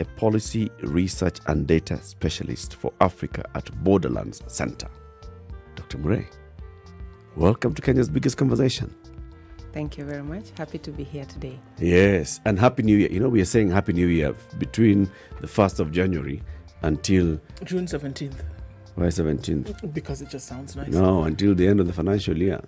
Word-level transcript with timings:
a 0.00 0.04
policy 0.04 0.70
research 0.82 1.38
and 1.46 1.66
data 1.66 1.98
specialist 2.02 2.76
for 2.76 2.92
Africa 3.00 3.44
at 3.54 3.70
Borderlands 3.84 4.42
Center. 4.46 4.88
Dr. 5.74 5.98
Murei, 5.98 6.26
welcome 7.36 7.74
to 7.74 7.82
Kenya's 7.82 8.08
biggest 8.08 8.36
conversation. 8.36 8.94
Thank 9.72 9.98
you 9.98 10.04
very 10.04 10.22
much. 10.22 10.46
Happy 10.56 10.78
to 10.78 10.90
be 10.90 11.04
here 11.04 11.24
today. 11.24 11.58
Yes, 11.78 12.40
and 12.44 12.58
Happy 12.58 12.82
New 12.82 12.96
Year. 12.96 13.10
You 13.12 13.20
know, 13.20 13.28
we 13.28 13.40
are 13.40 13.44
saying 13.46 13.70
Happy 13.70 13.92
New 13.92 14.06
Year 14.08 14.34
between 14.58 15.10
the 15.40 15.46
1st 15.46 15.80
of 15.80 15.92
January 15.92 16.42
until 16.82 17.40
June 17.64 17.86
17th, 17.86 18.34
why 18.94 19.06
17th? 19.06 19.92
because 19.94 20.22
it 20.22 20.30
just 20.30 20.46
sounds 20.46 20.74
nice. 20.74 20.88
No, 20.88 21.24
until 21.24 21.54
the 21.54 21.66
end 21.66 21.80
of 21.80 21.86
the 21.86 21.92
financial 21.92 22.36
year, 22.36 22.60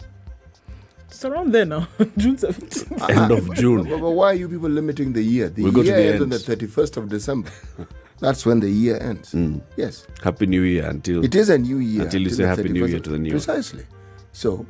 It's 1.10 1.24
around 1.24 1.52
there 1.52 1.64
now, 1.64 1.88
June 2.16 2.36
17th. 2.36 3.10
end 3.10 3.32
of 3.32 3.52
June. 3.54 3.82
But, 3.88 4.00
but 4.00 4.10
why 4.10 4.26
are 4.30 4.34
you 4.34 4.48
people 4.48 4.68
limiting 4.70 5.12
the 5.12 5.22
year? 5.22 5.48
The 5.48 5.64
We'll 5.64 5.72
go 5.72 5.82
to 5.82 5.88
year 5.88 5.96
the 5.96 6.04
ends 6.04 6.22
on 6.22 6.28
the 6.28 6.36
31st 6.36 6.96
of 6.98 7.08
December. 7.08 7.50
That's 8.20 8.46
when 8.46 8.60
the 8.60 8.70
year 8.70 8.96
ends. 8.96 9.32
Mm. 9.32 9.60
Yes. 9.76 10.06
Happy 10.22 10.46
New 10.46 10.62
Year 10.62 10.86
until 10.86 11.24
It 11.24 11.34
is 11.34 11.48
a 11.48 11.58
new 11.58 11.78
year. 11.78 12.02
Until 12.04 12.22
you 12.22 12.28
till 12.28 12.36
say 12.36 12.44
Happy 12.44 12.68
New 12.68 12.86
Year 12.86 13.00
to 13.00 13.10
the 13.10 13.18
new. 13.18 13.30
Precisely. 13.32 13.84
So, 14.32 14.64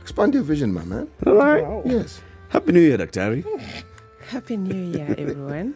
expand 0.00 0.34
your 0.34 0.44
vision, 0.44 0.72
my 0.72 0.84
man. 0.84 1.08
All 1.26 1.34
right. 1.34 1.64
Wow. 1.64 1.82
Yes. 1.84 2.20
Happy 2.48 2.70
New 2.72 2.80
Year, 2.80 2.98
Dr. 2.98 3.42
Happy 4.28 4.56
New 4.56 4.98
Year, 4.98 5.14
everyone. 5.18 5.74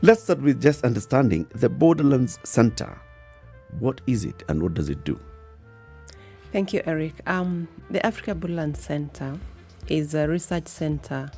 Let's 0.00 0.22
start 0.22 0.40
with 0.40 0.62
just 0.62 0.84
understanding 0.84 1.46
the 1.54 1.68
Borderlands 1.68 2.38
Center. 2.44 2.98
What 3.78 4.00
is 4.06 4.24
it 4.24 4.42
and 4.48 4.62
what 4.62 4.74
does 4.74 4.88
it 4.88 5.04
do? 5.04 5.18
Thank 6.52 6.74
you, 6.74 6.82
Eric. 6.84 7.14
Um, 7.26 7.66
the 7.88 8.04
Africa 8.04 8.34
Borderlands 8.34 8.78
Center 8.78 9.38
is 9.88 10.12
a 10.12 10.28
research 10.28 10.68
center 10.68 11.30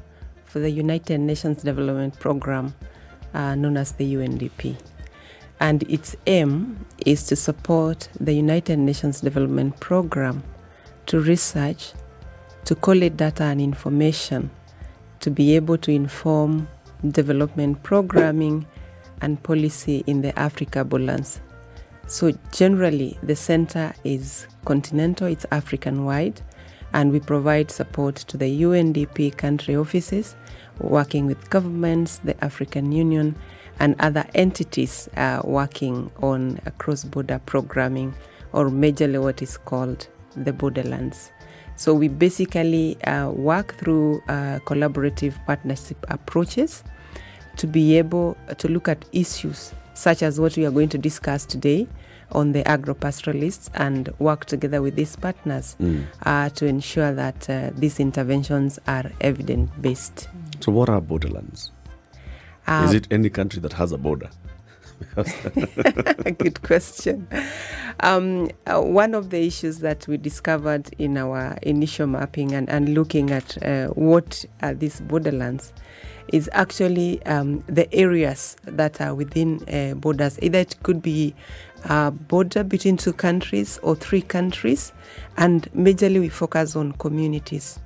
for 0.45 0.59
the 0.59 0.69
United 0.69 1.21
Nations 1.21 1.63
Development 1.63 2.19
Program, 2.19 2.75
uh, 3.33 3.55
known 3.55 3.77
as 3.77 3.93
the 3.93 4.13
UNDP. 4.13 4.77
And 5.61 5.85
its 5.85 6.17
aim 6.27 6.85
is 7.07 7.23
to 7.29 7.37
support 7.37 8.09
the 8.19 8.33
United 8.33 8.77
Nations 8.81 9.21
Development 9.21 9.79
Program 9.79 10.43
to 11.07 11.21
research, 11.21 11.93
to 12.65 12.75
collect 12.75 13.17
data 13.17 13.45
and 13.45 13.61
information, 13.61 14.51
to 15.21 15.31
be 15.31 15.55
able 15.55 15.79
to 15.79 15.93
inform 15.93 16.67
development 17.11 17.81
programming 17.85 18.67
and 19.21 19.41
policy 19.45 20.03
in 20.09 20.23
the 20.23 20.37
Africa 20.37 20.85
Borderlands 20.85 21.41
So 22.07 22.33
generally, 22.53 23.19
the 23.23 23.35
center 23.35 23.95
is 24.05 24.47
continental, 24.67 25.27
it's 25.27 25.47
African 25.51 26.05
wide, 26.05 26.41
and 26.93 27.11
we 27.11 27.19
provide 27.19 27.71
support 27.71 28.17
to 28.17 28.37
the 28.37 28.63
UNDP 28.63 29.37
country 29.37 29.75
offices, 29.75 30.37
working 30.81 31.27
with 31.27 31.49
governments, 31.49 32.19
the 32.19 32.43
African 32.45 32.93
Union, 32.93 33.35
and 33.81 33.97
other 34.01 34.27
entities 34.35 35.09
uh, 35.17 35.41
working 35.45 36.11
on 36.23 36.61
cross 36.79 37.05
border 37.05 37.41
programming, 37.47 38.15
or 38.53 38.67
majorly 38.67 39.21
what 39.21 39.41
is 39.41 39.57
called 39.57 40.07
the 40.37 40.53
borderlands. 40.53 41.33
So 41.77 41.95
we 41.95 42.09
basically 42.09 43.03
uh, 43.05 43.31
work 43.31 43.77
through 43.77 44.23
uh, 44.29 44.61
collaborative 44.67 45.35
partnership 45.47 46.05
approaches 46.09 46.85
to 47.57 47.67
be 47.67 47.97
able 47.97 48.37
to 48.59 48.69
look 48.69 48.89
at 48.89 49.05
issues 49.13 49.73
such 49.95 50.23
as 50.23 50.39
what 50.41 50.57
we 50.57 50.67
are 50.67 50.71
going 50.71 50.89
to 50.91 50.99
discuss 50.99 51.47
today 51.47 51.89
on 52.33 52.53
the 52.53 52.67
agro-pastoralists 52.69 53.71
and 53.75 54.09
work 54.19 54.45
together 54.47 54.83
with 54.83 54.97
these 54.97 55.17
partners 55.17 55.77
uh, 56.25 56.49
to 56.51 56.67
ensure 56.67 57.13
that 57.13 57.49
uh, 57.49 57.71
these 57.75 58.01
interventions 58.01 58.79
are 58.87 59.11
evidence-based. 59.21 60.29
So, 60.61 60.73
what 60.73 60.89
are 60.89 61.01
borderlands? 61.01 61.71
Uh, 62.67 62.87
is 62.89 62.95
it 62.95 63.07
any 63.11 63.29
country 63.29 63.61
that 63.61 63.75
has 63.75 63.93
a 63.93 63.99
border? 63.99 64.31
Good 66.39 66.63
question. 66.63 67.29
Um, 68.01 68.51
uh, 68.67 68.81
one 68.81 69.15
of 69.15 69.31
the 69.31 69.47
issues 69.47 69.81
that 69.81 70.07
we 70.09 70.17
discovered 70.17 70.91
in 70.99 71.17
our 71.17 71.59
initial 71.63 72.07
mapping 72.07 72.53
and, 72.53 72.69
and 72.69 72.95
looking 72.95 73.31
at 73.31 73.63
uh, 73.63 73.89
what 73.89 74.45
are 74.63 74.75
these 74.75 75.01
borderlands 75.01 75.73
is 76.29 76.49
actually 76.53 77.25
um, 77.27 77.63
the 77.67 77.93
areas 77.95 78.57
that 78.65 79.01
are 79.01 79.15
within 79.15 79.63
uh, 79.69 79.95
borders. 79.95 80.39
Either 80.43 80.59
it 80.59 80.77
could 80.83 81.03
be 81.03 81.35
a 81.85 82.11
border 82.11 82.65
between 82.65 82.97
two 82.97 83.13
countries 83.13 83.79
or 83.83 83.95
three 83.95 84.23
countries, 84.23 84.93
and 85.37 85.71
majorly 85.73 86.21
we 86.21 86.29
focus 86.29 86.77
on 86.77 86.93
communities. 86.93 87.79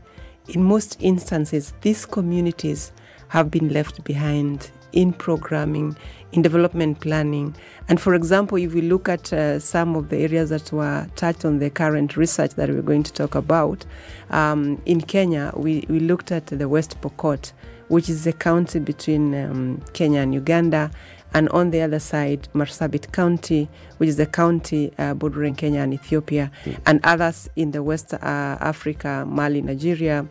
In 0.48 0.62
most 0.62 0.96
instances, 1.00 1.74
these 1.82 2.06
communities 2.06 2.92
have 3.28 3.50
been 3.50 3.68
left 3.68 4.04
behind 4.04 4.70
in 4.92 5.12
programming, 5.12 5.96
in 6.32 6.42
development 6.42 7.00
planning. 7.00 7.54
And 7.88 8.00
for 8.00 8.14
example, 8.14 8.56
if 8.58 8.72
we 8.72 8.80
look 8.80 9.08
at 9.08 9.32
uh, 9.32 9.58
some 9.58 9.96
of 9.96 10.08
the 10.08 10.18
areas 10.18 10.50
that 10.50 10.72
were 10.72 11.06
touched 11.16 11.44
on 11.44 11.58
the 11.58 11.70
current 11.70 12.16
research 12.16 12.54
that 12.54 12.70
we're 12.70 12.82
going 12.82 13.02
to 13.02 13.12
talk 13.12 13.34
about, 13.34 13.84
um, 14.30 14.80
in 14.86 15.00
Kenya, 15.00 15.52
we, 15.54 15.84
we 15.88 16.00
looked 16.00 16.32
at 16.32 16.46
the 16.46 16.68
West 16.68 17.00
Pokot, 17.00 17.52
which 17.88 18.08
is 18.08 18.26
a 18.26 18.32
county 18.32 18.78
between 18.78 19.34
um, 19.34 19.82
Kenya 19.92 20.20
and 20.20 20.34
Uganda. 20.34 20.90
And 21.34 21.50
on 21.50 21.70
the 21.70 21.82
other 21.82 21.98
side, 21.98 22.48
Marsabit 22.54 23.12
County, 23.12 23.68
which 23.98 24.08
is 24.08 24.18
a 24.18 24.24
county 24.24 24.92
uh, 24.96 25.12
bordering 25.12 25.54
Kenya 25.54 25.80
and 25.80 25.92
Ethiopia, 25.92 26.50
and 26.86 27.00
others 27.04 27.50
in 27.54 27.72
the 27.72 27.82
West 27.82 28.14
uh, 28.14 28.16
Africa, 28.22 29.24
Mali, 29.28 29.60
Nigeria, 29.60 30.26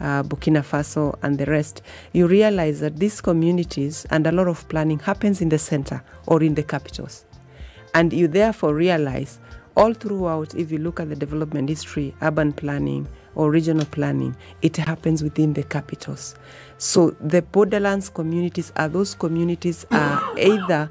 uh, 0.00 0.22
Burkina 0.22 0.62
Faso, 0.62 1.18
and 1.22 1.38
the 1.38 1.46
rest, 1.46 1.80
you 2.12 2.26
realize 2.26 2.80
that 2.80 2.98
these 2.98 3.20
communities 3.20 4.06
and 4.10 4.26
a 4.26 4.32
lot 4.32 4.46
of 4.48 4.68
planning 4.68 4.98
happens 4.98 5.40
in 5.40 5.48
the 5.48 5.58
center 5.58 6.02
or 6.26 6.42
in 6.42 6.54
the 6.54 6.62
capitals. 6.62 7.24
And 7.94 8.12
you 8.12 8.28
therefore 8.28 8.74
realize 8.74 9.38
all 9.76 9.94
throughout, 9.94 10.54
if 10.54 10.70
you 10.70 10.78
look 10.78 11.00
at 11.00 11.08
the 11.08 11.16
development 11.16 11.68
history, 11.68 12.14
urban 12.20 12.52
planning, 12.52 13.08
or 13.34 13.50
regional 13.50 13.86
planning, 13.86 14.36
it 14.60 14.76
happens 14.76 15.22
within 15.22 15.54
the 15.54 15.62
capitals. 15.62 16.34
So 16.82 17.12
the 17.20 17.42
borderlands 17.42 18.08
communities 18.08 18.72
are 18.74 18.88
those 18.88 19.14
communities 19.14 19.86
are 19.92 20.36
either 20.36 20.88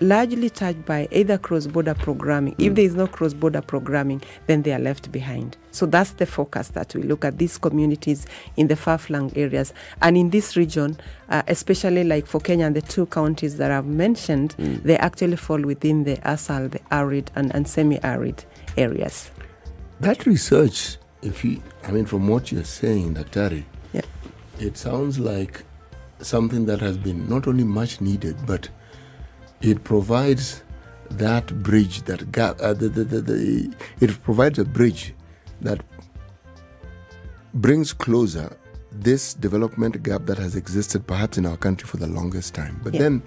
largely 0.00 0.48
touched 0.50 0.86
by 0.86 1.08
either 1.10 1.36
cross-border 1.36 1.94
programming. 1.94 2.54
If 2.58 2.76
there 2.76 2.84
is 2.84 2.94
no 2.94 3.08
cross-border 3.08 3.60
programming, 3.60 4.22
then 4.46 4.62
they 4.62 4.72
are 4.72 4.78
left 4.78 5.10
behind. 5.10 5.56
So 5.72 5.84
that's 5.84 6.12
the 6.12 6.26
focus 6.26 6.68
that 6.68 6.94
we 6.94 7.02
look 7.02 7.24
at 7.24 7.38
these 7.38 7.58
communities 7.58 8.28
in 8.56 8.68
the 8.68 8.76
far-flung 8.76 9.32
areas. 9.34 9.74
And 10.00 10.16
in 10.16 10.30
this 10.30 10.56
region, 10.56 10.96
uh, 11.28 11.42
especially 11.48 12.04
like 12.04 12.28
for 12.28 12.38
Kenya 12.40 12.66
and 12.66 12.76
the 12.76 12.82
two 12.82 13.06
counties 13.06 13.56
that 13.56 13.72
I've 13.72 13.84
mentioned, 13.84 14.54
they 14.84 14.96
actually 14.98 15.38
fall 15.38 15.60
within 15.60 16.04
the 16.04 16.18
ASAL, 16.18 16.70
the 16.70 16.80
arid 16.92 17.32
and, 17.34 17.52
and 17.52 17.66
semi-arid 17.66 18.44
areas. 18.76 19.32
That 19.98 20.24
research, 20.24 20.98
if 21.20 21.44
you, 21.44 21.60
I 21.82 21.90
mean, 21.90 22.06
from 22.06 22.28
what 22.28 22.52
you're 22.52 22.62
saying, 22.62 23.16
Daktari. 23.16 23.64
It 24.60 24.76
sounds 24.76 25.18
like 25.18 25.64
something 26.20 26.66
that 26.66 26.80
has 26.80 26.96
been 26.98 27.28
not 27.28 27.46
only 27.46 27.64
much 27.64 28.00
needed, 28.00 28.36
but 28.46 28.68
it 29.60 29.84
provides 29.84 30.62
that 31.10 31.46
bridge, 31.62 32.02
that 32.02 32.30
gap. 32.32 32.60
Uh, 32.60 32.72
the, 32.74 32.88
the, 32.88 33.04
the, 33.04 33.20
the, 33.20 33.74
it 34.00 34.22
provides 34.22 34.58
a 34.58 34.64
bridge 34.64 35.14
that 35.60 35.80
brings 37.54 37.92
closer 37.92 38.56
this 38.92 39.34
development 39.34 40.02
gap 40.02 40.26
that 40.26 40.38
has 40.38 40.56
existed 40.56 41.06
perhaps 41.06 41.38
in 41.38 41.46
our 41.46 41.56
country 41.56 41.86
for 41.86 41.96
the 41.98 42.06
longest 42.06 42.54
time. 42.54 42.80
But 42.82 42.94
Yeah. 42.94 43.00
then, 43.02 43.22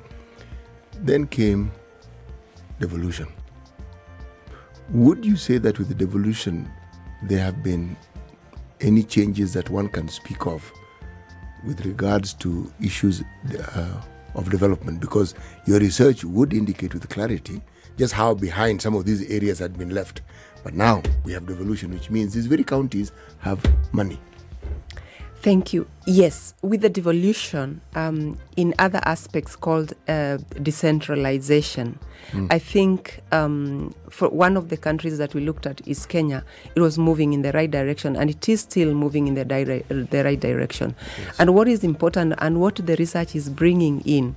then 1.02 1.28
came 1.28 1.72
devolution. 2.80 3.28
Would 4.90 5.26
you 5.26 5.38
say 5.38 5.58
that 5.60 5.80
with 5.80 5.88
the 5.88 5.96
devolution, 5.96 6.70
there 7.24 7.40
have 7.40 7.64
been 7.64 7.96
any 8.82 9.04
changes 9.04 9.54
that 9.54 9.70
one 9.70 9.88
can 9.88 10.08
speak 10.08 10.46
of 10.46 10.72
with 11.66 11.86
regards 11.86 12.34
to 12.36 12.72
issues 12.84 13.24
uh, 13.76 14.02
of 14.36 14.50
development? 14.50 15.00
Because 15.00 15.36
your 15.66 15.80
research 15.80 16.24
would 16.24 16.54
indicate 16.54 16.94
with 16.94 17.08
clarity 17.10 17.62
just 17.98 18.14
how 18.14 18.34
behind 18.34 18.82
some 18.82 18.96
of 18.96 19.06
these 19.06 19.30
areas 19.30 19.60
had 19.60 19.78
been 19.78 19.90
left. 19.90 20.22
But 20.64 20.74
now 20.74 21.02
we 21.24 21.34
have 21.34 21.46
devolution, 21.46 21.92
which 21.92 22.10
means 22.10 22.34
these 22.34 22.46
very 22.46 22.64
counties 22.64 23.12
have 23.40 23.64
money. 23.94 24.20
Thank 25.42 25.74
you. 25.74 25.88
Yes, 26.06 26.54
with 26.62 26.82
the 26.82 26.90
devolution, 26.90 27.82
um, 27.96 28.38
in 28.58 28.76
other 28.78 29.02
aspects 29.06 29.56
called 29.56 29.94
uh, 30.08 30.38
decentralization, 30.62 31.98
I 32.52 32.60
think 32.60 33.22
um, 33.32 33.96
for 34.10 34.30
one 34.30 34.56
of 34.56 34.70
the 34.70 34.78
countries 34.78 35.18
that 35.18 35.34
we 35.34 35.42
looked 35.42 35.66
at 35.66 35.86
is 35.88 36.06
Kenya. 36.06 36.46
It 36.76 36.80
was 36.80 37.00
moving 37.00 37.34
in 37.34 37.42
the 37.42 37.52
right 37.54 37.70
direction, 37.72 38.16
and 38.16 38.30
it 38.30 38.48
is 38.48 38.62
still 38.62 38.94
moving 38.94 39.28
in 39.28 39.34
the, 39.34 39.44
dire- 39.44 39.84
the 39.90 40.24
right 40.24 40.40
direction. 40.40 40.96
And 41.40 41.56
what 41.56 41.68
is 41.68 41.84
important, 41.84 42.36
and 42.38 42.62
what 42.62 42.76
the 42.76 42.96
research 42.98 43.36
is 43.36 43.50
bringing 43.50 44.02
in, 44.02 44.36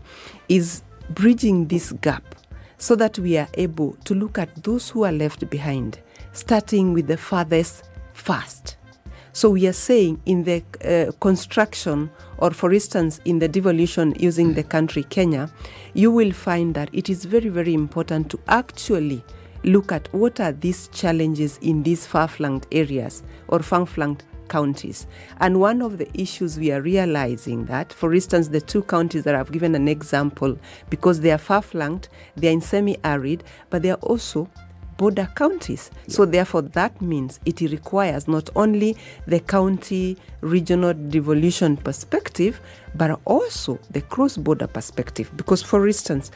is 0.49 0.83
bridging 1.11 1.67
this 1.69 1.93
gap 1.93 2.35
so 2.79 2.97
that 2.97 3.19
we 3.19 3.37
are 3.37 3.49
able 3.55 3.93
to 4.05 4.15
look 4.15 4.39
at 4.39 4.62
those 4.62 4.89
who 4.89 5.05
are 5.05 5.12
left 5.12 5.51
behind, 5.51 6.01
starting 6.33 6.95
with 6.95 7.09
the 7.09 7.19
farthest 7.19 7.85
first. 8.15 8.77
So 9.36 9.50
we 9.50 9.66
are 9.66 9.72
saying 9.72 10.22
in 10.26 10.44
the 10.44 10.62
uh, 10.84 11.10
construction, 11.19 12.08
or 12.38 12.52
for 12.52 12.72
instance, 12.72 13.20
in 13.25 13.40
the 13.40 13.48
devolution 13.48 14.14
using 14.16 14.54
the 14.54 14.62
country 14.62 15.02
Kenya, 15.02 15.50
you 15.92 16.12
will 16.12 16.31
find 16.31 16.72
that 16.76 16.88
it 16.92 17.10
is 17.10 17.25
very, 17.25 17.48
very 17.48 17.75
important 17.75 18.31
to 18.31 18.38
actually 18.46 19.25
look 19.64 19.90
at 19.90 20.06
what 20.14 20.38
are 20.38 20.52
these 20.52 20.86
challenges 20.88 21.58
in 21.62 21.82
these 21.82 22.06
far-flanked 22.06 22.69
areas 22.70 23.25
or 23.48 23.58
far-flanked 23.58 24.25
counties. 24.48 25.08
And 25.40 25.58
one 25.58 25.82
of 25.82 25.98
the 25.98 26.08
issues 26.14 26.56
we 26.56 26.70
are 26.70 26.81
realizing 26.81 27.64
that, 27.64 27.92
for 27.92 28.14
instance, 28.14 28.46
the 28.48 28.60
two 28.60 28.84
counties 28.84 29.25
that 29.25 29.34
I've 29.34 29.50
given 29.50 29.75
an 29.75 29.88
example, 29.88 30.56
because 30.90 31.19
they 31.20 31.32
are 31.32 31.38
far-flanked, 31.38 32.08
they 32.36 32.50
are 32.50 32.52
in 32.52 32.60
semi-arid, 32.60 33.42
but 33.69 33.82
they 33.82 33.90
are 33.90 33.98
also 34.02 34.48
border 34.96 35.29
counties. 35.35 35.91
So 36.08 36.25
therefore, 36.25 36.62
that 36.62 37.00
means 37.00 37.41
it 37.44 37.61
requires 37.61 38.29
not 38.29 38.50
only 38.56 38.96
the 39.26 39.41
county 39.41 40.17
regional 40.41 40.94
devolution 40.94 41.76
perspective, 41.76 42.61
but 42.94 43.19
also 43.25 43.79
the 43.91 44.00
cross-border 44.02 44.67
perspective. 44.67 45.31
Because, 45.37 45.62
for 45.62 45.87
instance, 45.87 46.31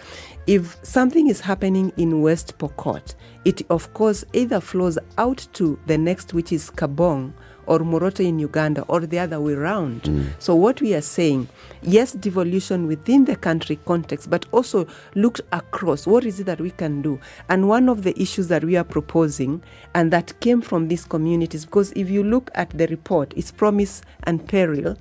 if 0.46 0.76
something 0.82 1.28
is 1.28 1.40
happening 1.40 1.93
in 1.96 2.22
West 2.22 2.58
Pokot, 2.58 3.14
it 3.44 3.62
of 3.70 3.93
course 3.94 4.25
either 4.32 4.60
flows 4.60 4.99
out 5.19 5.46
to 5.55 5.78
the 5.87 5.96
next, 5.96 6.34
which 6.34 6.52
is 6.52 6.70
Kaabong, 6.70 7.32
or 7.69 7.81
Moroto 7.81 8.25
in 8.25 8.38
Uganda, 8.38 8.82
or 8.88 9.00
the 9.00 9.19
other 9.19 9.41
way 9.41 9.53
around. 9.53 10.03
Mm. 10.03 10.31
So, 10.38 10.55
what 10.55 10.81
we 10.81 10.94
are 10.94 11.03
saying, 11.03 11.49
yes, 11.82 12.12
devolution 12.12 12.87
within 12.87 13.26
the 13.26 13.37
country 13.37 13.79
context, 13.85 14.31
but 14.31 14.47
also 14.53 14.87
looked 15.15 15.43
across 15.53 16.06
what 16.06 16.25
is 16.25 16.41
it 16.41 16.44
that 16.44 16.61
we 16.61 16.70
can 16.70 17.03
do. 17.03 17.20
And 17.50 17.69
one 17.69 17.91
of 17.91 18.03
the 18.03 18.20
issues 18.20 18.49
that 18.49 18.65
we 18.65 18.76
are 18.76 18.85
proposing, 18.85 19.62
and 19.94 20.11
that 20.12 20.41
came 20.41 20.62
from 20.62 20.88
these 20.88 21.05
communities, 21.05 21.67
because 21.67 21.93
if 21.93 22.09
you 22.09 22.25
look 22.25 22.50
at 22.55 22.70
the 22.70 22.87
report, 22.87 23.35
it's 23.37 23.53
promise 23.53 24.00
and 24.25 24.47
peril, 24.49 24.97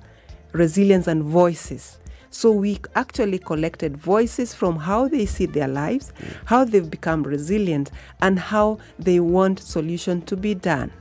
resilience 0.52 1.06
and 1.06 1.22
voices. 1.22 1.98
So 2.30 2.52
we 2.52 2.78
actually 2.94 3.38
collected 3.38 3.96
voices 3.96 4.52
from 4.52 4.76
how 4.76 5.08
they 5.08 5.24
see 5.24 5.46
their 5.46 5.68
lives, 5.68 6.12
mm. 6.20 6.36
how 6.44 6.64
they've 6.64 6.88
become 6.88 7.22
resilient, 7.22 7.90
and 8.20 8.38
how 8.38 8.78
they 8.98 9.20
want 9.20 9.60
solution 9.60 10.20
to 10.22 10.36
be 10.36 10.54
done. 10.54 10.92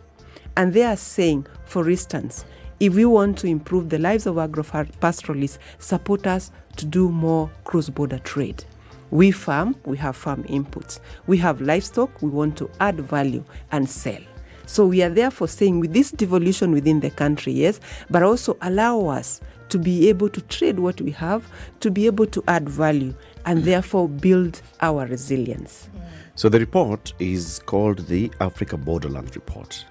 And 0.55 0.73
they 0.73 0.83
are 0.83 0.95
saying, 0.97 1.45
for 1.67 1.89
instance, 1.89 2.45
if 2.79 2.93
we 2.93 3.05
want 3.05 3.37
to 3.39 3.47
improve 3.47 3.89
the 3.89 3.99
lives 3.99 4.25
of 4.25 4.35
agropastoralists, 4.35 5.57
support 5.79 6.27
us 6.27 6.51
to 6.77 6.85
do 6.85 7.09
more 7.09 7.49
cross-border 7.63 8.19
trade. 8.19 8.63
We 9.09 9.31
farm, 9.31 9.75
we 9.85 9.97
have 9.97 10.15
farm 10.15 10.43
inputs. 10.43 10.99
We 11.27 11.37
have 11.37 11.61
livestock, 11.61 12.21
we 12.21 12.29
want 12.29 12.57
to 12.57 12.69
add 12.79 12.99
value 12.99 13.43
and 13.71 13.89
sell. 13.89 14.21
So 14.65 14.85
we 14.85 15.01
are 15.01 15.09
therefore 15.09 15.47
saying 15.47 15.79
with 15.79 15.93
this 15.93 16.11
devolution 16.11 16.71
within 16.71 16.99
the 16.99 17.09
country, 17.09 17.53
yes, 17.53 17.79
but 18.09 18.21
also 18.21 18.57
allow 18.61 19.07
us 19.07 19.41
to 19.69 19.79
be 19.79 20.09
able 20.09 20.29
to 20.29 20.41
trade 20.41 20.79
what 20.79 21.01
we 21.01 21.11
have, 21.11 21.49
to 21.79 21.89
be 21.89 22.05
able 22.05 22.25
to 22.27 22.43
add 22.47 22.69
value, 22.69 23.13
and 23.45 23.63
therefore 23.63 24.07
build 24.07 24.61
our 24.81 25.05
resilience. 25.07 25.89
So 26.35 26.49
the 26.49 26.59
report 26.59 27.13
is 27.17 27.59
called 27.65 28.07
the 28.07 28.31
Africa 28.39 28.77
Borderland 28.77 29.35
Report. 29.35 29.85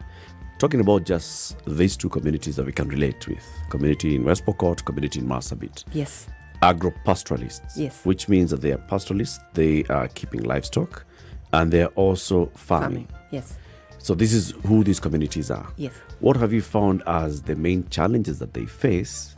Talking 0.59 0.81
about 0.81 1.05
just 1.05 1.63
these 1.67 1.99
two 1.99 2.09
communities 2.09 2.57
that 2.57 2.65
we 2.65 2.73
can 2.73 2.89
relate 2.89 3.29
with 3.29 3.45
community 3.69 4.17
in 4.17 4.25
West 4.25 4.47
Pokot, 4.47 4.83
community 4.87 5.21
in 5.21 5.27
Marsabit. 5.27 5.85
Yes. 5.93 6.29
Agro-pastoralists. 6.63 7.77
Yes. 7.77 8.01
Which 8.05 8.27
means 8.31 8.53
that 8.53 8.63
they 8.63 8.73
are 8.73 8.79
pastoralists, 8.79 9.39
they 9.53 9.85
are 9.85 10.09
keeping 10.09 10.45
livestock, 10.45 11.05
and 11.53 11.71
they 11.71 11.83
are 11.83 11.93
also 11.95 12.47
farming. 12.55 13.07
Farming. 13.07 13.29
Yes. 13.31 13.59
So 13.99 14.15
this 14.15 14.33
is 14.33 14.53
who 14.65 14.83
these 14.83 14.99
communities 14.99 15.51
are. 15.51 15.71
Yes. 15.77 15.93
What 16.21 16.39
have 16.39 16.55
you 16.55 16.63
found 16.63 17.03
as 17.07 17.43
the 17.43 17.55
main 17.55 17.87
challenges 17.91 18.39
that 18.39 18.55
they 18.55 18.65
face, 18.65 19.37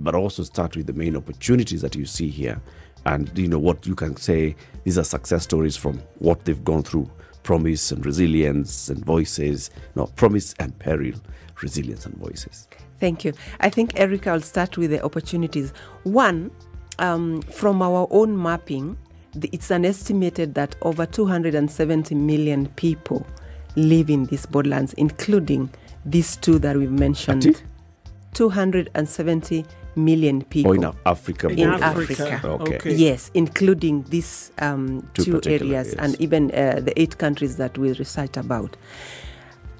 but 0.00 0.16
also 0.16 0.42
start 0.42 0.76
with 0.76 0.88
the 0.88 0.94
main 0.94 1.16
opportunities 1.16 1.80
that 1.82 1.94
you 1.94 2.06
see 2.06 2.28
here, 2.28 2.60
and 3.06 3.30
you 3.38 3.46
know 3.46 3.60
what 3.60 3.86
you 3.86 3.94
can 3.94 4.16
say 4.16 4.56
these 4.82 4.98
are 4.98 5.04
success 5.04 5.44
stories 5.44 5.76
from 5.76 6.02
what 6.18 6.44
they've 6.44 6.64
gone 6.64 6.82
through, 6.82 7.08
promise 7.44 7.92
and 7.92 8.04
resilience 8.04 8.88
and 8.88 9.04
voices, 9.04 9.70
no 9.94 10.06
promise 10.06 10.54
and 10.58 10.76
peril, 10.80 11.12
resilience 11.62 12.04
and 12.06 12.16
voices. 12.16 12.66
Thank 12.98 13.24
you. 13.24 13.32
I 13.60 13.70
think, 13.70 13.98
Erica, 14.00 14.30
I'll 14.30 14.40
start 14.40 14.76
with 14.76 14.90
the 14.90 15.04
opportunities. 15.04 15.72
One, 16.02 16.50
um, 16.98 17.42
from 17.42 17.82
our 17.82 18.08
own 18.10 18.40
mapping, 18.40 18.96
the, 19.34 19.48
it's 19.52 19.70
an 19.70 19.84
estimated 19.84 20.54
that 20.54 20.74
over 20.82 21.06
270 21.06 22.14
million 22.14 22.66
people 22.70 23.26
live 23.76 24.10
in 24.10 24.24
these 24.26 24.46
borderlands, 24.46 24.92
including 24.94 25.70
these 26.04 26.36
two 26.36 26.58
that 26.60 26.76
we've 26.76 26.90
mentioned. 26.90 27.62
270 28.34 29.64
million 29.96 30.42
people. 30.42 30.72
Or 30.72 30.74
in 30.74 30.84
Africa. 31.06 31.48
In 31.48 31.58
In 31.58 31.70
borderlands. 31.70 32.20
Africa. 32.20 32.48
Okay. 32.48 32.94
Yes, 32.94 33.30
including 33.34 34.02
these 34.04 34.52
um, 34.58 35.08
Two 35.14 35.40
two, 35.40 35.50
areas 35.50 35.88
yes. 35.88 35.94
and 35.98 36.20
even 36.20 36.50
uh, 36.50 36.80
the 36.80 36.92
eight 37.00 37.18
countries 37.18 37.56
that 37.56 37.76
we 37.78 37.92
recite 37.94 38.36
about. 38.36 38.76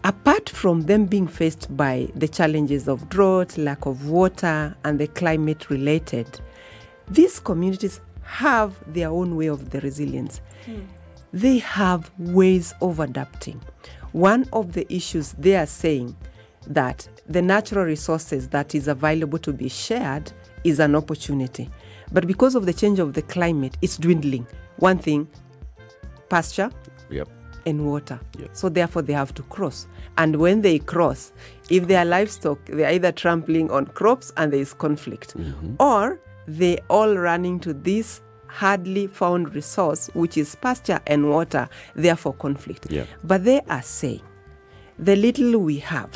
Apart 0.04 0.50
from 0.50 0.82
them 0.82 1.06
being 1.06 1.26
faced 1.26 1.74
by 1.76 2.08
the 2.14 2.28
challenges 2.28 2.88
of 2.88 3.08
drought, 3.08 3.56
lack 3.56 3.86
of 3.86 4.08
water, 4.08 4.76
and 4.84 4.98
the 4.98 5.06
climate 5.06 5.70
related, 5.70 6.40
these 7.08 7.40
communities 7.40 8.00
have 8.22 8.74
their 8.92 9.08
own 9.08 9.34
way 9.36 9.46
of 9.46 9.70
the 9.70 9.80
resilience. 9.80 10.40
They 11.32 11.58
have 11.58 12.10
ways 12.18 12.74
of 12.82 13.00
adapting. 13.00 13.62
One 14.12 14.46
of 14.52 14.74
the 14.74 14.86
issues 14.94 15.32
they 15.32 15.56
are 15.56 15.66
saying 15.66 16.14
that 16.68 17.08
the 17.28 17.42
natural 17.42 17.84
resources 17.84 18.48
that 18.48 18.74
is 18.74 18.88
available 18.88 19.38
to 19.40 19.52
be 19.52 19.68
shared 19.68 20.32
is 20.64 20.80
an 20.80 20.94
opportunity. 20.94 21.70
But 22.12 22.26
because 22.26 22.54
of 22.54 22.66
the 22.66 22.72
change 22.72 22.98
of 22.98 23.12
the 23.14 23.22
climate, 23.22 23.76
it's 23.82 23.96
dwindling. 23.96 24.46
One 24.76 24.98
thing, 24.98 25.28
pasture 26.28 26.70
Yep. 27.10 27.28
and 27.66 27.86
water. 27.86 28.20
Yeah. 28.38 28.48
So 28.52 28.68
therefore 28.68 29.02
they 29.02 29.12
have 29.12 29.34
to 29.34 29.42
cross. 29.44 29.86
And 30.18 30.36
when 30.36 30.62
they 30.62 30.78
cross, 30.78 31.32
if 31.70 31.86
they 31.88 31.96
are 31.96 32.04
livestock, 32.04 32.64
they 32.66 32.84
are 32.84 32.90
either 32.92 33.12
trampling 33.12 33.70
on 33.70 33.86
crops 33.86 34.32
and 34.36 34.52
there 34.52 34.60
is 34.60 34.72
conflict. 34.74 35.36
Mm-hmm. 35.36 35.74
Or 35.80 36.20
they 36.46 36.78
all 36.88 37.14
running 37.16 37.58
to 37.60 37.72
this 37.72 38.20
hardly 38.46 39.06
found 39.08 39.54
resource, 39.54 40.08
which 40.14 40.36
is 40.36 40.54
pasture 40.54 41.00
and 41.08 41.28
water, 41.30 41.68
therefore 41.96 42.34
conflict. 42.34 42.86
Yeah. 42.90 43.04
But 43.24 43.44
they 43.44 43.60
are 43.68 43.82
saying 43.82 44.22
the 44.98 45.16
little 45.16 45.58
we 45.58 45.78
have, 45.78 46.10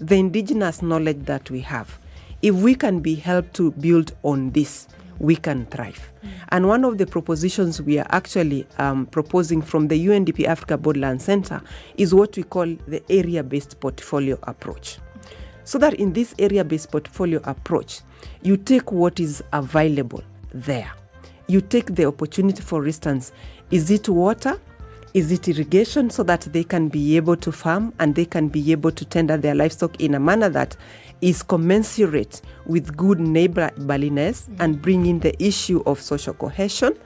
the 0.00 0.16
indigenous 0.16 0.82
knowledge 0.82 1.24
that 1.26 1.50
we 1.50 1.60
have, 1.60 1.98
if 2.42 2.54
we 2.54 2.74
can 2.74 3.00
be 3.00 3.14
helped 3.14 3.54
to 3.54 3.70
build 3.72 4.12
on 4.22 4.50
this, 4.50 4.88
we 5.18 5.36
can 5.36 5.66
thrive. 5.66 6.10
And 6.48 6.66
one 6.66 6.84
of 6.84 6.96
the 6.96 7.06
propositions 7.06 7.82
we 7.82 7.98
are 7.98 8.06
actually 8.08 8.66
um, 8.78 9.06
proposing 9.06 9.60
from 9.60 9.88
the 9.88 10.06
UNDP 10.06 10.46
Africa 10.46 10.78
Borderland 10.78 11.20
Center 11.20 11.60
is 11.98 12.14
what 12.14 12.36
we 12.36 12.42
call 12.42 12.66
the 12.88 13.02
area 13.10 13.42
based 13.42 13.78
portfolio 13.80 14.38
approach. 14.44 14.98
So 15.64 15.78
that 15.78 15.94
in 15.94 16.14
this 16.14 16.34
area 16.38 16.64
based 16.64 16.90
portfolio 16.90 17.40
approach, 17.44 18.00
you 18.42 18.56
take 18.56 18.90
what 18.90 19.20
is 19.20 19.44
available 19.52 20.24
there. 20.54 20.90
You 21.46 21.60
take 21.60 21.94
the 21.94 22.06
opportunity, 22.06 22.62
for 22.62 22.86
instance, 22.86 23.32
is 23.70 23.90
it 23.90 24.08
water? 24.08 24.58
Is 25.12 25.32
it 25.32 25.48
irrigation 25.48 26.08
so 26.08 26.22
that 26.22 26.42
they 26.52 26.62
can 26.62 26.88
be 26.88 27.16
able 27.16 27.36
to 27.38 27.50
farm 27.50 27.92
and 27.98 28.14
they 28.14 28.24
can 28.24 28.46
be 28.46 28.70
able 28.70 28.92
to 28.92 29.04
tender 29.04 29.36
their 29.36 29.56
livestock 29.56 30.00
in 30.00 30.14
a 30.14 30.20
manner 30.20 30.48
that 30.50 30.76
is 31.20 31.42
commensurate 31.42 32.40
with 32.64 32.96
good 32.96 33.18
neighborliness 33.18 34.48
mm. 34.48 34.56
and 34.60 34.80
bring 34.80 35.06
in 35.06 35.18
the 35.18 35.34
issue 35.42 35.82
of 35.84 36.00
social 36.00 36.34
cohesion? 36.34 36.96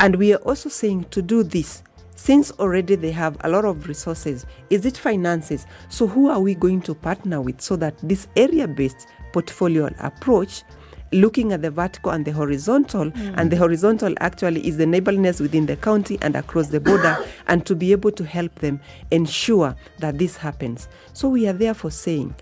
And 0.00 0.16
we 0.16 0.32
are 0.32 0.38
also 0.38 0.70
saying 0.70 1.04
to 1.10 1.20
do 1.20 1.42
this, 1.42 1.82
since 2.14 2.50
already 2.52 2.94
they 2.94 3.10
have 3.10 3.36
a 3.40 3.50
lot 3.50 3.66
of 3.66 3.88
resources, 3.88 4.46
is 4.70 4.86
it 4.86 4.96
finances? 4.96 5.66
So, 5.90 6.06
who 6.06 6.30
are 6.30 6.40
we 6.40 6.54
going 6.54 6.80
to 6.82 6.94
partner 6.94 7.42
with 7.42 7.60
so 7.60 7.76
that 7.76 7.94
this 8.02 8.26
area 8.36 8.66
based 8.66 9.06
portfolio 9.32 9.90
approach 10.00 10.62
looking 11.12 11.52
at 11.52 11.62
the 11.62 11.70
vertical 11.70 12.12
and 12.12 12.24
the 12.24 12.32
horizontal 12.32 13.12
and 13.36 13.50
the 13.50 13.56
horizontal 13.56 14.14
actually 14.20 14.66
is 14.66 14.76
the 14.76 14.86
neighborliness 14.86 15.40
within 15.40 15.66
the 15.66 15.76
county 15.76 16.18
and 16.22 16.36
across 16.36 16.68
the 16.68 16.80
border 16.80 17.16
and 17.48 17.64
to 17.66 17.74
be 17.74 17.92
able 17.92 18.10
to 18.12 18.24
help 18.24 18.54
them 18.56 18.80
ensure 19.10 19.74
that 19.98 20.18
this 20.18 20.36
happens. 20.36 20.88
So 21.12 21.28
we 21.28 21.46
are 21.48 21.52
therefore 21.52 21.90
saying 21.90 22.34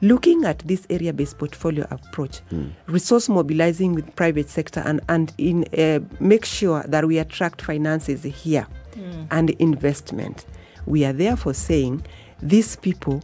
looking 0.00 0.44
at 0.44 0.58
this 0.60 0.86
area-based 0.90 1.38
portfolio 1.38 1.86
approach, 1.90 2.40
resource 2.86 3.28
mobilizing 3.28 3.94
with 3.94 4.14
private 4.16 4.48
sector, 4.48 4.80
and 4.84 5.00
and 5.08 5.32
in 5.38 5.64
uh, 5.78 6.00
make 6.20 6.44
sure 6.44 6.82
that 6.88 7.06
we 7.06 7.18
attract 7.18 7.62
finances 7.62 8.24
here 8.24 8.66
and 9.30 9.50
investment. 9.50 10.44
We 10.86 11.04
are 11.04 11.12
therefore 11.12 11.54
saying 11.54 12.04
these 12.42 12.76
people 12.76 13.22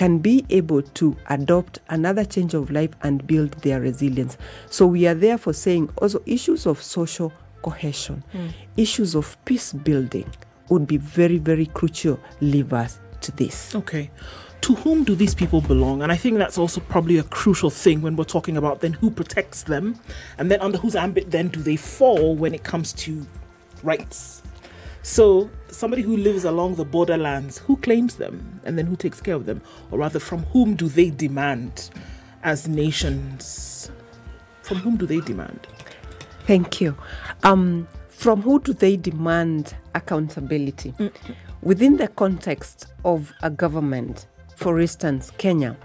can 0.00 0.16
be 0.16 0.46
able 0.48 0.80
to 0.80 1.14
adopt 1.28 1.78
another 1.90 2.24
change 2.24 2.54
of 2.54 2.70
life 2.70 2.88
and 3.02 3.26
build 3.26 3.50
their 3.60 3.82
resilience. 3.82 4.38
So 4.70 4.86
we 4.86 5.06
are 5.06 5.12
therefore 5.12 5.52
saying 5.52 5.90
also 5.98 6.22
issues 6.24 6.64
of 6.64 6.82
social 6.82 7.30
cohesion, 7.60 8.24
hmm. 8.32 8.46
issues 8.78 9.14
of 9.14 9.36
peace 9.44 9.74
building 9.74 10.24
would 10.70 10.86
be 10.86 10.96
very, 10.96 11.36
very 11.36 11.66
crucial 11.66 12.18
levers 12.40 12.98
to 13.20 13.32
this. 13.32 13.74
Okay. 13.74 14.10
To 14.62 14.74
whom 14.76 15.04
do 15.04 15.14
these 15.14 15.34
people 15.34 15.60
belong? 15.60 16.00
And 16.02 16.10
I 16.10 16.16
think 16.16 16.38
that's 16.38 16.56
also 16.56 16.80
probably 16.80 17.18
a 17.18 17.24
crucial 17.24 17.68
thing 17.68 18.00
when 18.00 18.16
we're 18.16 18.24
talking 18.24 18.56
about 18.56 18.80
then 18.80 18.94
who 18.94 19.10
protects 19.10 19.64
them 19.64 20.00
and 20.38 20.50
then 20.50 20.62
under 20.62 20.78
whose 20.78 20.96
ambit 20.96 21.30
then 21.30 21.48
do 21.48 21.60
they 21.60 21.76
fall 21.76 22.34
when 22.34 22.54
it 22.54 22.64
comes 22.64 22.94
to 23.04 23.26
rights. 23.82 24.39
So, 25.02 25.48
somebody 25.68 26.02
who 26.02 26.16
lives 26.16 26.44
along 26.44 26.74
the 26.74 26.84
borderlands, 26.84 27.58
who 27.58 27.76
claims 27.78 28.16
them 28.16 28.60
and 28.64 28.76
then 28.76 28.86
who 28.86 28.96
takes 28.96 29.20
care 29.20 29.34
of 29.34 29.46
them? 29.46 29.62
Or 29.90 29.98
rather, 29.98 30.20
from 30.20 30.42
whom 30.44 30.74
do 30.74 30.88
they 30.88 31.10
demand 31.10 31.90
as 32.42 32.68
nations? 32.68 33.90
From 34.62 34.78
whom 34.78 34.96
do 34.96 35.06
they 35.06 35.20
demand? 35.20 35.66
Thank 36.46 36.80
you. 36.80 36.96
Um, 37.42 37.88
from 38.08 38.42
who 38.42 38.60
do 38.60 38.74
they 38.74 38.96
demand 38.96 39.74
accountability? 39.94 40.94
Within 41.62 41.96
the 41.96 42.08
context 42.08 42.86
of 43.04 43.32
a 43.42 43.48
government, 43.48 44.26
for 44.56 44.80
instance, 44.80 45.30
Kenya, 45.38 45.76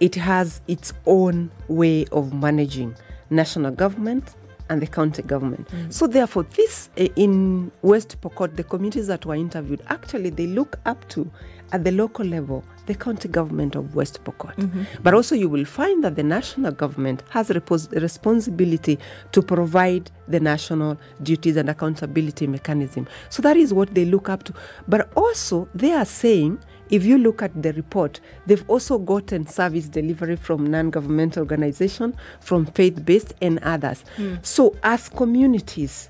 it 0.00 0.14
has 0.14 0.62
its 0.68 0.94
own 1.04 1.50
way 1.68 2.06
of 2.12 2.32
managing 2.32 2.96
national 3.28 3.72
government 3.72 4.34
and 4.68 4.82
the 4.82 4.86
county 4.86 5.22
government. 5.22 5.68
So 5.90 6.06
therefore, 6.06 6.44
this 6.44 6.90
uh, 6.98 7.04
in 7.16 7.70
West 7.82 8.20
Pokot, 8.20 8.56
the 8.56 8.64
communities 8.64 9.06
that 9.06 9.24
were 9.26 9.34
interviewed, 9.36 9.82
actually 9.88 10.30
they 10.30 10.46
look 10.46 10.78
up 10.86 11.08
to 11.10 11.30
at 11.72 11.82
the 11.84 11.90
local 11.90 12.24
level 12.24 12.62
the 12.86 12.94
county 12.94 13.28
government 13.28 13.74
of 13.74 13.94
West 13.96 14.22
Pokot. 14.24 14.54
But 15.02 15.14
also 15.14 15.34
you 15.34 15.48
will 15.48 15.64
find 15.64 16.04
that 16.04 16.14
the 16.14 16.22
national 16.22 16.70
government 16.72 17.24
has 17.30 17.50
a 17.50 17.54
repos- 17.54 17.90
responsibility 17.90 18.98
to 19.32 19.42
provide 19.42 20.10
the 20.28 20.38
national 20.38 20.96
duties 21.22 21.56
and 21.56 21.68
accountability 21.68 22.46
mechanism. 22.46 23.08
So 23.28 23.42
that 23.42 23.56
is 23.56 23.74
what 23.74 23.94
they 23.94 24.04
look 24.04 24.28
up 24.28 24.44
to. 24.44 24.54
But 24.86 25.10
also 25.16 25.68
they 25.74 25.92
are 25.92 26.04
saying 26.04 26.60
if 26.90 27.04
you 27.04 27.18
look 27.18 27.42
at 27.42 27.62
the 27.62 27.72
report, 27.72 28.20
they've 28.46 28.64
also 28.68 28.98
gotten 28.98 29.46
service 29.46 29.88
delivery 29.88 30.36
from 30.36 30.66
non-governmental 30.66 31.40
organization, 31.40 32.16
from 32.40 32.66
faith-based 32.66 33.34
and 33.42 33.58
others. 33.60 34.04
Hmm. 34.16 34.36
So 34.42 34.76
as 34.82 35.08
communities, 35.08 36.08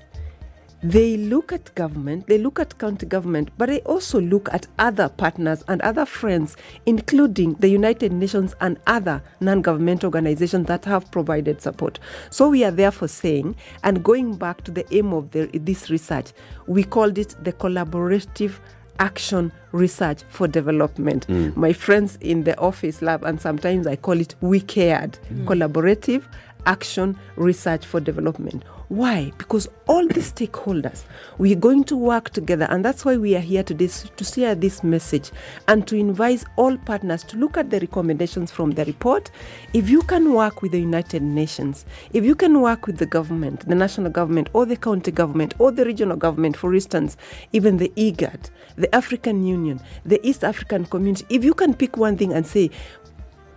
they 0.83 1.17
look 1.17 1.51
at 1.51 1.73
government, 1.73 2.27
they 2.27 2.37
look 2.37 2.59
at 2.59 2.77
county 2.77 3.07
government, 3.07 3.49
but 3.57 3.67
they 3.67 3.79
also 3.81 4.21
look 4.21 4.47
at 4.53 4.67
other 4.77 5.09
partners 5.09 5.63
and 5.67 5.81
other 5.81 6.05
friends, 6.05 6.55
including 6.85 7.53
the 7.55 7.67
United 7.67 8.13
Nations 8.13 8.53
and 8.61 8.77
other 8.85 9.23
non 9.39 9.63
government 9.63 10.03
organizations 10.03 10.67
that 10.67 10.85
have 10.85 11.09
provided 11.09 11.61
support. 11.61 11.97
So 12.29 12.49
we 12.49 12.63
are 12.63 12.71
therefore 12.71 13.07
saying, 13.07 13.55
and 13.83 14.03
going 14.03 14.35
back 14.35 14.63
to 14.65 14.71
the 14.71 14.85
aim 14.95 15.13
of 15.13 15.31
the, 15.31 15.47
this 15.53 15.89
research, 15.89 16.31
we 16.67 16.83
called 16.83 17.17
it 17.17 17.35
the 17.43 17.53
collaborative 17.53 18.59
action 18.99 19.51
research 19.71 20.23
for 20.29 20.47
development. 20.47 21.27
Mm. 21.27 21.55
My 21.55 21.73
friends 21.73 22.17
in 22.21 22.43
the 22.43 22.57
office 22.59 23.01
lab, 23.01 23.23
and 23.23 23.39
sometimes 23.39 23.87
I 23.87 23.95
call 23.95 24.19
it 24.19 24.35
we 24.41 24.61
cared, 24.61 25.19
mm. 25.31 25.45
collaborative 25.45 26.23
action 26.65 27.17
research 27.35 27.85
for 27.85 27.99
development. 27.99 28.63
Why? 28.89 29.33
Because 29.37 29.67
all 29.87 30.07
the 30.07 30.21
stakeholders, 30.21 31.03
we're 31.37 31.57
going 31.57 31.83
to 31.85 31.97
work 31.97 32.29
together, 32.29 32.67
and 32.69 32.85
that's 32.85 33.03
why 33.03 33.17
we 33.17 33.35
are 33.35 33.41
here 33.41 33.61
today 33.63 33.87
to 33.87 34.23
share 34.23 34.55
this 34.55 34.81
message 34.81 35.29
and 35.67 35.85
to 35.87 35.97
invite 35.97 36.45
all 36.55 36.77
partners 36.77 37.23
to 37.25 37.37
look 37.37 37.57
at 37.57 37.69
the 37.69 37.81
recommendations 37.81 38.49
from 38.49 38.71
the 38.71 38.85
report. 38.85 39.29
If 39.73 39.89
you 39.89 40.03
can 40.03 40.33
work 40.33 40.61
with 40.61 40.71
the 40.71 40.79
United 40.79 41.21
Nations, 41.21 41.85
if 42.13 42.23
you 42.23 42.33
can 42.33 42.61
work 42.61 42.87
with 42.87 42.97
the 42.97 43.05
government, 43.05 43.67
the 43.67 43.75
national 43.75 44.09
government, 44.11 44.49
or 44.53 44.65
the 44.65 44.77
county 44.77 45.11
government, 45.11 45.53
or 45.59 45.71
the 45.73 45.83
regional 45.83 46.15
government, 46.15 46.55
for 46.55 46.73
instance, 46.73 47.17
even 47.51 47.75
the 47.77 47.91
IGAD, 47.97 48.49
the 48.77 48.93
African 48.95 49.45
Union, 49.45 49.79
the 50.05 50.25
East 50.27 50.43
African 50.43 50.85
community, 50.85 51.25
if 51.29 51.43
you 51.43 51.53
can 51.53 51.73
pick 51.73 51.97
one 51.97 52.15
thing 52.17 52.33
and 52.33 52.45
say, 52.45 52.69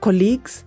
colleagues, 0.01 0.65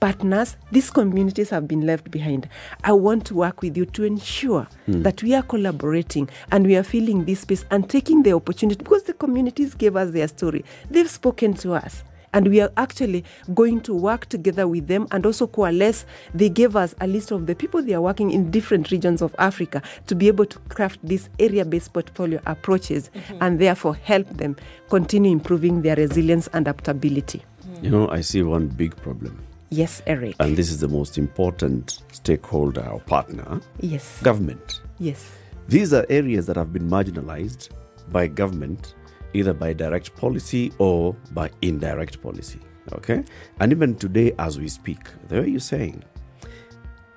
partners, 0.00 0.56
these 0.70 0.90
communities 0.90 1.50
have 1.50 1.66
been 1.66 1.84
left 1.84 2.10
behind. 2.10 2.48
I 2.84 2.92
want 2.92 3.24
to 3.26 3.34
work 3.34 3.62
with 3.62 3.76
you 3.76 3.86
to 3.86 4.04
ensure 4.04 4.68
hmm. 4.86 5.02
that 5.02 5.22
we 5.22 5.34
are 5.34 5.42
collaborating 5.42 6.28
and 6.52 6.66
we 6.66 6.76
are 6.76 6.82
filling 6.82 7.24
this 7.24 7.40
space 7.40 7.64
and 7.70 7.88
taking 7.88 8.22
the 8.22 8.32
opportunity 8.32 8.78
because 8.78 9.04
the 9.04 9.14
communities 9.14 9.74
gave 9.74 9.96
us 9.96 10.10
their 10.12 10.28
story. 10.28 10.64
They've 10.90 11.10
spoken 11.10 11.54
to 11.54 11.74
us. 11.74 12.04
And 12.32 12.48
we 12.48 12.60
are 12.60 12.70
actually 12.76 13.24
going 13.54 13.80
to 13.82 13.94
work 13.94 14.26
together 14.26 14.68
with 14.68 14.86
them 14.86 15.06
and 15.10 15.24
also 15.26 15.46
coalesce. 15.46 16.04
They 16.34 16.48
gave 16.48 16.76
us 16.76 16.94
a 17.00 17.06
list 17.06 17.30
of 17.30 17.46
the 17.46 17.54
people 17.54 17.82
they 17.82 17.94
are 17.94 18.00
working 18.00 18.30
in 18.30 18.50
different 18.50 18.90
regions 18.90 19.22
of 19.22 19.34
Africa 19.38 19.82
to 20.06 20.14
be 20.14 20.28
able 20.28 20.46
to 20.46 20.58
craft 20.68 21.00
these 21.02 21.28
area 21.38 21.64
based 21.64 21.92
portfolio 21.92 22.40
approaches 22.46 23.10
mm-hmm. 23.14 23.38
and 23.40 23.58
therefore 23.58 23.94
help 23.94 24.28
them 24.28 24.56
continue 24.90 25.32
improving 25.32 25.82
their 25.82 25.96
resilience 25.96 26.48
and 26.52 26.68
adaptability. 26.68 27.42
Mm. 27.66 27.84
You 27.84 27.90
know, 27.90 28.08
I 28.08 28.20
see 28.20 28.42
one 28.42 28.68
big 28.68 28.96
problem, 28.96 29.38
Yes, 29.70 30.02
Eric. 30.06 30.36
and 30.40 30.56
this 30.56 30.70
is 30.70 30.80
the 30.80 30.88
most 30.88 31.18
important 31.18 32.02
stakeholder 32.12 32.86
or 32.86 33.00
partner 33.00 33.60
yes. 33.80 34.20
government. 34.22 34.80
Yes. 34.98 35.30
These 35.68 35.92
are 35.92 36.06
areas 36.08 36.46
that 36.46 36.56
have 36.56 36.72
been 36.72 36.88
marginalized 36.88 37.68
by 38.10 38.26
government, 38.26 38.94
either 39.34 39.52
by 39.52 39.72
direct 39.72 40.14
policy 40.16 40.72
or 40.78 41.14
by 41.32 41.50
indirect 41.62 42.22
policy. 42.22 42.60
Okay? 42.92 43.24
And 43.60 43.72
even 43.72 43.94
today, 43.94 44.32
as 44.38 44.58
we 44.58 44.68
speak, 44.68 45.00
the 45.28 45.40
way 45.40 45.48
you're 45.48 45.60
saying, 45.60 46.02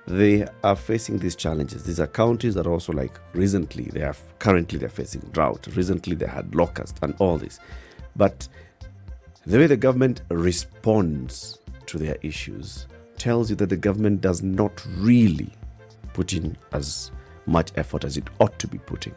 they 0.08 0.46
are 0.64 0.76
facing 0.76 1.20
these 1.20 1.36
challenges. 1.36 1.84
These 1.84 2.00
are 2.00 2.08
counties 2.08 2.56
that 2.56 2.68
are 2.68 2.72
also 2.74 2.92
like 2.92 3.20
recently, 3.34 3.86
they 3.86 4.02
are 4.02 4.16
currently 4.40 4.80
they're 4.80 4.90
facing 4.90 5.22
drought. 5.32 5.68
Recently, 5.76 6.16
they 6.16 6.28
had 6.28 6.54
locust 6.56 6.98
and 7.02 7.16
all 7.20 7.38
this. 7.38 7.60
But 8.16 8.48
the 9.46 9.58
way 9.58 9.68
the 9.68 9.78
government 9.78 10.22
responds 10.30 11.60
to 11.86 11.98
their 11.98 12.18
issues 12.22 12.88
tells 13.18 13.50
you 13.50 13.56
that 13.58 13.70
the 13.70 13.78
government 13.78 14.22
does 14.22 14.42
not 14.42 14.86
really 14.98 15.52
put 16.14 16.34
in 16.34 16.58
as 16.74 17.12
much 17.46 17.72
effort 17.76 18.04
as 18.04 18.18
it 18.18 18.28
ought 18.40 18.58
to 18.60 18.68
be 18.68 18.78
putting. 18.80 19.16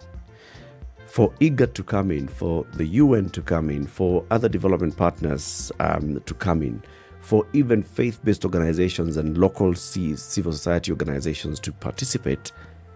For 1.15 1.31
IGAD 1.35 1.75
to 1.75 1.85
come 1.85 2.11
in, 2.11 2.27
for 2.27 2.67
the 2.73 2.87
UN 2.87 3.31
to 3.31 3.41
come 3.41 3.71
in, 3.71 3.87
for 3.87 4.27
other 4.33 4.49
development 4.49 4.97
partners 4.97 5.71
um, 5.79 6.21
to 6.27 6.35
come 6.35 6.61
in, 6.61 6.83
for 7.21 7.47
even 7.53 7.85
faith 7.85 8.19
based 8.25 8.45
organizations 8.45 9.17
and 9.17 9.39
local 9.39 9.77
civil 9.77 10.51
society 10.51 10.91
organizations 10.91 11.61
to 11.61 11.71
participate, 11.71 12.51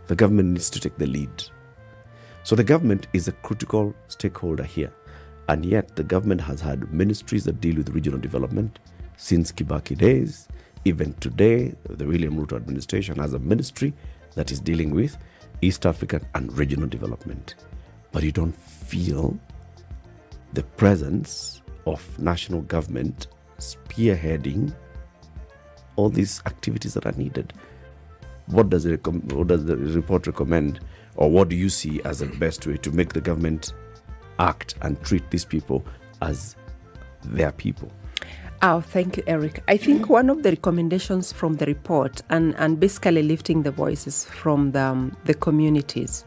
the 0.08 0.16
government 0.16 0.48
needs 0.48 0.68
to 0.68 0.80
take 0.80 0.98
the 0.98 1.06
lead. 1.06 1.30
So 2.42 2.56
the 2.56 2.64
government 2.64 3.06
is 3.12 3.28
a 3.28 3.32
critical 3.46 3.94
stakeholder 4.08 4.64
here. 4.64 4.92
And 5.48 5.64
yet 5.64 5.94
the 5.94 6.02
government 6.02 6.40
has 6.40 6.60
had 6.60 6.92
ministries 6.92 7.44
that 7.44 7.60
deal 7.60 7.76
with 7.76 7.90
regional 7.90 8.18
development 8.18 8.80
since 9.16 9.52
Kibaki 9.52 9.96
days. 9.96 10.48
Even 10.84 11.12
today, 11.20 11.72
the 11.88 12.04
William 12.04 12.34
Ruto 12.34 12.56
administration 12.56 13.16
has 13.20 13.34
a 13.34 13.38
ministry 13.38 13.94
that 14.34 14.50
is 14.50 14.58
dealing 14.58 14.90
with 14.90 15.16
East 15.62 15.86
African 15.86 16.26
and 16.34 16.52
regional 16.58 16.88
development. 16.88 17.54
But 18.12 18.22
you 18.22 18.32
don't 18.32 18.54
feel 18.54 19.38
the 20.52 20.62
presence 20.62 21.62
of 21.86 22.18
national 22.18 22.62
government 22.62 23.28
spearheading 23.58 24.74
all 25.96 26.08
these 26.08 26.40
activities 26.46 26.94
that 26.94 27.06
are 27.06 27.12
needed. 27.12 27.52
What 28.46 28.70
does, 28.70 28.86
what 28.86 29.48
does 29.48 29.64
the 29.66 29.76
report 29.76 30.26
recommend, 30.26 30.80
or 31.16 31.30
what 31.30 31.48
do 31.48 31.56
you 31.56 31.68
see 31.68 32.00
as 32.04 32.20
the 32.20 32.26
best 32.26 32.66
way 32.66 32.76
to 32.78 32.90
make 32.92 33.12
the 33.12 33.20
government 33.20 33.74
act 34.38 34.76
and 34.82 35.00
treat 35.02 35.28
these 35.30 35.44
people 35.44 35.84
as 36.22 36.56
their 37.24 37.52
people? 37.52 37.90
Oh, 38.62 38.80
thank 38.80 39.16
you, 39.16 39.22
Eric. 39.26 39.62
I 39.68 39.76
think 39.76 40.08
one 40.08 40.30
of 40.30 40.42
the 40.42 40.50
recommendations 40.50 41.32
from 41.32 41.56
the 41.56 41.66
report, 41.66 42.22
and, 42.30 42.54
and 42.56 42.80
basically 42.80 43.22
lifting 43.22 43.62
the 43.62 43.70
voices 43.70 44.24
from 44.24 44.72
the, 44.72 44.80
um, 44.80 45.16
the 45.24 45.34
communities, 45.34 46.24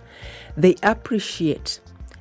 they 0.58 0.75
appreciate 0.84 1.79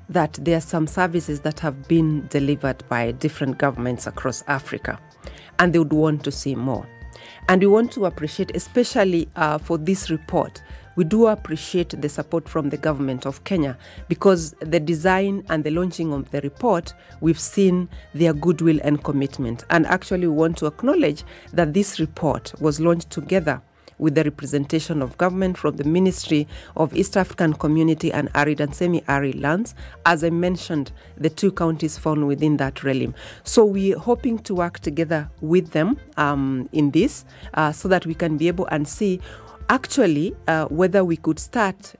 that 0.09 0.33
there 0.43 0.57
are 0.57 0.61
some 0.63 0.87
services 0.87 1.41
that 1.41 1.61
have 1.61 1.87
been 1.87 2.27
delivered 2.29 2.83
by 2.89 3.13
different 3.13 3.59
governments 3.59 4.07
across 4.07 4.43
Africa, 4.49 4.99
and 5.59 5.73
they 5.73 5.79
would 5.79 5.93
want 5.93 6.25
to 6.25 6.33
see 6.33 6.55
more. 6.55 6.87
And 7.49 7.61
we 7.61 7.69
want 7.69 7.93
to 7.93 8.07
appreciate, 8.07 8.55
especially 8.55 9.29
uh, 9.37 9.59
for 9.59 9.79
this 9.79 10.11
report, 10.11 10.63
we 10.97 11.05
do 11.05 11.29
appreciate 11.29 12.01
the 12.01 12.09
support 12.09 12.49
from 12.49 12.69
the 12.69 12.77
government 12.77 13.25
of 13.25 13.43
Kenya 13.45 13.79
because 14.09 14.55
the 14.61 14.81
design 14.81 15.45
and 15.49 15.63
the 15.63 15.71
launching 15.71 16.13
of 16.13 16.31
the 16.31 16.41
report, 16.41 16.93
we've 17.21 17.39
seen 17.39 17.89
their 18.13 18.33
goodwill 18.33 18.81
and 18.83 19.03
commitment. 19.03 19.65
And 19.71 19.87
actually, 19.87 20.27
we 20.27 20.35
want 20.35 20.57
to 20.59 20.67
acknowledge 20.67 21.25
that 21.53 21.73
this 21.73 22.01
report 22.01 22.53
was 22.61 22.81
launched 22.81 23.11
together 23.11 23.63
with 24.01 24.15
the 24.15 24.25
representation 24.25 25.03
of 25.03 25.17
government 25.19 25.59
from 25.59 25.77
the 25.77 25.85
Ministry 25.85 26.49
of 26.77 26.95
East 26.97 27.17
African 27.17 27.53
Community 27.53 28.13
and 28.13 28.29
Arid 28.35 28.61
and 28.61 28.75
Semi-Arid 28.75 29.41
Lands. 29.41 29.75
As 30.07 30.25
I 30.25 30.31
mentioned, 30.31 30.91
the 31.17 31.31
two 31.31 31.53
counties 31.53 31.99
fall 31.99 32.17
within 32.25 32.57
that 32.57 32.83
realm. 32.83 33.15
So 33.45 33.65
we're 33.65 33.99
hoping 33.99 34.39
to 34.41 34.55
work 34.55 34.81
together 34.81 35.31
with 35.41 35.71
them 35.71 35.99
um, 36.17 36.69
in 36.73 36.91
this 36.91 37.25
uh, 37.55 37.73
so 37.73 37.89
that 37.89 38.07
we 38.07 38.15
can 38.15 38.37
be 38.37 38.49
able 38.49 38.67
and 38.67 38.89
see 38.89 39.21
actually 39.69 40.35
uh, 40.49 40.65
whether 40.67 41.05
we 41.05 41.17
could 41.17 41.39
start 41.39 41.95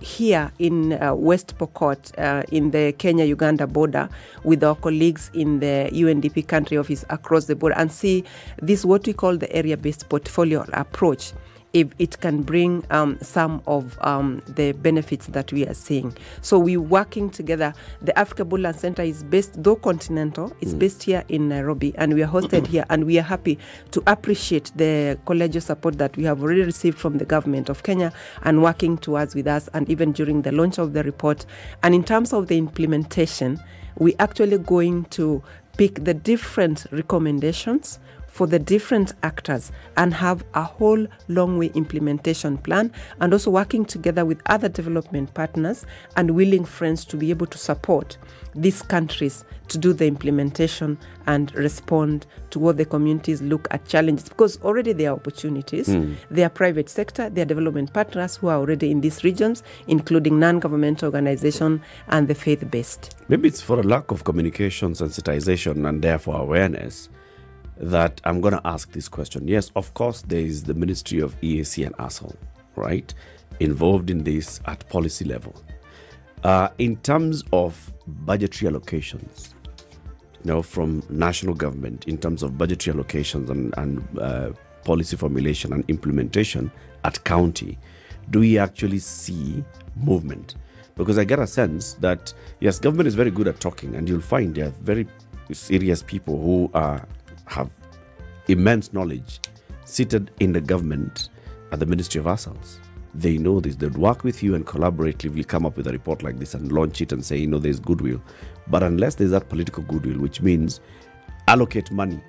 here 0.00 0.52
in 0.58 0.94
uh, 0.94 1.14
West 1.14 1.56
Pokot, 1.58 2.12
uh, 2.18 2.42
in 2.50 2.70
the 2.70 2.92
Kenya 2.98 3.24
Uganda 3.24 3.66
border, 3.66 4.08
with 4.42 4.62
our 4.62 4.74
colleagues 4.74 5.30
in 5.34 5.60
the 5.60 5.88
UNDP 5.92 6.46
country 6.46 6.76
office 6.76 7.04
across 7.10 7.46
the 7.46 7.56
border, 7.56 7.74
and 7.76 7.90
see 7.90 8.24
this 8.60 8.84
what 8.84 9.06
we 9.06 9.12
call 9.12 9.36
the 9.36 9.50
area 9.54 9.76
based 9.76 10.08
portfolio 10.08 10.64
approach. 10.72 11.32
If 11.74 11.88
it 11.98 12.20
can 12.20 12.42
bring 12.42 12.84
um, 12.90 13.18
some 13.20 13.60
of 13.66 13.98
um, 14.00 14.40
the 14.46 14.70
benefits 14.72 15.26
that 15.26 15.52
we 15.52 15.66
are 15.66 15.74
seeing. 15.74 16.16
So 16.40 16.56
we're 16.56 16.80
working 16.80 17.30
together. 17.30 17.74
The 18.00 18.16
Africa 18.16 18.44
Borderland 18.44 18.78
Center 18.78 19.02
is 19.02 19.24
based, 19.24 19.60
though 19.60 19.74
continental, 19.74 20.56
it's 20.60 20.72
based 20.72 21.02
here 21.02 21.24
in 21.28 21.48
Nairobi, 21.48 21.92
and 21.98 22.14
we 22.14 22.22
are 22.22 22.28
hosted 22.28 22.68
here, 22.68 22.84
and 22.90 23.04
we 23.04 23.18
are 23.18 23.22
happy 23.22 23.58
to 23.90 24.00
appreciate 24.06 24.70
the 24.76 25.18
collegial 25.26 25.60
support 25.60 25.98
that 25.98 26.16
we 26.16 26.22
have 26.22 26.40
already 26.42 26.62
received 26.62 26.96
from 26.96 27.18
the 27.18 27.24
government 27.24 27.68
of 27.68 27.82
Kenya 27.82 28.12
and 28.44 28.62
working 28.62 28.96
towards 28.96 29.34
with 29.34 29.48
us, 29.48 29.68
and 29.74 29.90
even 29.90 30.12
during 30.12 30.42
the 30.42 30.52
launch 30.52 30.78
of 30.78 30.92
the 30.92 31.02
report. 31.02 31.44
And 31.82 31.92
in 31.92 32.04
terms 32.04 32.32
of 32.32 32.46
the 32.46 32.56
implementation, 32.56 33.60
we're 33.98 34.14
actually 34.20 34.58
going 34.58 35.06
to 35.06 35.42
pick 35.76 36.04
the 36.04 36.14
different 36.14 36.86
recommendations 36.92 37.98
for 38.34 38.48
the 38.48 38.58
different 38.58 39.12
actors 39.22 39.70
and 39.96 40.12
have 40.12 40.44
a 40.54 40.62
whole 40.64 41.06
long 41.28 41.56
way 41.56 41.70
implementation 41.76 42.58
plan 42.58 42.90
and 43.20 43.32
also 43.32 43.48
working 43.48 43.84
together 43.84 44.24
with 44.24 44.42
other 44.46 44.68
development 44.68 45.32
partners 45.34 45.86
and 46.16 46.32
willing 46.32 46.64
friends 46.64 47.04
to 47.04 47.16
be 47.16 47.30
able 47.30 47.46
to 47.46 47.56
support 47.56 48.18
these 48.56 48.82
countries 48.82 49.44
to 49.68 49.78
do 49.78 49.92
the 49.92 50.06
implementation 50.08 50.98
and 51.28 51.54
respond 51.54 52.26
to 52.50 52.58
what 52.58 52.76
the 52.76 52.84
communities 52.84 53.40
look 53.40 53.68
at 53.70 53.86
challenges. 53.86 54.28
Because 54.28 54.60
already 54.62 54.92
there 54.92 55.10
are 55.10 55.14
opportunities. 55.14 55.86
Hmm. 55.86 56.14
There 56.28 56.44
are 56.44 56.50
private 56.50 56.88
sector 56.88 57.30
there 57.30 57.42
are 57.42 57.46
development 57.46 57.92
partners 57.92 58.34
who 58.36 58.48
are 58.48 58.58
already 58.58 58.90
in 58.90 59.00
these 59.00 59.22
regions 59.22 59.62
including 59.86 60.40
non-governmental 60.40 61.06
organization 61.06 61.80
and 62.08 62.26
the 62.26 62.34
faith-based. 62.34 63.14
Maybe 63.28 63.46
it's 63.46 63.62
for 63.62 63.78
a 63.78 63.84
lack 63.84 64.10
of 64.10 64.24
communication, 64.24 64.92
sensitization, 64.94 65.88
and 65.88 66.02
therefore 66.02 66.40
awareness 66.40 67.10
that 67.76 68.20
I'm 68.24 68.40
going 68.40 68.54
to 68.54 68.66
ask 68.66 68.92
this 68.92 69.08
question. 69.08 69.48
Yes, 69.48 69.70
of 69.76 69.92
course, 69.94 70.22
there 70.22 70.40
is 70.40 70.62
the 70.62 70.74
Ministry 70.74 71.20
of 71.20 71.38
EAC 71.40 71.86
and 71.86 71.96
ASAL, 71.96 72.34
right? 72.76 73.12
Involved 73.60 74.10
in 74.10 74.22
this 74.22 74.60
at 74.66 74.88
policy 74.88 75.24
level. 75.24 75.54
Uh, 76.42 76.68
in 76.78 76.96
terms 76.96 77.42
of 77.52 77.92
budgetary 78.06 78.70
allocations, 78.70 79.54
you 80.42 80.52
know, 80.52 80.62
from 80.62 81.02
national 81.08 81.54
government, 81.54 82.06
in 82.06 82.18
terms 82.18 82.42
of 82.42 82.58
budgetary 82.58 82.96
allocations 82.96 83.48
and, 83.48 83.74
and 83.78 84.18
uh, 84.18 84.50
policy 84.84 85.16
formulation 85.16 85.72
and 85.72 85.84
implementation 85.88 86.70
at 87.04 87.22
county, 87.24 87.78
do 88.30 88.40
we 88.40 88.58
actually 88.58 88.98
see 88.98 89.64
movement? 89.96 90.56
Because 90.96 91.18
I 91.18 91.24
get 91.24 91.38
a 91.38 91.46
sense 91.46 91.94
that, 91.94 92.32
yes, 92.60 92.78
government 92.78 93.08
is 93.08 93.14
very 93.14 93.30
good 93.30 93.48
at 93.48 93.58
talking, 93.58 93.96
and 93.96 94.08
you'll 94.08 94.20
find 94.20 94.54
there 94.54 94.66
are 94.66 94.74
very 94.82 95.06
serious 95.52 96.02
people 96.02 96.40
who 96.40 96.70
are 96.74 97.06
have 97.46 97.70
immense 98.48 98.92
knowledge 98.92 99.40
seated 99.84 100.30
in 100.40 100.52
the 100.52 100.60
government 100.60 101.28
at 101.72 101.80
the 101.80 101.86
Ministry 101.86 102.18
of 102.18 102.26
ASALs. 102.26 102.78
They 103.14 103.38
know 103.38 103.60
this. 103.60 103.76
They'd 103.76 103.96
work 103.96 104.24
with 104.24 104.42
you 104.42 104.54
and 104.54 104.66
collaboratively 104.66 105.46
come 105.46 105.64
up 105.64 105.76
with 105.76 105.86
a 105.86 105.92
report 105.92 106.22
like 106.22 106.38
this 106.38 106.54
and 106.54 106.72
launch 106.72 107.00
it 107.00 107.12
and 107.12 107.24
say, 107.24 107.36
you 107.36 107.46
know, 107.46 107.58
there's 107.58 107.78
goodwill. 107.78 108.20
But 108.66 108.82
unless 108.82 109.14
there's 109.14 109.30
that 109.30 109.48
political 109.48 109.82
goodwill, 109.84 110.18
which 110.18 110.40
means 110.40 110.80
allocate 111.46 111.90
money 111.90 112.20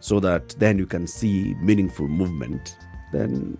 so 0.00 0.18
that 0.20 0.50
then 0.58 0.78
you 0.78 0.86
can 0.86 1.06
see 1.06 1.54
meaningful 1.60 2.08
movement, 2.08 2.76
then 3.12 3.56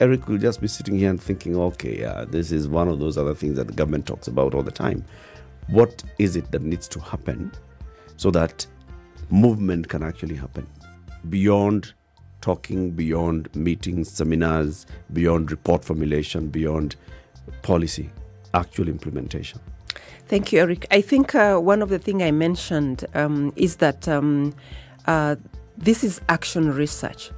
Eric 0.00 0.26
will 0.26 0.38
just 0.38 0.60
be 0.60 0.66
sitting 0.66 0.96
here 0.96 1.10
and 1.10 1.22
thinking, 1.22 1.56
okay, 1.56 2.24
this 2.30 2.50
is 2.50 2.66
one 2.66 2.88
of 2.88 2.98
those 2.98 3.16
other 3.16 3.34
things 3.34 3.56
that 3.56 3.68
the 3.68 3.72
government 3.72 4.06
talks 4.06 4.26
about 4.26 4.54
all 4.54 4.62
the 4.62 4.72
time. 4.72 5.04
What 5.70 6.02
is 6.18 6.34
it 6.34 6.50
that 6.50 6.62
needs 6.62 6.88
to 6.88 7.00
happen 7.00 7.52
so 8.16 8.30
that 8.32 8.66
movement 9.30 9.88
can 9.88 10.02
actually 10.02 10.34
happen 10.34 10.66
beyond 11.28 11.92
talking, 12.40 12.90
beyond 12.90 13.54
meetings, 13.54 14.10
seminars, 14.10 14.86
beyond 15.12 15.50
report 15.50 15.84
formulation, 15.84 16.48
beyond 16.48 16.96
policy, 17.62 18.10
actual 18.54 18.88
implementation? 18.88 19.60
Thank 20.26 20.52
you, 20.52 20.60
Eric. 20.60 20.86
I 20.90 21.00
think 21.00 21.34
uh, 21.34 21.58
one 21.58 21.82
of 21.82 21.88
the 21.88 21.98
things 21.98 22.22
I 22.22 22.30
mentioned 22.30 23.04
um, 23.14 23.52
is 23.56 23.76
that 23.76 24.08
um, 24.08 24.54
uh, 25.06 25.36
this 25.76 26.02
is 26.02 26.20
action 26.28 26.72
research. 26.72 27.30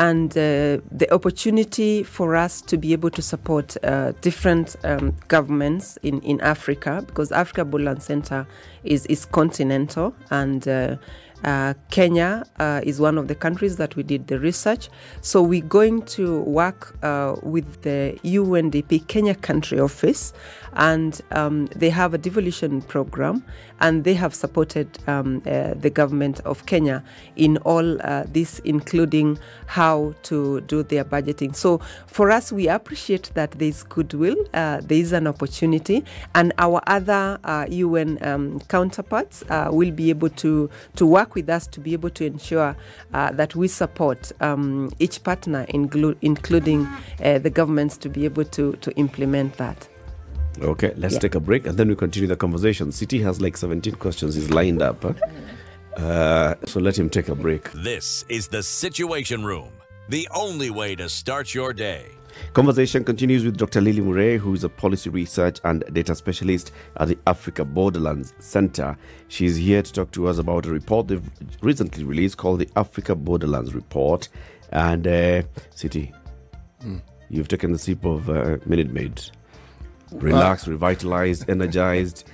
And 0.00 0.30
uh, 0.30 0.78
the 0.92 1.08
opportunity 1.10 2.04
for 2.04 2.36
us 2.36 2.60
to 2.62 2.76
be 2.76 2.92
able 2.92 3.10
to 3.10 3.20
support 3.20 3.76
uh, 3.82 4.12
different 4.20 4.76
um, 4.84 5.16
governments 5.26 5.98
in, 6.04 6.20
in 6.20 6.40
Africa, 6.40 7.02
because 7.04 7.32
Africa 7.32 7.64
Borderland 7.64 8.02
Center 8.02 8.46
is, 8.84 9.06
is 9.06 9.24
continental, 9.24 10.14
and 10.30 10.68
uh, 10.68 10.96
uh, 11.44 11.74
Kenya 11.90 12.44
uh, 12.58 12.80
is 12.82 13.00
one 13.00 13.18
of 13.18 13.28
the 13.28 13.34
countries 13.34 13.76
that 13.76 13.94
we 13.96 14.02
did 14.02 14.26
the 14.26 14.38
research. 14.38 14.88
So 15.20 15.42
we're 15.42 15.62
going 15.62 16.02
to 16.02 16.40
work 16.40 16.96
uh, 17.02 17.36
with 17.42 17.82
the 17.82 18.18
UNDP 18.24 19.06
Kenya 19.06 19.34
Country 19.34 19.78
Office, 19.78 20.32
and 20.74 21.20
um, 21.30 21.66
they 21.76 21.90
have 21.90 22.14
a 22.14 22.18
devolution 22.18 22.82
program, 22.82 23.44
and 23.80 24.04
they 24.04 24.14
have 24.14 24.34
supported 24.34 24.88
um, 25.06 25.42
uh, 25.46 25.74
the 25.74 25.90
government 25.90 26.40
of 26.40 26.66
Kenya 26.66 27.02
in 27.36 27.56
all 27.58 28.00
uh, 28.02 28.24
this, 28.26 28.58
including 28.60 29.38
how 29.66 30.14
to 30.24 30.60
do 30.62 30.82
their 30.82 31.04
budgeting. 31.04 31.54
So 31.54 31.80
for 32.06 32.30
us, 32.30 32.52
we 32.52 32.68
appreciate 32.68 33.30
that 33.34 33.52
there 33.52 33.68
is 33.68 33.82
goodwill, 33.84 34.36
uh, 34.54 34.80
there 34.82 34.98
is 34.98 35.12
an 35.12 35.26
opportunity, 35.26 36.04
and 36.34 36.52
our 36.58 36.80
other 36.86 37.38
uh, 37.44 37.66
UN 37.68 38.18
um, 38.26 38.60
counterparts 38.68 39.44
uh, 39.48 39.68
will 39.70 39.90
be 39.92 40.10
able 40.10 40.30
to 40.30 40.70
to 40.96 41.06
work 41.06 41.34
with 41.34 41.48
us 41.48 41.66
to 41.68 41.80
be 41.80 41.92
able 41.92 42.10
to 42.10 42.24
ensure 42.24 42.76
uh, 43.14 43.32
that 43.32 43.54
we 43.54 43.68
support 43.68 44.32
um, 44.40 44.90
each 44.98 45.22
partner, 45.22 45.66
inclu- 45.66 46.16
including 46.22 46.86
uh, 47.22 47.38
the 47.38 47.50
governments, 47.50 47.96
to 47.98 48.08
be 48.08 48.24
able 48.24 48.44
to 48.44 48.72
to 48.76 48.90
implement 48.96 49.56
that. 49.56 49.88
Okay, 50.62 50.92
let's 50.96 51.14
Yeah. 51.14 51.20
take 51.20 51.34
a 51.34 51.40
break 51.40 51.66
and 51.66 51.76
then 51.78 51.88
we 51.88 51.94
continue 51.96 52.26
the 52.28 52.36
conversation. 52.36 52.90
City 52.92 53.20
has 53.22 53.40
like 53.40 53.56
17 53.56 53.94
questions, 53.94 54.34
he's 54.34 54.50
lined 54.50 54.82
up. 54.82 55.02
Huh? 55.02 55.12
Uh, 56.02 56.54
so 56.66 56.80
let 56.80 56.98
him 56.98 57.08
take 57.10 57.28
a 57.28 57.34
break. 57.34 57.70
This 57.72 58.24
is 58.28 58.48
the 58.48 58.62
Situation 58.62 59.44
Room, 59.44 59.70
the 60.08 60.28
only 60.34 60.70
way 60.70 60.94
to 60.96 61.08
start 61.08 61.54
your 61.54 61.72
day. 61.72 62.06
Conversation 62.52 63.02
continues 63.02 63.44
with 63.44 63.56
Dr. 63.56 63.80
Lily 63.80 64.00
Murei, 64.00 64.38
who 64.38 64.54
is 64.54 64.62
a 64.62 64.68
policy 64.68 65.10
research 65.10 65.58
and 65.64 65.82
data 65.92 66.14
specialist 66.14 66.70
at 66.98 67.08
the 67.08 67.18
Africa 67.26 67.64
Borderlands 67.64 68.32
Center. 68.38 68.96
She's 69.26 69.56
here 69.56 69.82
to 69.82 69.92
talk 69.92 70.12
to 70.12 70.28
us 70.28 70.38
about 70.38 70.66
a 70.66 70.70
report 70.70 71.08
they've 71.08 71.30
recently 71.62 72.04
released 72.04 72.36
called 72.36 72.60
the 72.60 72.68
Africa 72.76 73.16
Borderlands 73.16 73.74
Report. 73.74 74.28
And, 74.70 75.06
uh, 75.06 75.42
City, 75.74 76.12
you've 77.28 77.48
taken 77.48 77.72
the 77.72 77.78
sip 77.78 78.04
of 78.04 78.28
uh, 78.30 78.58
Minute 78.66 78.92
Maid. 78.92 79.20
Relaxed, 80.12 80.66
revitalized, 80.66 81.48
energized. 81.48 82.28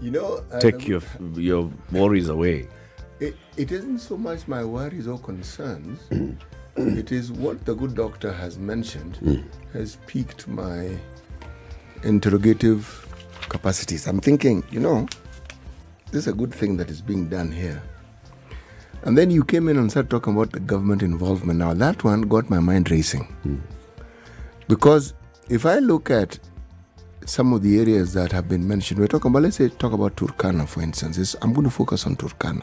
You 0.00 0.10
know, 0.12 0.44
Take 0.60 0.76
um, 0.76 0.80
your 0.82 1.02
your 1.34 1.72
worries 1.92 2.28
away. 2.28 2.68
It, 3.20 3.36
it 3.56 3.72
isn't 3.72 3.98
so 3.98 4.16
much 4.16 4.46
my 4.46 4.64
worries 4.64 5.08
or 5.08 5.18
concerns. 5.18 6.00
it 6.76 7.10
is 7.10 7.32
what 7.32 7.64
the 7.64 7.74
good 7.74 7.96
doctor 7.96 8.32
has 8.32 8.58
mentioned 8.58 9.44
has 9.72 9.96
piqued 10.06 10.46
my 10.46 10.96
interrogative 12.04 13.06
capacities. 13.48 14.06
I'm 14.06 14.20
thinking, 14.20 14.62
you 14.70 14.78
know, 14.80 15.08
this 16.12 16.22
is 16.22 16.28
a 16.28 16.32
good 16.32 16.54
thing 16.54 16.76
that 16.76 16.90
is 16.90 17.00
being 17.00 17.28
done 17.28 17.50
here. 17.50 17.82
And 19.02 19.16
then 19.16 19.30
you 19.30 19.44
came 19.44 19.68
in 19.68 19.76
and 19.76 19.90
started 19.90 20.10
talking 20.10 20.34
about 20.34 20.52
the 20.52 20.60
government 20.60 21.02
involvement. 21.02 21.58
Now, 21.58 21.74
that 21.74 22.02
one 22.04 22.22
got 22.22 22.50
my 22.50 22.58
mind 22.58 22.90
racing. 22.90 23.26
Because 24.66 25.14
if 25.48 25.64
I 25.66 25.78
look 25.78 26.10
at 26.10 26.38
some 27.28 27.52
of 27.52 27.62
the 27.62 27.78
areas 27.78 28.14
that 28.14 28.32
have 28.32 28.48
been 28.48 28.66
mentioned, 28.66 28.98
we're 28.98 29.06
talking 29.06 29.30
about, 29.30 29.42
let's 29.42 29.56
say, 29.56 29.68
talk 29.68 29.92
about 29.92 30.16
Turkana, 30.16 30.66
for 30.66 30.80
instance. 30.82 31.18
It's- 31.18 31.36
I'm 31.42 31.52
going 31.52 31.64
to 31.64 31.70
focus 31.70 32.06
on 32.06 32.16
Turkana. 32.16 32.62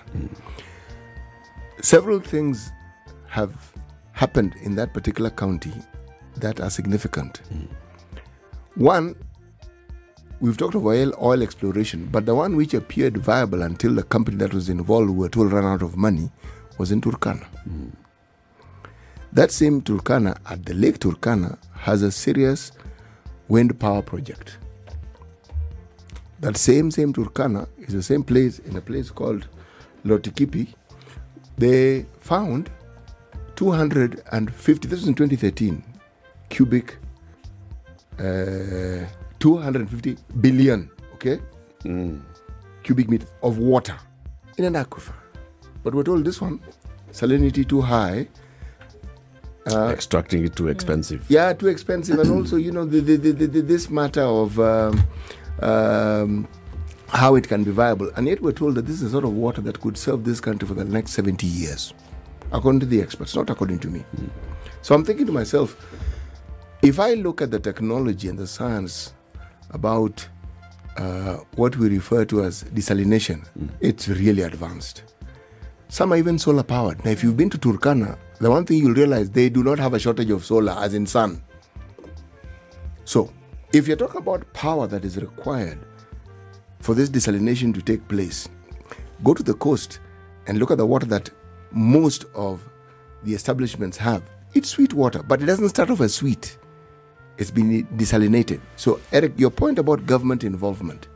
Several 1.81 2.19
things 2.19 2.71
have 3.27 3.53
happened 4.13 4.55
in 4.63 4.75
that 4.75 4.93
particular 4.93 5.29
county 5.29 5.73
that 6.37 6.59
are 6.59 6.69
significant. 6.69 7.41
One, 8.75 9.15
we've 10.39 10.57
talked 10.57 10.73
of 10.75 10.85
oil, 10.85 11.13
oil 11.21 11.43
exploration, 11.43 12.07
but 12.11 12.25
the 12.25 12.33
one 12.33 12.55
which 12.55 12.73
appeared 12.73 13.17
viable 13.17 13.61
until 13.61 13.93
the 13.93 14.03
company 14.03 14.37
that 14.37 14.53
was 14.53 14.67
involved 14.69 15.11
were 15.11 15.29
told 15.29 15.51
run 15.51 15.63
out 15.65 15.81
of 15.83 15.95
money 15.95 16.31
was 16.77 16.91
in 16.91 17.01
Turkana. 17.01 17.45
That 19.31 19.51
same 19.51 19.81
Turkana 19.81 20.37
at 20.49 20.65
the 20.65 20.73
Lake 20.73 20.99
Turkana 20.99 21.57
has 21.73 22.01
a 22.01 22.11
serious 22.11 22.71
wind 23.47 23.79
power 23.79 24.01
project. 24.01 24.57
That 26.39 26.57
same 26.57 26.91
same 26.91 27.13
Turkana 27.13 27.67
is 27.77 27.93
the 27.93 28.03
same 28.03 28.23
place 28.23 28.59
in 28.59 28.75
a 28.75 28.81
place 28.81 29.09
called 29.09 29.47
Lotikipi. 30.05 30.73
They 31.57 32.05
found 32.19 32.69
250. 33.55 34.87
This 34.87 34.99
was 34.99 35.07
in 35.07 35.15
2013. 35.15 35.83
Cubic. 36.49 36.97
Uh, 38.19 39.05
250 39.39 40.17
billion. 40.41 40.89
Okay. 41.13 41.39
Cubic 42.83 43.09
meters 43.09 43.29
of 43.41 43.57
water 43.57 43.97
in 44.57 44.65
an 44.65 44.73
aquifer. 44.73 45.13
But 45.83 45.95
we're 45.95 46.03
told 46.03 46.25
this 46.25 46.41
one 46.41 46.59
salinity 47.11 47.67
too 47.67 47.81
high. 47.81 48.27
Extracting 49.67 50.45
it 50.45 50.55
too 50.55 50.67
expensive. 50.67 51.25
Yeah, 51.27 51.51
too 51.53 51.67
expensive, 51.67 52.19
and 52.19 52.29
also 52.31 52.55
you 52.55 52.71
know 52.71 52.85
the, 52.85 52.99
the, 52.99 53.17
the, 53.17 53.47
the, 53.47 53.61
this 53.61 53.89
matter 53.89 54.21
of 54.21 54.59
um, 54.59 55.03
um, 55.61 56.47
how 57.07 57.33
it 57.33 57.47
can 57.47 57.63
be 57.63 57.71
viable, 57.71 58.11
and 58.15 58.27
yet 58.27 58.41
we're 58.41 58.51
told 58.51 58.75
that 58.75 58.85
this 58.85 58.97
is 58.97 59.01
the 59.01 59.09
sort 59.09 59.23
of 59.23 59.33
water 59.33 59.61
that 59.61 59.81
could 59.81 59.97
serve 59.97 60.23
this 60.23 60.39
country 60.39 60.67
for 60.67 60.75
the 60.75 60.85
next 60.85 61.13
70 61.13 61.47
years, 61.47 61.95
according 62.51 62.79
to 62.81 62.85
the 62.85 63.01
experts, 63.01 63.35
not 63.35 63.49
according 63.49 63.79
to 63.79 63.87
me. 63.87 64.05
So 64.83 64.93
I'm 64.93 65.03
thinking 65.03 65.25
to 65.25 65.31
myself, 65.31 65.75
if 66.83 66.99
I 66.99 67.15
look 67.15 67.41
at 67.41 67.49
the 67.49 67.59
technology 67.59 68.27
and 68.27 68.37
the 68.37 68.45
science 68.45 69.13
about 69.71 70.27
uh, 70.97 71.37
what 71.55 71.75
we 71.77 71.89
refer 71.89 72.23
to 72.25 72.43
as 72.43 72.65
desalination, 72.65 73.45
it's 73.79 74.07
really 74.07 74.43
advanced. 74.43 75.15
Some 75.87 76.13
are 76.13 76.17
even 76.17 76.37
solar 76.37 76.63
powered. 76.63 77.03
Now, 77.03 77.11
if 77.11 77.23
you've 77.23 77.37
been 77.37 77.49
to 77.49 77.57
Turkana, 77.57 78.17
the 78.39 78.49
one 78.49 78.65
thing 78.65 78.77
you'll 78.79 78.93
realize 78.93 79.29
they 79.29 79.49
do 79.49 79.63
not 79.63 79.79
have 79.79 79.93
a 79.93 79.99
shortage 79.99 80.29
of 80.29 80.45
solar, 80.45 80.73
as 80.73 80.93
in 80.93 81.05
sun. 81.05 81.41
So, 83.05 83.31
if 83.73 83.87
you 83.87 83.95
talk 83.95 84.15
about 84.15 84.51
power 84.53 84.87
that 84.87 85.05
is 85.05 85.17
required 85.17 85.79
for 86.79 86.95
this 86.95 87.09
desalination 87.09 87.73
to 87.73 87.81
take 87.81 88.07
place, 88.07 88.47
go 89.23 89.33
to 89.33 89.43
the 89.43 89.53
coast 89.53 89.99
and 90.47 90.59
look 90.59 90.71
at 90.71 90.77
the 90.77 90.85
water 90.85 91.05
that 91.07 91.29
most 91.71 92.25
of 92.35 92.63
the 93.23 93.33
establishments 93.33 93.97
have. 93.97 94.23
It's 94.53 94.69
sweet 94.69 94.93
water, 94.93 95.21
but 95.23 95.41
it 95.41 95.45
doesn't 95.45 95.69
start 95.69 95.89
off 95.89 96.01
as 96.01 96.15
sweet. 96.15 96.57
It's 97.37 97.51
been 97.51 97.85
desalinated. 97.97 98.61
So, 98.77 98.99
Eric, 99.11 99.33
your 99.37 99.49
point 99.49 99.79
about 99.79 100.05
government 100.05 100.43
involvement. 100.43 101.07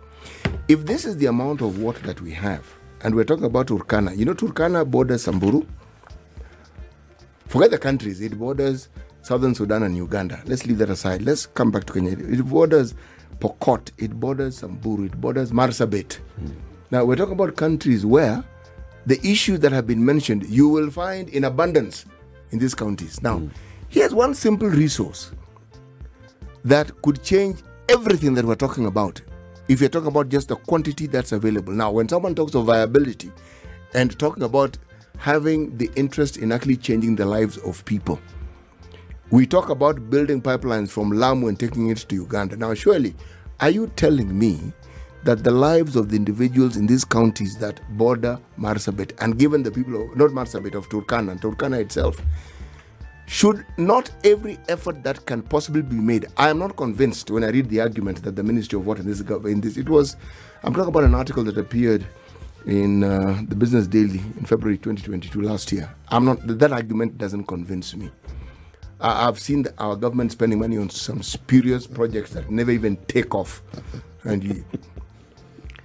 If 0.68 0.86
this 0.86 1.06
is 1.06 1.18
the 1.18 1.28
amount 1.28 1.62
of 1.62 1.82
water 1.82 2.02
that 2.02 2.20
we 2.22 2.32
have, 2.32 2.66
and 3.02 3.16
we're 3.16 3.24
talking 3.24 3.46
about 3.46 3.68
Turkana, 3.68 4.18
you 4.18 4.26
know, 4.26 4.34
Turkana 4.34 4.90
borders 4.90 5.24
Samburu. 5.24 5.66
Forget 7.50 7.72
the 7.72 7.80
countries, 7.80 8.22
it 8.22 8.38
borders 8.38 8.90
Southern 9.24 9.56
Sudan 9.56 9.82
and 9.82 9.98
Uganda. 9.98 10.40
Let's 10.46 10.68
leave 10.68 10.78
that 10.78 10.92
aside. 10.92 11.24
Let's 11.24 11.48
come 11.48 11.72
back 11.72 11.84
to 11.86 11.94
Kenya. 11.94 12.12
It 12.12 12.46
borders 12.46 12.94
Pokot, 13.40 13.90
it 13.98 14.20
borders 14.20 14.60
Samburu, 14.60 15.06
it 15.06 15.20
borders 15.20 15.52
Marsabit. 15.52 16.14
Hmm. 16.38 16.52
Now, 16.92 17.06
we're 17.06 17.16
talking 17.16 17.34
about 17.34 17.56
countries 17.56 18.06
where 18.06 18.44
the 19.08 19.20
issues 19.28 19.62
that 19.62 19.72
have 19.72 19.88
been 19.88 20.06
mentioned 20.06 20.46
you 20.46 20.70
will 20.70 20.92
find 20.92 21.28
in 21.30 21.44
abundance 21.46 22.06
in 22.52 22.60
these 22.60 22.76
counties. 22.76 23.20
Now, 23.24 23.40
hmm. 23.40 23.48
here's 23.88 24.14
one 24.14 24.36
simple 24.36 24.70
resource 24.70 25.32
that 26.64 27.02
could 27.02 27.24
change 27.24 27.64
everything 27.90 28.36
that 28.36 28.46
we're 28.46 28.54
talking 28.54 28.86
about 28.86 29.22
if 29.68 29.80
you're 29.80 29.90
talking 29.90 30.10
about 30.10 30.30
just 30.30 30.50
the 30.50 30.56
quantity 30.56 31.08
that's 31.08 31.32
available. 31.32 31.74
Now, 31.74 31.90
when 31.90 32.08
someone 32.08 32.36
talks 32.36 32.54
of 32.54 32.66
viability 32.66 33.32
and 33.96 34.18
talking 34.20 34.44
about 34.44 34.78
having 35.20 35.78
the 35.78 35.92
interest 35.96 36.38
in 36.38 36.52
actually 36.52 36.78
changing 36.78 37.16
the 37.16 37.26
lives 37.26 37.58
of 37.58 37.84
people, 37.86 38.20
we 39.30 39.46
talk 39.46 39.70
about 39.70 40.10
building 40.10 40.42
pipelines 40.42 40.90
from 40.90 41.12
Lamu 41.12 41.48
and 41.48 41.60
taking 41.60 41.90
it 41.90 41.98
to 42.10 42.16
Uganda. 42.16 42.58
Now, 42.58 42.74
surely, 42.74 43.14
are 43.60 43.70
you 43.70 43.88
telling 43.96 44.38
me 44.38 44.74
that 45.24 45.44
the 45.44 45.52
lives 45.52 45.96
of 45.96 46.10
the 46.10 46.16
individuals 46.16 46.78
in 46.78 46.88
these 46.88 47.04
counties 47.04 47.58
that 47.58 47.82
border 47.98 48.40
Marsabit 48.58 49.12
and 49.22 49.38
given 49.38 49.62
the 49.62 49.70
people 49.70 50.02
of, 50.02 50.18
not 50.18 50.32
Marsabit, 50.32 50.74
of 50.74 50.88
Turkana 50.90 51.32
and 51.32 51.42
Turkana 51.42 51.80
itself, 51.80 52.20
should 53.30 53.64
not 53.78 54.10
every 54.24 54.58
effort 54.70 55.04
that 55.04 55.24
can 55.28 55.44
possibly 55.44 55.84
be 55.84 55.96
made 55.96 56.26
i 56.38 56.50
am 56.50 56.58
not 56.58 56.76
convinced 56.76 57.30
when 57.30 57.44
i 57.44 57.50
read 57.50 57.70
the 57.70 57.80
argument 57.80 58.24
that 58.24 58.36
the 58.36 58.42
ministry 58.42 58.76
of 58.76 58.88
water 58.88 59.02
in 59.02 59.08
this 59.08 59.22
in 59.22 59.62
this 59.62 59.78
it 59.78 59.88
was 59.88 60.18
i'm 60.64 60.74
talking 60.74 60.90
about 60.90 61.04
an 61.04 61.14
article 61.14 61.44
that 61.44 61.56
appeared 61.56 62.08
in 62.66 63.04
uh, 63.04 63.42
the 63.48 63.56
business 63.56 63.88
daily 63.88 64.20
in 64.38 64.46
february 64.46 64.78
2022 64.78 65.42
last 65.42 65.72
year. 65.72 65.90
I'm 66.10 66.26
not 66.26 66.46
that 66.46 66.72
argument 66.72 67.18
doesn't 67.18 67.46
convince 67.46 67.96
me. 67.96 68.10
I- 69.00 69.28
i've 69.28 69.40
seen 69.40 69.64
the, 69.64 69.74
our 69.78 69.96
government 69.96 70.32
spending 70.32 70.60
money 70.60 70.78
on 70.78 70.90
some 70.90 71.22
spurious 71.24 71.88
projects 71.88 72.32
that 72.32 72.50
never 72.52 72.72
even 72.72 72.98
take 73.08 73.34
off. 73.34 73.62
And 74.24 74.44
you, 74.44 74.66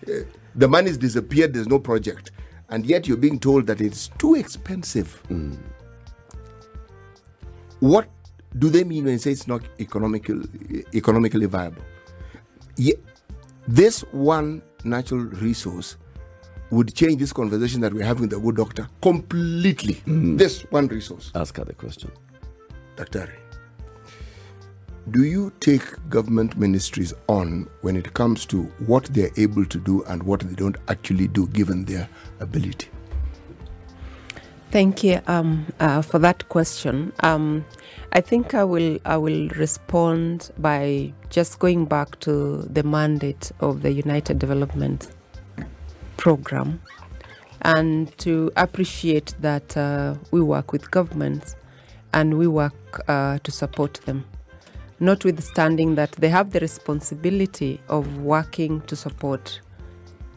uh, 0.09 0.25
the 0.55 0.69
money's 0.69 0.97
disappeared 0.99 1.55
there's 1.55 1.69
no 1.69 1.79
project. 1.79 2.33
And 2.71 2.85
yet 2.87 3.07
you're 3.07 3.17
being 3.19 3.39
told 3.39 3.67
that 3.69 3.81
it's 3.81 4.09
too 4.19 4.35
expensive. 4.35 5.23
What 7.81 8.09
do 8.59 8.69
they 8.71 8.83
mean 8.85 9.05
when 9.05 9.15
they 9.15 9.19
say 9.19 9.33
it's 9.33 9.47
not 9.47 9.63
economical, 9.79 10.41
economically 10.95 11.47
viable? 11.47 11.83
Ye- 12.77 12.95
this 13.69 14.01
one 14.13 14.63
natural 14.85 15.21
resource 15.21 15.97
would 16.75 16.95
change 16.95 17.21
this 17.21 17.33
conversation 17.33 17.81
that 17.81 17.93
we're 17.93 18.05
having 18.05 18.23
with 18.23 18.31
the 18.31 18.39
good 18.39 18.57
doctor 18.57 18.89
completely. 19.03 20.03
This 20.07 20.63
one 20.71 20.89
resource. 20.89 21.31
Ask 21.35 21.57
her 21.57 21.65
the 21.65 21.75
question. 21.75 22.11
Dr. 22.97 23.29
do 25.11 25.25
you 25.25 25.53
take 25.61 25.85
government 26.09 26.57
ministries 26.57 27.13
on 27.29 27.69
when 27.83 27.97
it 27.97 28.15
comes 28.15 28.47
to 28.47 28.63
what 28.87 29.05
they're 29.07 29.31
able 29.37 29.65
to 29.67 29.79
do 29.79 30.03
and 30.05 30.23
what 30.23 30.41
they 30.41 30.55
don't 30.55 30.77
actually 30.89 31.29
do 31.29 31.47
given 31.49 31.85
their 31.85 32.09
ability? 32.41 32.89
Thank 34.71 35.05
you 35.05 35.21
um, 35.27 35.67
uh, 35.79 36.03
for 36.03 36.19
that 36.19 36.49
question. 36.49 37.13
Um, 37.21 37.65
I 38.13 38.21
think 38.21 38.55
I 38.55 38.65
will 38.65 38.99
I 39.05 39.17
will 39.17 39.49
respond 39.51 40.51
by 40.59 41.13
just 41.31 41.59
going 41.59 41.85
back 41.85 42.19
to 42.21 42.63
the 42.63 42.83
mandate 42.83 43.53
of 43.61 43.83
the 43.83 43.93
United 43.93 44.39
Development 44.39 45.09
Program, 46.17 46.81
and 47.63 48.17
to 48.19 48.51
appreciate 48.57 49.35
that 49.41 49.77
uh, 49.77 50.15
we 50.31 50.41
work 50.41 50.73
with 50.73 50.91
governments 50.91 51.57
and 52.13 52.39
we 52.39 52.47
work 52.47 53.03
uh, 53.09 53.39
to 53.39 53.51
support 53.51 53.95
them. 54.07 54.25
Notwithstanding 55.01 55.97
that 55.97 56.13
they 56.13 56.29
have 56.29 56.51
the 56.53 56.61
responsibility 56.61 57.81
of 57.89 58.19
working 58.19 58.81
to 58.83 58.97
support 58.97 59.61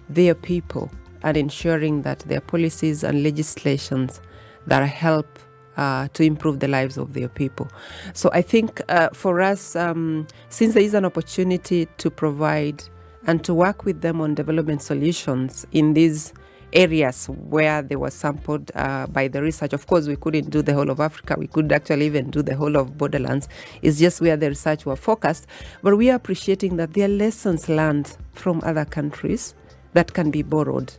their 0.09 0.35
people 0.35 0.91
and 1.23 1.37
ensuring 1.37 2.01
that 2.01 2.19
their 2.19 2.41
policies 2.41 3.03
and 3.03 3.23
legislations 3.23 4.21
that 4.65 4.83
help 4.83 5.39
uh, 5.77 6.07
to 6.13 6.23
improve 6.23 6.59
the 6.59 6.67
lives 6.67 6.97
of 6.97 7.13
their 7.13 7.29
people. 7.29 7.67
So 8.13 8.29
I 8.33 8.41
think 8.41 8.81
uh, 8.89 9.09
for 9.13 9.41
us, 9.41 9.75
um, 9.75 10.27
since 10.49 10.73
there 10.73 10.83
is 10.83 10.93
an 10.93 11.05
opportunity 11.05 11.87
to 11.97 12.09
provide 12.09 12.83
and 13.27 13.43
to 13.43 13.53
work 13.53 13.85
with 13.85 14.01
them 14.01 14.21
on 14.21 14.33
development 14.33 14.81
solutions 14.81 15.67
in 15.71 15.93
these 15.93 16.33
areas 16.73 17.27
where 17.27 17.81
they 17.81 17.95
were 17.95 18.09
sampled 18.09 18.71
uh, 18.75 19.07
by 19.07 19.27
the 19.27 19.41
research. 19.41 19.73
Of 19.73 19.87
course, 19.87 20.07
we 20.07 20.15
couldn't 20.15 20.49
do 20.49 20.61
the 20.61 20.73
whole 20.73 20.89
of 20.89 20.99
Africa. 20.99 21.35
We 21.37 21.47
could 21.47 21.71
actually 21.71 22.05
even 22.07 22.29
do 22.29 22.41
the 22.41 22.55
whole 22.55 22.75
of 22.75 22.97
borderlands. 22.97 23.47
It's 23.81 23.99
just 23.99 24.21
where 24.21 24.37
the 24.37 24.49
research 24.49 24.85
were 24.85 24.95
focused. 24.95 25.47
But 25.81 25.97
we 25.97 26.09
are 26.09 26.15
appreciating 26.15 26.77
that 26.77 26.93
there 26.93 27.05
are 27.05 27.11
lessons 27.11 27.69
learned 27.69 28.15
from 28.33 28.61
other 28.63 28.85
countries 28.85 29.53
that 29.93 30.13
can 30.13 30.31
be 30.31 30.41
borrowed. 30.41 30.93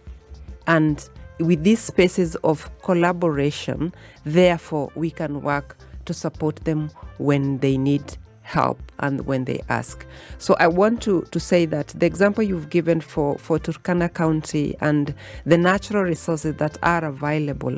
And 0.66 1.06
with 1.38 1.62
these 1.64 1.80
spaces 1.80 2.34
of 2.36 2.70
collaboration, 2.82 3.94
therefore, 4.24 4.90
we 4.94 5.10
can 5.10 5.42
work 5.42 5.76
to 6.06 6.14
support 6.14 6.56
them 6.64 6.90
when 7.18 7.58
they 7.58 7.76
need 7.76 8.16
help 8.48 8.80
and 9.00 9.26
when 9.26 9.44
they 9.44 9.60
ask. 9.68 10.06
So 10.38 10.56
I 10.58 10.68
want 10.68 11.02
to, 11.02 11.22
to 11.32 11.38
say 11.38 11.66
that 11.66 11.88
the 11.88 12.06
example 12.06 12.42
you've 12.42 12.70
given 12.70 13.02
for, 13.02 13.36
for 13.36 13.58
Turkana 13.58 14.12
County 14.12 14.74
and 14.80 15.14
the 15.44 15.58
natural 15.58 16.02
resources 16.02 16.54
that 16.56 16.78
are 16.82 17.04
available, 17.04 17.76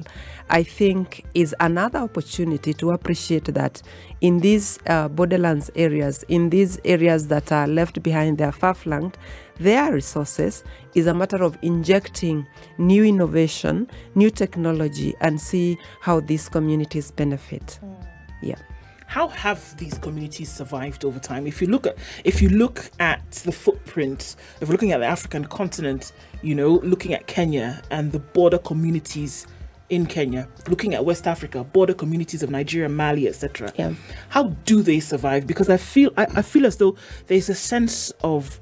I 0.49 0.63
think 0.63 1.25
is 1.35 1.55
another 1.59 1.99
opportunity 1.99 2.73
to 2.75 2.93
appreciate 2.93 3.47
that 3.47 3.83
in 4.21 4.39
these 4.39 4.79
uh, 4.87 5.09
borderlands 5.09 5.73
areas, 5.75 6.23
in 6.29 6.51
these 6.51 6.79
areas 6.85 7.27
that 7.29 7.51
are 7.51 7.67
left 7.67 8.01
behind, 8.01 8.39
they 8.39 8.45
are 8.45 8.53
far 8.53 8.75
flanked, 8.75 9.19
their 9.59 9.93
resources 9.93 10.63
is 10.95 11.09
a 11.09 11.15
matter 11.15 11.43
of 11.43 11.59
injecting 11.63 12.47
new 12.79 13.05
innovation, 13.05 13.91
new 14.15 14.31
technology, 14.31 15.15
and 15.21 15.41
see 15.41 15.77
how 16.01 16.21
these 16.21 16.49
communities 16.49 17.11
benefit. 17.11 17.81
Yeah. 18.41 18.57
How 19.11 19.27
have 19.27 19.77
these 19.77 19.99
communities 19.99 20.53
survived 20.53 21.05
over 21.05 21.19
time? 21.19 21.45
If 21.49 21.61
you 21.61 21.67
look 21.67 21.85
at 21.85 21.99
if 22.23 22.41
you 22.41 22.49
look 22.49 22.89
at 23.01 23.29
the 23.33 23.51
footprint, 23.51 24.37
if 24.61 24.69
we're 24.69 24.73
looking 24.73 24.93
at 24.93 25.01
the 25.01 25.07
African 25.07 25.47
continent, 25.47 26.13
you 26.43 26.55
know, 26.55 26.75
looking 26.85 27.13
at 27.13 27.27
Kenya 27.27 27.83
and 27.91 28.13
the 28.13 28.21
border 28.21 28.59
communities 28.59 29.49
in 29.89 30.07
Kenya, 30.07 30.47
looking 30.69 30.95
at 30.95 31.05
West 31.05 31.27
Africa, 31.27 31.65
border 31.65 31.93
communities 31.93 32.45
of 32.45 32.51
Nigeria, 32.51 32.89
Mali, 32.89 33.27
etc. 33.27 33.73
Yeah. 33.75 33.95
How 34.29 34.45
do 34.65 34.81
they 34.81 35.01
survive? 35.01 35.45
Because 35.45 35.69
I 35.69 35.77
feel 35.77 36.13
I, 36.17 36.29
I 36.37 36.43
feel 36.43 36.65
as 36.65 36.77
though 36.77 36.95
there's 37.27 37.49
a 37.49 37.55
sense 37.57 38.13
of 38.23 38.61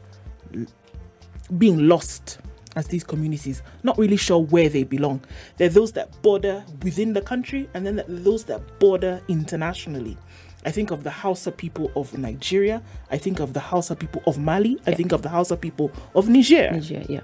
being 1.58 1.88
lost 1.88 2.38
as 2.78 2.86
these 2.86 3.04
communities, 3.04 3.62
not 3.82 3.98
really 3.98 4.16
sure 4.16 4.42
where 4.42 4.68
they 4.68 4.84
belong. 4.84 5.20
There 5.56 5.66
are 5.66 5.72
those 5.72 5.92
that 5.92 6.22
border 6.22 6.64
within 6.82 7.12
the 7.12 7.20
country, 7.20 7.68
and 7.74 7.84
then 7.84 8.02
those 8.06 8.44
that 8.44 8.78
border 8.78 9.20
internationally. 9.28 10.16
I 10.64 10.70
think 10.70 10.90
of 10.90 11.02
the 11.02 11.10
Hausa 11.10 11.52
people 11.52 11.90
of 11.96 12.16
Nigeria. 12.16 12.82
I 13.10 13.18
think 13.18 13.40
of 13.40 13.52
the 13.52 13.60
Hausa 13.60 13.96
people 13.96 14.22
of 14.26 14.38
Mali. 14.38 14.78
I 14.86 14.92
think 14.92 15.12
of 15.12 15.22
the 15.22 15.28
Hausa 15.28 15.56
people 15.56 15.90
of 16.14 16.28
Niger. 16.28 16.70
Nigeria, 16.72 17.06
yeah. 17.08 17.20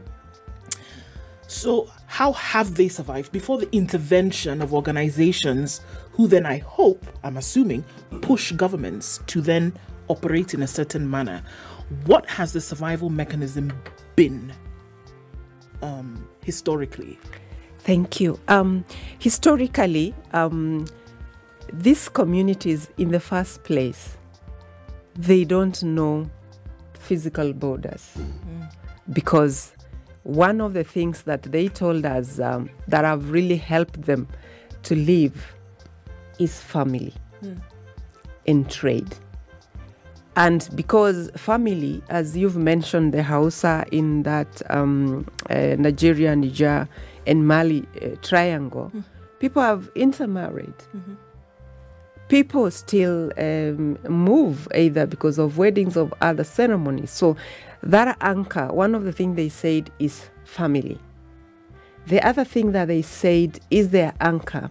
So, 1.46 1.88
how 2.06 2.32
have 2.32 2.74
they 2.74 2.88
survived 2.88 3.30
before 3.30 3.58
the 3.58 3.68
intervention 3.70 4.62
of 4.62 4.72
organizations 4.72 5.82
who 6.12 6.26
then, 6.26 6.46
I 6.46 6.58
hope, 6.58 7.04
I'm 7.22 7.36
assuming, 7.36 7.84
push 8.22 8.50
governments 8.52 9.20
to 9.26 9.40
then 9.40 9.72
operate 10.08 10.54
in 10.54 10.62
a 10.62 10.66
certain 10.66 11.08
manner? 11.08 11.42
What 12.06 12.26
has 12.26 12.52
the 12.52 12.60
survival 12.60 13.10
mechanism 13.10 13.72
been 14.16 14.52
um, 15.84 16.26
historically? 16.42 17.18
Thank 17.78 18.20
you. 18.20 18.40
Um, 18.48 18.84
historically, 19.18 20.14
um, 20.32 20.86
these 21.72 22.08
communities, 22.08 22.88
in 22.96 23.10
the 23.10 23.20
first 23.20 23.62
place, 23.62 24.16
they 25.16 25.44
don't 25.44 25.82
know 25.82 26.28
physical 26.94 27.52
borders 27.52 28.16
because 29.12 29.74
one 30.22 30.60
of 30.62 30.72
the 30.72 30.82
things 30.82 31.22
that 31.22 31.42
they 31.42 31.68
told 31.68 32.06
us 32.06 32.40
um, 32.40 32.70
that 32.88 33.04
have 33.04 33.30
really 33.30 33.56
helped 33.56 34.00
them 34.02 34.26
to 34.82 34.94
live 34.96 35.54
is 36.38 36.58
family 36.60 37.12
and 38.46 38.70
trade. 38.70 39.14
And 40.36 40.68
because 40.74 41.30
family, 41.36 42.02
as 42.08 42.36
you've 42.36 42.56
mentioned, 42.56 43.14
the 43.14 43.22
Hausa 43.22 43.84
in 43.92 44.24
that 44.24 44.62
um, 44.70 45.26
uh, 45.48 45.76
Nigeria, 45.78 46.34
Niger, 46.34 46.88
and 47.26 47.46
Mali 47.46 47.86
uh, 48.02 48.16
triangle, 48.20 48.90
people 49.38 49.62
have 49.62 49.90
intermarried. 49.94 50.74
People 52.28 52.70
still 52.70 53.30
um, 53.38 53.96
move 54.08 54.66
either 54.74 55.06
because 55.06 55.38
of 55.38 55.56
weddings 55.56 55.96
or 55.96 56.10
other 56.20 56.42
ceremonies. 56.42 57.10
So, 57.10 57.36
that 57.82 58.16
anchor, 58.22 58.68
one 58.72 58.94
of 58.94 59.04
the 59.04 59.12
things 59.12 59.36
they 59.36 59.50
said 59.50 59.90
is 59.98 60.30
family. 60.44 60.98
The 62.06 62.26
other 62.26 62.44
thing 62.44 62.72
that 62.72 62.88
they 62.88 63.02
said 63.02 63.60
is 63.70 63.90
their 63.90 64.14
anchor 64.20 64.68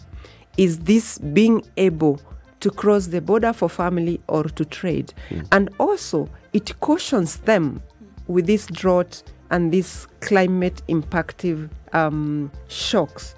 is 0.57 0.79
this 0.79 1.17
being 1.19 1.63
able 1.77 2.19
to 2.63 2.71
cross 2.71 3.07
the 3.07 3.19
border 3.19 3.51
for 3.51 3.67
family 3.67 4.21
or 4.29 4.45
to 4.45 4.63
trade. 4.63 5.13
And 5.51 5.69
also, 5.79 6.29
it 6.53 6.79
cautions 6.79 7.35
them 7.39 7.83
with 8.27 8.47
this 8.47 8.67
drought 8.67 9.21
and 9.51 9.69
these 9.69 10.07
climate 10.21 10.81
impactive 10.87 11.69
um, 11.91 12.49
shocks. 12.69 13.35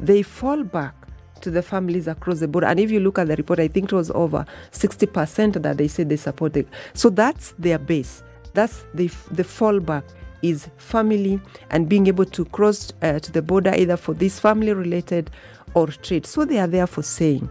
They 0.00 0.22
fall 0.22 0.64
back 0.64 0.94
to 1.42 1.50
the 1.50 1.60
families 1.60 2.08
across 2.08 2.40
the 2.40 2.48
border. 2.48 2.66
And 2.66 2.80
if 2.80 2.90
you 2.90 3.00
look 3.00 3.18
at 3.18 3.28
the 3.28 3.36
report, 3.36 3.60
I 3.60 3.68
think 3.68 3.92
it 3.92 3.94
was 3.94 4.10
over 4.12 4.46
60% 4.70 5.62
that 5.62 5.76
they 5.76 5.86
said 5.86 6.08
they 6.08 6.16
supported. 6.16 6.66
So 6.94 7.10
that's 7.10 7.52
their 7.58 7.78
base. 7.78 8.22
That's 8.54 8.86
the, 8.94 9.08
the 9.32 9.44
fallback 9.44 10.04
is 10.40 10.70
family 10.78 11.38
and 11.68 11.90
being 11.90 12.06
able 12.06 12.24
to 12.24 12.46
cross 12.46 12.90
uh, 13.02 13.18
to 13.18 13.32
the 13.32 13.42
border 13.42 13.74
either 13.76 13.98
for 13.98 14.14
this 14.14 14.40
family 14.40 14.72
related 14.72 15.30
or 15.74 15.88
trade. 15.88 16.24
So 16.24 16.46
they 16.46 16.58
are 16.58 16.66
there 16.66 16.86
for 16.86 17.02
saying, 17.02 17.50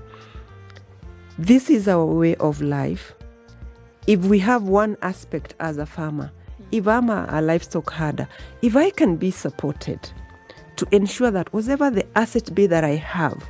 this 1.41 1.71
is 1.71 1.87
our 1.87 2.05
way 2.05 2.35
of 2.35 2.61
life. 2.61 3.15
If 4.05 4.19
we 4.25 4.37
have 4.39 4.63
one 4.63 4.95
aspect 5.01 5.55
as 5.59 5.79
a 5.79 5.87
farmer, 5.87 6.31
mm. 6.61 6.65
if 6.71 6.87
I'm 6.87 7.09
a, 7.09 7.25
a 7.29 7.41
livestock 7.41 7.91
herder, 7.91 8.27
if 8.61 8.75
I 8.75 8.91
can 8.91 9.15
be 9.15 9.31
supported 9.31 10.07
to 10.75 10.87
ensure 10.91 11.31
that 11.31 11.51
whatever 11.51 11.89
the 11.89 12.05
asset 12.15 12.53
be 12.53 12.67
that 12.67 12.83
I 12.83 12.95
have, 12.95 13.43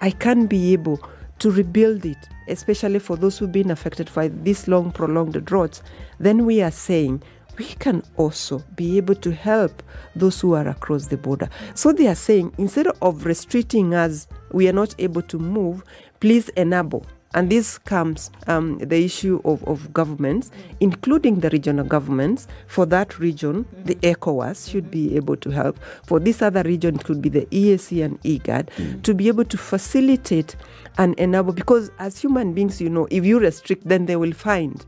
I 0.00 0.12
can 0.12 0.46
be 0.46 0.72
able 0.72 1.00
to 1.40 1.50
rebuild 1.50 2.06
it, 2.06 2.28
especially 2.46 3.00
for 3.00 3.16
those 3.16 3.38
who've 3.38 3.50
been 3.50 3.72
affected 3.72 4.08
by 4.14 4.28
this 4.28 4.68
long, 4.68 4.92
prolonged 4.92 5.44
droughts, 5.44 5.82
then 6.20 6.46
we 6.46 6.62
are 6.62 6.70
saying 6.70 7.24
we 7.58 7.64
can 7.64 8.04
also 8.18 8.60
be 8.76 8.98
able 8.98 9.16
to 9.16 9.32
help 9.32 9.82
those 10.14 10.40
who 10.40 10.54
are 10.54 10.68
across 10.68 11.08
the 11.08 11.16
border. 11.16 11.48
So 11.74 11.92
they 11.92 12.06
are 12.06 12.14
saying 12.14 12.54
instead 12.56 12.86
of 13.02 13.26
restricting 13.26 13.94
us, 13.94 14.28
we 14.52 14.68
are 14.68 14.72
not 14.72 14.94
able 15.00 15.22
to 15.22 15.40
move, 15.40 15.82
please 16.20 16.48
enable. 16.50 17.04
And 17.34 17.50
this 17.50 17.78
comes 17.78 18.30
um, 18.46 18.78
the 18.78 19.04
issue 19.04 19.40
of, 19.44 19.64
of 19.64 19.92
governments, 19.92 20.50
including 20.80 21.40
the 21.40 21.50
regional 21.50 21.84
governments. 21.84 22.46
For 22.66 22.86
that 22.86 23.18
region, 23.18 23.64
the 23.84 23.94
ECOWAS 23.96 24.70
should 24.70 24.90
be 24.90 25.16
able 25.16 25.36
to 25.36 25.50
help. 25.50 25.78
For 26.04 26.20
this 26.20 26.42
other 26.42 26.62
region, 26.62 26.96
it 26.96 27.04
could 27.04 27.22
be 27.22 27.28
the 27.28 27.46
EAC 27.46 28.04
and 28.04 28.20
IGAD 28.22 29.02
to 29.02 29.14
be 29.14 29.28
able 29.28 29.44
to 29.46 29.56
facilitate 29.56 30.56
and 30.98 31.14
enable. 31.18 31.52
Because 31.52 31.90
as 31.98 32.18
human 32.18 32.52
beings, 32.52 32.80
you 32.80 32.90
know, 32.90 33.06
if 33.10 33.24
you 33.24 33.38
restrict, 33.38 33.88
then 33.88 34.06
they 34.06 34.16
will 34.16 34.32
find 34.32 34.84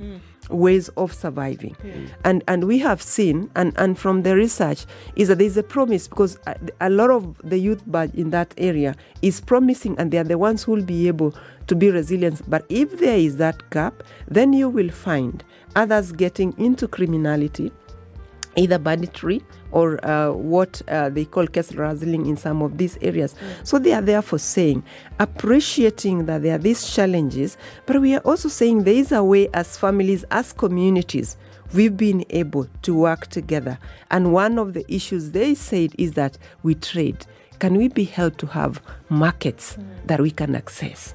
ways 0.50 0.88
of 0.96 1.12
surviving. 1.12 1.76
And 2.24 2.42
and 2.48 2.64
we 2.64 2.78
have 2.78 3.00
seen 3.02 3.50
and 3.54 3.72
and 3.76 3.98
from 3.98 4.22
the 4.22 4.34
research 4.36 4.86
is 5.16 5.28
that 5.28 5.38
there's 5.38 5.56
a 5.56 5.62
promise 5.62 6.08
because 6.08 6.38
a, 6.46 6.56
a 6.80 6.90
lot 6.90 7.10
of 7.10 7.36
the 7.42 7.58
youth 7.58 7.82
bulge 7.86 8.14
in 8.14 8.30
that 8.30 8.54
area 8.58 8.94
is 9.22 9.40
promising 9.40 9.96
and 9.98 10.10
they 10.10 10.18
are 10.18 10.24
the 10.24 10.38
ones 10.38 10.64
who 10.64 10.72
will 10.72 10.84
be 10.84 11.08
able 11.08 11.34
to 11.66 11.74
be 11.74 11.90
resilient. 11.90 12.42
But 12.48 12.64
if 12.68 12.98
there 12.98 13.18
is 13.18 13.36
that 13.38 13.70
gap 13.70 14.02
then 14.28 14.52
you 14.52 14.68
will 14.68 14.90
find 14.90 15.42
others 15.76 16.12
getting 16.12 16.54
into 16.58 16.86
criminality 16.88 17.72
either 18.56 18.78
banditry 18.78 19.42
or 19.72 20.04
uh, 20.06 20.30
what 20.30 20.80
uh, 20.88 21.10
they 21.10 21.24
call 21.24 21.46
cattle 21.46 21.78
rustling 21.78 22.26
in 22.26 22.36
some 22.36 22.62
of 22.62 22.78
these 22.78 22.96
areas. 23.02 23.34
So 23.64 23.78
they 23.78 23.92
are 23.92 24.02
therefore 24.02 24.38
saying, 24.38 24.84
appreciating 25.18 26.26
that 26.26 26.42
there 26.42 26.54
are 26.54 26.58
these 26.58 26.92
challenges, 26.94 27.56
but 27.86 28.00
we 28.00 28.14
are 28.14 28.20
also 28.20 28.48
saying 28.48 28.84
there 28.84 28.94
is 28.94 29.12
a 29.12 29.22
way 29.24 29.48
as 29.52 29.76
families, 29.76 30.24
as 30.30 30.52
communities, 30.52 31.36
we've 31.72 31.96
been 31.96 32.24
able 32.30 32.68
to 32.82 32.94
work 32.94 33.26
together. 33.26 33.78
And 34.10 34.32
one 34.32 34.58
of 34.58 34.74
the 34.74 34.84
issues 34.92 35.32
they 35.32 35.54
said 35.54 35.92
is 35.98 36.12
that 36.12 36.38
we 36.62 36.74
trade. 36.76 37.26
Can 37.58 37.76
we 37.76 37.88
be 37.88 38.04
held 38.04 38.38
to 38.38 38.46
have 38.46 38.82
markets 39.08 39.78
that 40.06 40.20
we 40.20 40.30
can 40.30 40.54
access? 40.54 41.14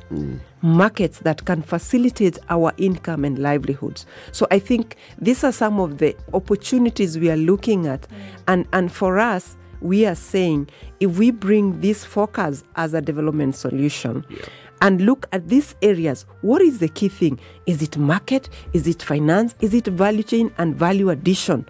Markets 0.61 1.19
that 1.19 1.45
can 1.45 1.61
facilitate 1.61 2.39
our 2.49 2.73
income 2.77 3.25
and 3.25 3.37
livelihoods. 3.39 4.05
So 4.31 4.47
I 4.51 4.59
think 4.59 4.95
these 5.19 5.43
are 5.43 5.51
some 5.51 5.79
of 5.79 5.97
the 5.97 6.15
opportunities 6.33 7.17
we 7.17 7.29
are 7.29 7.37
looking 7.37 7.87
at. 7.87 8.07
And, 8.47 8.67
and 8.73 8.91
for 8.91 9.19
us, 9.19 9.57
we 9.81 10.05
are 10.05 10.15
saying 10.15 10.69
if 10.99 11.17
we 11.17 11.31
bring 11.31 11.79
this 11.81 12.03
focus 12.03 12.63
as 12.75 12.93
a 12.93 13.01
development 13.01 13.55
solution 13.55 14.25
and 14.81 15.01
look 15.01 15.27
at 15.31 15.47
these 15.49 15.75
areas, 15.81 16.25
what 16.41 16.61
is 16.61 16.79
the 16.79 16.89
key 16.89 17.09
thing? 17.09 17.39
Is 17.65 17.81
it 17.81 17.97
market? 17.97 18.49
Is 18.73 18.87
it 18.87 19.01
finance? 19.03 19.55
Is 19.61 19.73
it 19.73 19.87
value 19.87 20.23
chain 20.23 20.53
and 20.57 20.75
value 20.75 21.09
addition 21.09 21.67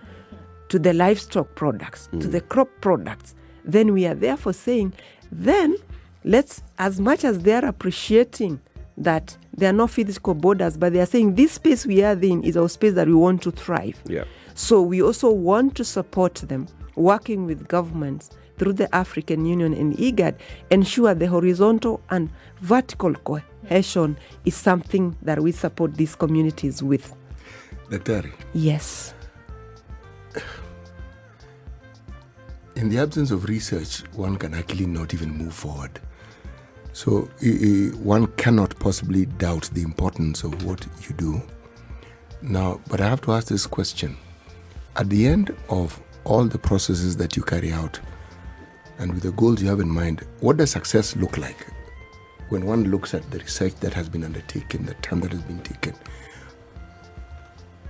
to 0.69 0.79
the 0.79 0.93
livestock 0.93 1.53
products, 1.55 2.07
to 2.11 2.27
mm. 2.27 2.31
the 2.31 2.41
crop 2.41 2.69
products? 2.81 3.35
Then 3.63 3.93
we 3.93 4.05
are 4.05 4.15
therefore 4.15 4.53
saying, 4.53 4.93
then 5.31 5.75
let's, 6.23 6.61
as 6.77 6.99
much 6.99 7.23
as 7.23 7.39
they 7.39 7.53
are 7.53 7.65
appreciating 7.65 8.59
that 8.97 9.37
there 9.53 9.69
are 9.69 9.73
no 9.73 9.87
physical 9.87 10.33
borders, 10.33 10.77
but 10.77 10.93
they 10.93 10.99
are 10.99 11.05
saying 11.05 11.35
this 11.35 11.53
space 11.53 11.85
we 11.85 12.03
are 12.03 12.13
in 12.13 12.43
is 12.43 12.57
our 12.57 12.69
space 12.69 12.93
that 12.93 13.07
we 13.07 13.13
want 13.13 13.41
to 13.43 13.51
thrive. 13.51 14.01
Yeah. 14.05 14.25
So 14.55 14.81
we 14.81 15.01
also 15.01 15.31
want 15.31 15.75
to 15.75 15.85
support 15.85 16.35
them, 16.35 16.67
working 16.95 17.45
with 17.45 17.67
governments 17.67 18.29
through 18.57 18.73
the 18.73 18.93
African 18.93 19.45
Union 19.45 19.73
and 19.73 19.95
IGAD, 19.97 20.35
ensure 20.69 21.13
the 21.13 21.27
horizontal 21.27 22.01
and 22.09 22.29
vertical 22.59 23.13
cohesion 23.13 24.17
is 24.43 24.55
something 24.55 25.15
that 25.21 25.39
we 25.39 25.53
support 25.53 25.95
these 25.95 26.15
communities 26.15 26.83
with. 26.83 27.15
Daktari, 27.89 28.31
Yes. 28.53 29.13
In 32.79 32.89
the 32.89 32.97
absence 32.97 33.31
of 33.31 33.45
research, 33.49 33.99
one 34.13 34.37
can 34.37 34.53
actually 34.53 34.85
not 34.85 35.13
even 35.13 35.29
move 35.29 35.53
forward. 35.53 35.99
So 36.93 37.29
one 38.01 38.27
cannot 38.37 38.77
possibly 38.79 39.25
doubt 39.25 39.69
the 39.73 39.83
importance 39.83 40.43
of 40.43 40.65
what 40.65 40.85
you 41.07 41.13
do. 41.15 41.41
Now, 42.41 42.79
but 42.89 43.01
I 43.01 43.09
have 43.09 43.21
to 43.21 43.33
ask 43.33 43.47
this 43.47 43.67
question. 43.67 44.17
At 44.95 45.09
the 45.09 45.27
end 45.27 45.55
of 45.69 46.01
all 46.23 46.45
the 46.45 46.57
processes 46.57 47.15
that 47.17 47.35
you 47.35 47.43
carry 47.43 47.71
out 47.71 47.99
and 48.97 49.13
with 49.13 49.23
the 49.23 49.31
goals 49.33 49.61
you 49.61 49.67
have 49.67 49.79
in 49.79 49.89
mind, 49.89 50.25
what 50.39 50.57
does 50.57 50.71
success 50.71 51.15
look 51.15 51.37
like? 51.37 51.67
when 52.49 52.65
one 52.65 52.85
looks 52.85 53.13
at 53.13 53.29
the 53.31 53.39
research 53.39 53.75
that 53.75 53.93
has 53.93 54.09
been 54.09 54.23
undertaken, 54.23 54.85
the 54.85 54.95
time 54.95 55.19
that 55.21 55.31
has 55.31 55.41
been 55.43 55.61
taken, 55.61 55.93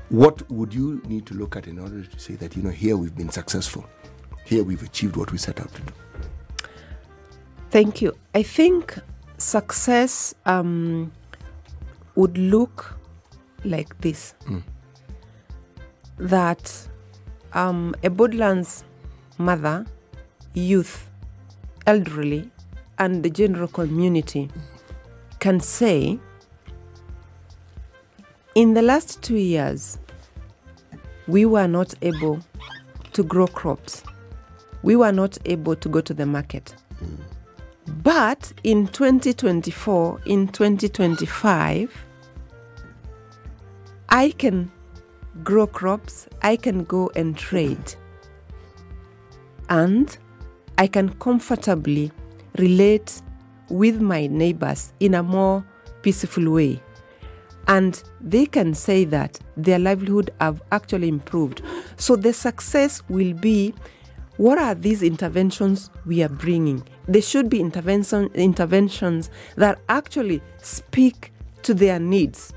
what 0.09 0.49
would 0.51 0.73
you 0.73 1.01
need 1.07 1.25
to 1.27 1.33
look 1.33 1.55
at 1.55 1.67
in 1.67 1.79
order 1.79 2.03
to 2.03 2.19
say 2.19 2.35
that, 2.35 2.55
you 2.55 2.63
know, 2.63 2.69
here 2.69 2.97
we've 2.97 3.15
been 3.15 3.29
successful? 3.29 3.85
Here 4.49 4.63
we've 4.63 4.81
achieved 4.81 5.15
what 5.15 5.31
we 5.31 5.37
set 5.37 5.61
out 5.61 5.71
to 5.75 5.81
do? 5.83 5.93
Thank 7.69 8.01
you. 8.01 8.17
I 8.33 8.41
think 8.41 8.97
success 9.37 10.33
um, 10.47 11.11
would 12.15 12.35
look 12.35 12.97
like 13.63 13.95
this 14.01 14.33
that 16.17 16.87
um, 17.53 17.93
a 18.03 18.09
Borderlands 18.09 18.83
mother, 19.37 19.85
youth, 20.55 21.11
elderly, 21.85 22.49
and 22.97 23.21
the 23.21 23.29
general 23.29 23.67
community 23.67 24.49
can 25.39 25.59
say, 25.59 26.17
in 28.55 28.73
the 28.73 28.81
last 28.81 29.21
two 29.21 29.37
years, 29.37 29.99
we 31.27 31.45
were 31.45 31.67
not 31.67 31.93
able 32.01 32.39
to 33.13 33.21
grow 33.23 33.45
crops. 33.45 34.01
We 34.83 34.95
were 34.95 35.11
not 35.11 35.37
able 35.45 35.75
to 35.75 35.89
go 35.89 36.01
to 36.01 36.13
the 36.13 36.25
market. 36.25 36.75
But 38.03 38.53
in 38.63 38.87
2024, 38.87 40.21
in 40.25 40.47
2025, 40.47 42.05
I 44.09 44.31
can 44.31 44.71
grow 45.43 45.67
crops, 45.67 46.27
I 46.41 46.55
can 46.55 46.83
go 46.83 47.11
and 47.15 47.37
trade, 47.37 47.95
and 49.69 50.17
I 50.77 50.87
can 50.87 51.09
comfortably 51.15 52.11
relate 52.57 53.21
with 53.69 54.01
my 54.01 54.27
neighbors 54.27 54.93
in 54.99 55.13
a 55.13 55.23
more 55.23 55.63
peaceful 56.01 56.51
way. 56.51 56.81
And 57.67 58.01
they 58.19 58.45
can 58.45 58.73
say 58.73 59.05
that 59.05 59.39
their 59.55 59.77
livelihood 59.77 60.31
have 60.41 60.61
actually 60.71 61.07
improved. 61.07 61.61
So 61.97 62.15
the 62.15 62.33
success 62.33 63.03
will 63.09 63.33
be 63.33 63.75
what 64.39 64.57
are 64.57 64.73
these 64.73 65.03
interventions 65.03 65.89
we 66.05 66.23
are 66.23 66.29
bringing? 66.29 66.81
They 67.09 67.19
should 67.19 67.49
be 67.49 67.59
intervention, 67.59 68.29
interventions 68.33 69.29
that 69.57 69.79
actually 69.89 70.41
speak 70.59 71.33
to 71.63 71.73
their 71.73 71.99
needs. 71.99 72.53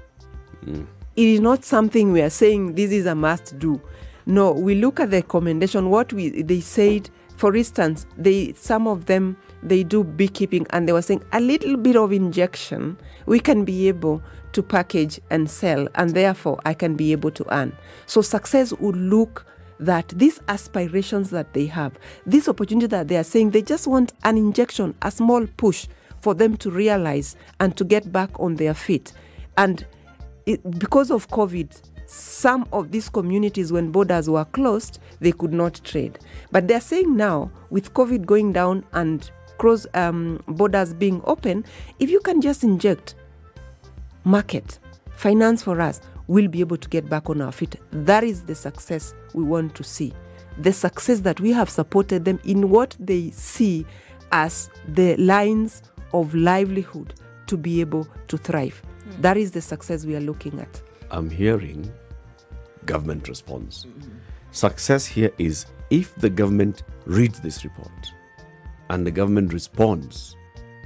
Hmm. 0.63 0.85
It 1.17 1.27
is 1.27 1.41
not 1.41 1.65
something 1.65 2.13
we 2.13 2.23
are 2.23 2.31
saying 2.31 2.77
this 2.77 2.93
is 2.93 3.07
a 3.07 3.17
must 3.17 3.59
do. 3.59 3.83
No, 4.27 4.53
we 4.53 4.77
look 4.77 5.01
at 5.01 5.11
the 5.11 5.17
recommendation, 5.17 5.91
what 5.91 6.13
we 6.13 6.43
they 6.43 6.61
said, 6.61 7.11
for 7.37 7.57
instance, 7.57 8.07
they 8.17 8.53
some 8.53 8.87
of 8.87 9.07
them 9.07 9.37
they 9.65 9.83
do 9.83 10.05
beekeeping 10.05 10.69
and 10.71 10.87
they 10.87 10.93
were 10.93 11.03
saying 11.03 11.25
a 11.33 11.41
little 11.41 11.77
bit 11.77 11.97
of 11.97 12.13
injection 12.13 12.97
we 13.27 13.41
can 13.41 13.65
be 13.65 13.89
able 13.89 14.23
to 14.53 14.63
package 14.63 15.21
and 15.31 15.51
sell 15.51 15.89
and 15.97 16.11
therefore 16.11 16.61
I 16.65 16.75
can 16.75 16.95
be 16.95 17.11
able 17.11 17.33
to 17.33 17.45
earn. 17.53 17.77
So 18.07 18.23
success 18.23 18.73
would 18.75 18.97
look 18.97 19.47
that 19.85 20.09
these 20.11 20.41
aspirations 20.49 21.31
that 21.31 21.53
they 21.53 21.67
have, 21.67 21.99
this 22.25 22.49
opportunity 22.49 22.87
that 22.87 23.09
they 23.09 23.17
are 23.17 23.25
saying, 23.25 23.51
they 23.51 23.63
just 23.63 23.87
want 23.87 24.13
an 24.25 24.37
injection, 24.37 24.95
a 25.03 25.11
small 25.11 25.47
push 25.57 25.87
for 26.21 26.35
them 26.35 26.57
to 26.59 26.71
realize 26.71 27.37
and 27.61 27.77
to 27.77 27.85
get 27.85 28.13
back 28.13 28.31
on 28.39 28.57
their 28.57 28.75
feet. 28.75 29.13
And 29.57 29.85
it, 30.47 30.79
because 30.79 31.11
of 31.11 31.29
COVID, 31.29 31.83
some 32.07 32.69
of 32.73 32.91
these 32.93 33.09
communities, 33.09 33.73
when 33.73 33.91
borders 33.91 34.29
were 34.31 34.45
closed, 34.45 35.01
they 35.21 35.33
could 35.33 35.53
not 35.53 35.81
trade. 35.85 36.19
But 36.51 36.69
they're 36.69 36.81
saying 36.81 37.17
now, 37.17 37.51
with 37.71 37.93
COVID 37.95 38.27
going 38.27 38.53
down 38.53 38.85
and 38.93 39.31
cross 39.59 39.87
um, 39.95 40.43
borders 40.47 40.95
being 40.95 41.23
open, 41.25 41.65
if 41.99 42.11
you 42.11 42.21
can 42.21 42.41
just 42.41 42.63
inject 42.63 43.15
market, 44.25 44.79
finance 45.17 45.63
for 45.63 45.81
us, 45.81 46.01
we'll 46.27 46.49
be 46.49 46.61
able 46.61 46.77
to 46.77 46.89
get 46.89 47.09
back 47.09 47.29
on 47.31 47.41
our 47.41 47.53
feet. 47.53 47.77
That 47.91 48.25
is 48.25 48.43
the 48.43 48.55
success 48.55 49.15
we 49.35 49.45
want 49.45 49.75
to 49.77 49.85
see. 49.85 50.13
The 50.59 50.73
success 50.73 51.21
that 51.21 51.41
we 51.41 51.51
have 51.53 51.71
supported 51.71 52.25
them 52.25 52.39
in 52.45 52.71
what 52.71 52.97
they 53.01 53.31
see 53.31 53.87
as 54.33 54.71
the 54.89 55.17
lines 55.17 55.83
of 56.13 56.35
livelihood 56.35 57.15
to 57.47 57.57
be 57.57 57.81
able 57.81 58.07
to 58.29 58.37
thrive. 58.39 58.83
Hmm. 59.05 59.23
That 59.23 59.37
is 59.37 59.51
the 59.51 59.61
success 59.61 60.05
we 60.05 60.17
are 60.17 60.21
looking 60.21 60.59
at. 60.61 60.83
I'm 61.11 61.29
hearing 61.29 61.91
government 62.87 63.29
response. 63.29 63.87
Success 64.51 65.07
here 65.07 65.31
is 65.39 65.67
if 65.91 66.15
the 66.17 66.31
government 66.31 66.83
reads 67.07 67.41
this 67.41 67.65
report 67.65 67.91
and 68.91 69.07
the 69.07 69.11
government 69.11 69.53
responds 69.53 70.37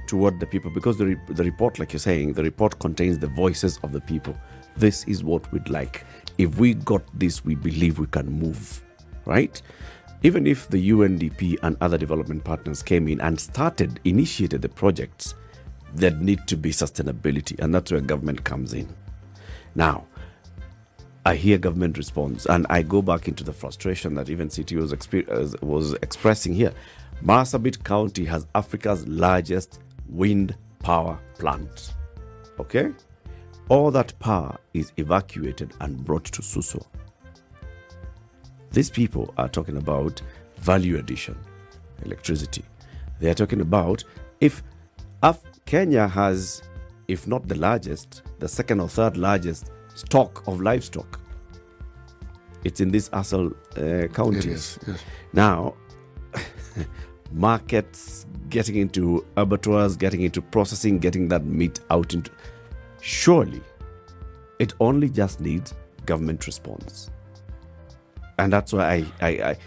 to 0.07 0.17
what 0.17 0.39
the 0.39 0.45
people, 0.45 0.71
because 0.71 0.97
the, 0.97 1.05
re- 1.05 1.17
the 1.29 1.43
report, 1.43 1.79
like 1.79 1.91
you're 1.91 1.99
saying, 1.99 2.33
the 2.33 2.43
report 2.43 2.79
contains 2.79 3.19
the 3.19 3.27
voices 3.27 3.79
of 3.83 3.91
the 3.91 4.01
people. 4.01 4.37
This 4.77 5.03
is 5.05 5.23
what 5.23 5.51
we'd 5.51 5.69
like. 5.69 6.05
If 6.37 6.59
we 6.59 6.75
got 6.75 7.01
this, 7.17 7.43
we 7.43 7.55
believe 7.55 7.97
we 7.97 8.07
can 8.07 8.29
move, 8.29 8.83
right? 9.25 9.59
Even 10.23 10.45
if 10.45 10.67
the 10.69 10.91
UNDP 10.91 11.57
and 11.63 11.77
other 11.81 11.97
development 11.97 12.43
partners 12.43 12.83
came 12.83 13.07
in 13.07 13.19
and 13.21 13.39
started, 13.39 13.99
initiated 14.03 14.61
the 14.61 14.69
projects, 14.69 15.33
there 15.93 16.11
need 16.11 16.47
to 16.47 16.55
be 16.55 16.71
sustainability, 16.71 17.57
and 17.59 17.73
that's 17.73 17.91
where 17.91 18.01
government 18.01 18.43
comes 18.43 18.73
in. 18.73 18.87
Now, 19.73 20.05
I 21.25 21.35
hear 21.35 21.57
government 21.57 21.97
response, 21.97 22.45
and 22.45 22.65
I 22.69 22.83
go 22.83 23.01
back 23.01 23.27
into 23.27 23.43
the 23.43 23.53
frustration 23.53 24.13
that 24.15 24.29
even 24.29 24.49
CT 24.49 24.73
was, 24.73 24.93
expe- 24.93 25.29
uh, 25.29 25.57
was 25.65 25.93
expressing 25.95 26.53
here. 26.53 26.73
Marsabit 27.23 27.83
County 27.83 28.25
has 28.25 28.45
Africa's 28.53 29.07
largest 29.07 29.79
wind 30.07 30.55
power 30.79 31.19
plant. 31.37 31.95
Okay? 32.59 32.91
All 33.69 33.91
that 33.91 34.17
power 34.19 34.57
is 34.73 34.91
evacuated 34.97 35.73
and 35.81 36.03
brought 36.05 36.25
to 36.25 36.41
Suswa. 36.41 36.85
These 38.71 38.89
people 38.89 39.33
are 39.37 39.49
talking 39.49 39.77
about 39.77 40.21
value 40.59 40.97
addition, 40.97 41.37
electricity. 42.05 42.63
They 43.19 43.29
are 43.29 43.33
talking 43.33 43.61
about 43.61 44.03
if 44.39 44.63
Af- 45.23 45.43
Kenya 45.65 46.07
has, 46.07 46.61
if 47.07 47.27
not 47.27 47.47
the 47.47 47.55
largest, 47.55 48.21
the 48.39 48.47
second 48.47 48.79
or 48.79 48.87
third 48.87 49.17
largest 49.17 49.71
stock 49.95 50.47
of 50.47 50.61
livestock. 50.61 51.19
It's 52.63 52.79
in 52.79 52.91
these 52.91 53.09
ASAL 53.09 53.53
uh, 53.77 54.07
counties. 54.13 54.79
yes. 54.87 54.99
Now, 55.33 55.73
markets, 57.31 58.25
getting 58.49 58.75
into 58.75 59.25
abattoirs, 59.35 59.95
getting 59.97 60.21
into 60.21 60.41
processing, 60.41 60.99
getting 60.99 61.27
that 61.29 61.45
meat 61.45 61.79
out 61.89 62.13
into. 62.13 62.31
Surely, 63.07 63.61
it 64.59 64.73
only 64.81 65.09
just 65.09 65.39
needs 65.39 65.73
government 66.05 66.45
response. 66.45 67.09
And 68.37 68.51
that's 68.51 68.73
why 68.73 69.05
I, 69.21 69.25
I, 69.25 69.29
I, 69.29 69.57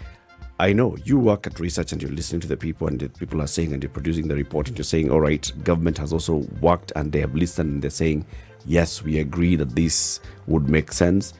I 0.59 0.73
know 0.73 0.95
you 1.03 1.17
work 1.17 1.47
at 1.47 1.59
research 1.59 1.91
and 1.91 1.99
you're 2.03 2.11
listening 2.11 2.41
to 2.41 2.47
the 2.47 2.55
people, 2.55 2.87
and 2.87 2.99
the 2.99 3.09
people 3.09 3.41
are 3.41 3.47
saying, 3.47 3.73
and 3.73 3.81
you're 3.81 3.89
producing 3.89 4.27
the 4.27 4.35
report, 4.35 4.67
and 4.67 4.77
you're 4.77 4.83
saying, 4.83 5.09
all 5.09 5.21
right, 5.21 5.51
government 5.63 5.97
has 5.97 6.13
also 6.13 6.45
worked 6.61 6.91
and 6.95 7.11
they 7.11 7.19
have 7.19 7.33
listened, 7.33 7.71
and 7.71 7.81
they're 7.81 7.89
saying, 7.89 8.27
yes, 8.67 9.01
we 9.01 9.17
agree 9.17 9.55
that 9.55 9.75
this 9.75 10.19
would 10.45 10.69
make 10.69 10.91
sense. 10.91 11.33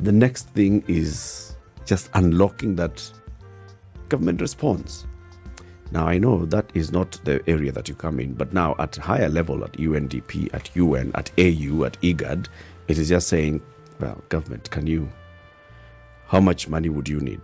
The 0.00 0.12
next 0.12 0.50
thing 0.50 0.84
is 0.88 1.56
just 1.86 2.10
unlocking 2.12 2.76
that 2.76 3.02
government 4.10 4.42
response. 4.42 5.06
Now, 5.92 6.06
I 6.06 6.18
know 6.18 6.44
that 6.46 6.70
is 6.74 6.92
not 6.92 7.18
the 7.24 7.42
area 7.48 7.72
that 7.72 7.88
you 7.88 7.94
come 7.94 8.20
in, 8.20 8.34
but 8.34 8.52
now 8.52 8.76
at 8.78 8.94
higher 8.96 9.28
level, 9.28 9.64
at 9.64 9.72
UNDP, 9.72 10.54
at 10.54 10.74
UN, 10.76 11.10
at 11.14 11.30
AU, 11.36 11.84
at 11.84 12.00
IGAD, 12.00 12.46
it 12.86 12.98
is 12.98 13.08
just 13.08 13.28
saying, 13.28 13.60
well, 13.98 14.22
government, 14.28 14.70
can 14.70 14.86
you, 14.86 15.10
how 16.26 16.40
much 16.40 16.68
money 16.68 16.88
would 16.88 17.08
you 17.08 17.20
need? 17.20 17.40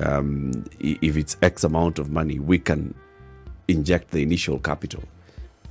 Um, 0.00 0.64
if 0.78 1.16
it's 1.16 1.38
X 1.40 1.64
amount 1.64 1.98
of 1.98 2.10
money, 2.10 2.38
we 2.38 2.58
can 2.58 2.94
inject 3.66 4.10
the 4.10 4.22
initial 4.22 4.58
capital. 4.58 5.02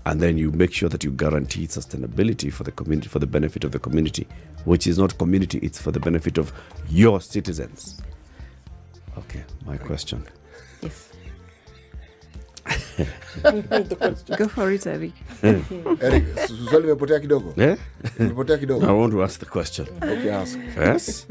And 0.07 0.19
then 0.19 0.37
you 0.37 0.51
make 0.51 0.73
sure 0.73 0.89
that 0.89 1.03
you 1.03 1.11
guarantee 1.11 1.67
sustainability 1.67 2.51
for 2.51 2.63
the 2.63 2.71
community, 2.71 3.07
for 3.07 3.19
the 3.19 3.27
benefit 3.27 3.63
of 3.63 3.71
the 3.71 3.79
community, 3.79 4.27
which 4.63 4.87
is 4.87 4.97
not 4.97 5.17
community, 5.17 5.59
it's 5.59 5.79
for 5.79 5.91
the 5.91 5.99
benefit 5.99 6.37
of 6.39 6.51
your 6.89 7.21
citizens. 7.21 8.01
Okay, 9.17 9.43
my 9.65 9.77
question. 9.77 10.25
Yes. 13.43 14.23
Go 14.37 14.47
for 14.47 14.71
it, 14.71 14.87
Eric. 14.87 15.11
Eric, 15.43 16.23
su- 16.47 16.67
swali 16.69 16.83
imepotea 16.87 17.19
kidogo. 17.19 17.53
Eh? 17.61 17.77
Imepotea 18.19 18.57
I 18.83 18.91
want 18.91 19.13
to 19.13 19.23
ask 19.23 19.39
the 19.39 19.45
question. 19.45 19.87
Okay, 20.01 20.29
ask. 20.29 20.57
Yes. 20.77 21.27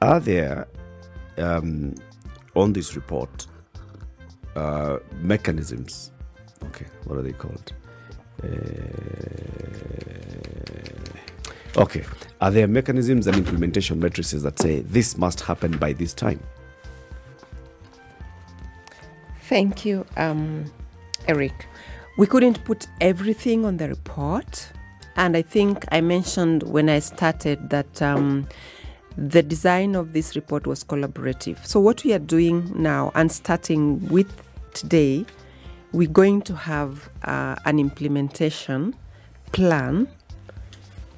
Are 0.00 0.20
there, 0.20 0.66
um, 1.38 1.94
on 2.54 2.72
this 2.72 2.94
report, 2.96 3.46
uh, 4.56 4.96
mechanisms? 5.22 6.12
Okay, 6.64 6.86
what 7.04 7.18
are 7.18 7.22
they 7.22 7.32
called? 7.32 7.72
Uh, 8.42 8.48
okay, 11.82 12.02
are 12.40 12.50
there 12.50 12.66
mechanisms 12.66 13.26
and 13.26 13.36
implementation 13.36 13.98
matrices 14.00 14.42
that 14.42 14.58
say 14.58 14.80
this 14.80 15.16
must 15.16 15.40
happen 15.40 15.76
by 15.78 15.92
this 15.92 16.12
time? 16.14 16.40
Thank 19.48 19.84
you, 19.84 20.04
um, 20.16 20.64
Eric. 21.28 21.68
We 22.18 22.26
couldn't 22.26 22.64
put 22.64 22.88
everything 23.00 23.64
on 23.64 23.76
the 23.76 23.88
report. 23.88 24.72
And 25.14 25.36
I 25.36 25.42
think 25.42 25.84
I 25.92 26.00
mentioned 26.00 26.64
when 26.64 26.88
I 26.88 26.98
started 26.98 27.70
that 27.70 28.02
um, 28.02 28.48
the 29.16 29.44
design 29.44 29.94
of 29.94 30.12
this 30.12 30.34
report 30.34 30.66
was 30.66 30.82
collaborative. 30.82 31.64
So, 31.64 31.78
what 31.78 32.02
we 32.02 32.12
are 32.12 32.18
doing 32.18 32.72
now 32.74 33.12
and 33.14 33.30
starting 33.30 34.04
with 34.08 34.26
today, 34.74 35.24
we're 35.92 36.08
going 36.08 36.42
to 36.42 36.56
have 36.56 37.08
uh, 37.22 37.54
an 37.66 37.78
implementation 37.78 38.96
plan 39.52 40.08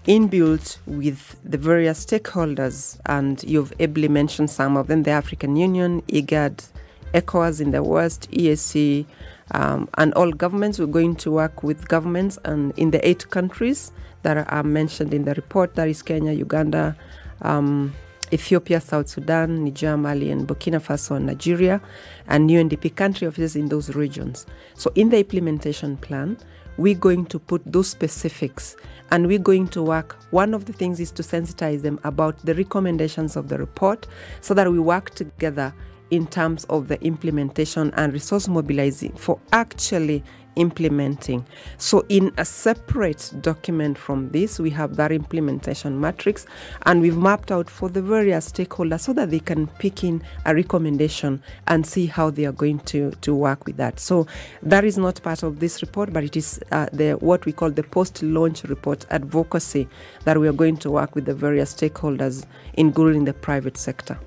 inbuilt 0.07 0.77
with 0.85 1.35
the 1.45 1.57
various 1.57 2.05
stakeholders, 2.05 3.01
and 3.07 3.43
you've 3.45 3.73
ably 3.81 4.09
mentioned 4.09 4.51
some 4.51 4.77
of 4.77 4.87
them 4.87 5.05
the 5.05 5.13
African 5.13 5.57
Union, 5.57 6.03
IGAD, 6.03 6.69
ECOWAS 7.15 7.61
in 7.61 7.71
the 7.71 7.83
West, 7.83 8.31
EAC, 8.31 9.07
um, 9.53 9.89
and 9.99 10.13
all 10.15 10.31
governments. 10.33 10.79
We're 10.79 10.87
going 10.87 11.17
to 11.17 11.31
work 11.31 11.63
with 11.63 11.89
governments 11.89 12.39
and 12.45 12.73
in 12.77 12.91
the 12.91 13.07
eight 13.07 13.29
countries 13.31 13.93
that 14.23 14.51
are 14.51 14.63
mentioned 14.63 15.15
in 15.15 15.25
the 15.25 15.35
report 15.35 15.75
that 15.77 15.89
is 15.89 16.03
Kenya, 16.03 16.33
Uganda, 16.33 16.97
um, 17.43 17.95
Ethiopia, 18.33 18.81
South 18.81 19.09
Sudan, 19.09 19.65
Niger, 19.65 19.97
Mali, 19.97 20.31
and 20.31 20.47
Burkina 20.47 20.81
Faso, 20.81 21.17
and 21.17 21.27
Nigeria, 21.27 21.81
and 22.27 22.51
UNDP 22.51 22.95
country 22.95 23.27
offices 23.27 23.57
in 23.57 23.69
those 23.69 23.95
regions. 23.95 24.45
So, 24.75 24.93
in 24.95 25.09
the 25.09 25.19
implementation 25.19 25.97
plan, 25.97 26.37
we're 26.77 26.95
going 26.95 27.27
to 27.27 27.39
put 27.39 27.63
those 27.67 27.89
specifics 27.89 28.77
and 29.11 29.27
we're 29.27 29.39
going 29.39 29.67
to 29.69 29.83
work. 29.83 30.17
One 30.31 30.55
of 30.55 30.67
the 30.67 30.73
things 30.73 31.01
is 31.01 31.11
to 31.13 31.23
sensitize 31.23 31.83
them 31.83 31.99
about 32.05 32.39
the 32.45 32.55
recommendations 32.55 33.37
of 33.37 33.49
the 33.49 33.59
report 33.59 34.07
so 34.41 34.55
that 34.55 34.71
we 34.71 34.79
work 34.79 35.11
together 35.15 35.75
in 36.11 36.27
terms 36.27 36.65
of 36.65 36.89
the 36.89 37.03
implementation 37.05 37.93
and 37.97 38.13
resource 38.13 38.49
mobilizing 38.49 39.13
for 39.13 39.39
actually 39.53 40.23
implementing. 40.59 41.47
So, 41.79 42.05
in 42.09 42.33
a 42.37 42.45
separate 42.45 43.33
document 43.41 43.97
from 43.97 44.29
this, 44.31 44.59
we 44.59 44.71
have 44.71 44.97
that 44.97 45.13
implementation 45.13 46.01
matrix 46.01 46.47
and 46.83 47.01
we've 47.01 47.17
mapped 47.17 47.51
out 47.51 47.71
for 47.71 47.89
the 47.89 48.03
various 48.03 48.51
stakeholders 48.51 49.01
so 49.01 49.13
that 49.15 49.31
they 49.31 49.39
can 49.39 49.69
pick 49.79 50.05
in 50.05 50.23
a 50.45 50.55
recommendation 50.55 51.43
and 51.69 51.87
see 51.87 52.07
how 52.07 52.31
they 52.31 52.45
are 52.45 52.53
going 52.53 52.81
to, 52.81 53.13
to 53.23 53.35
work 53.35 53.67
with 53.67 53.77
that. 53.77 54.01
So, 54.01 54.27
that 54.63 54.85
is 54.85 54.99
not 54.99 55.23
part 55.23 55.43
of 55.43 55.61
this 55.61 55.81
report, 55.81 56.13
but 56.13 56.25
it 56.25 56.37
is 56.37 56.61
uh, 56.73 56.87
the 56.93 57.13
what 57.13 57.47
we 57.47 57.53
call 57.53 57.71
the 57.71 57.85
post 57.85 58.23
launch 58.23 58.65
report 58.65 59.07
advocacy 59.11 59.89
that 60.25 60.39
we 60.39 60.49
are 60.49 60.53
going 60.53 60.77
to 60.79 60.91
work 60.91 61.15
with 61.15 61.25
the 61.25 61.35
various 61.35 61.73
stakeholders, 61.73 62.45
including 62.75 63.25
the 63.25 63.33
private 63.35 63.77
sector. 63.77 64.19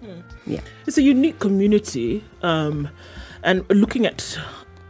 Yeah. 0.46 0.62
It's 0.88 0.98
a 0.98 1.02
unique 1.02 1.40
community, 1.40 2.24
um, 2.42 2.90
and 3.44 3.66
looking 3.70 4.06
at 4.06 4.38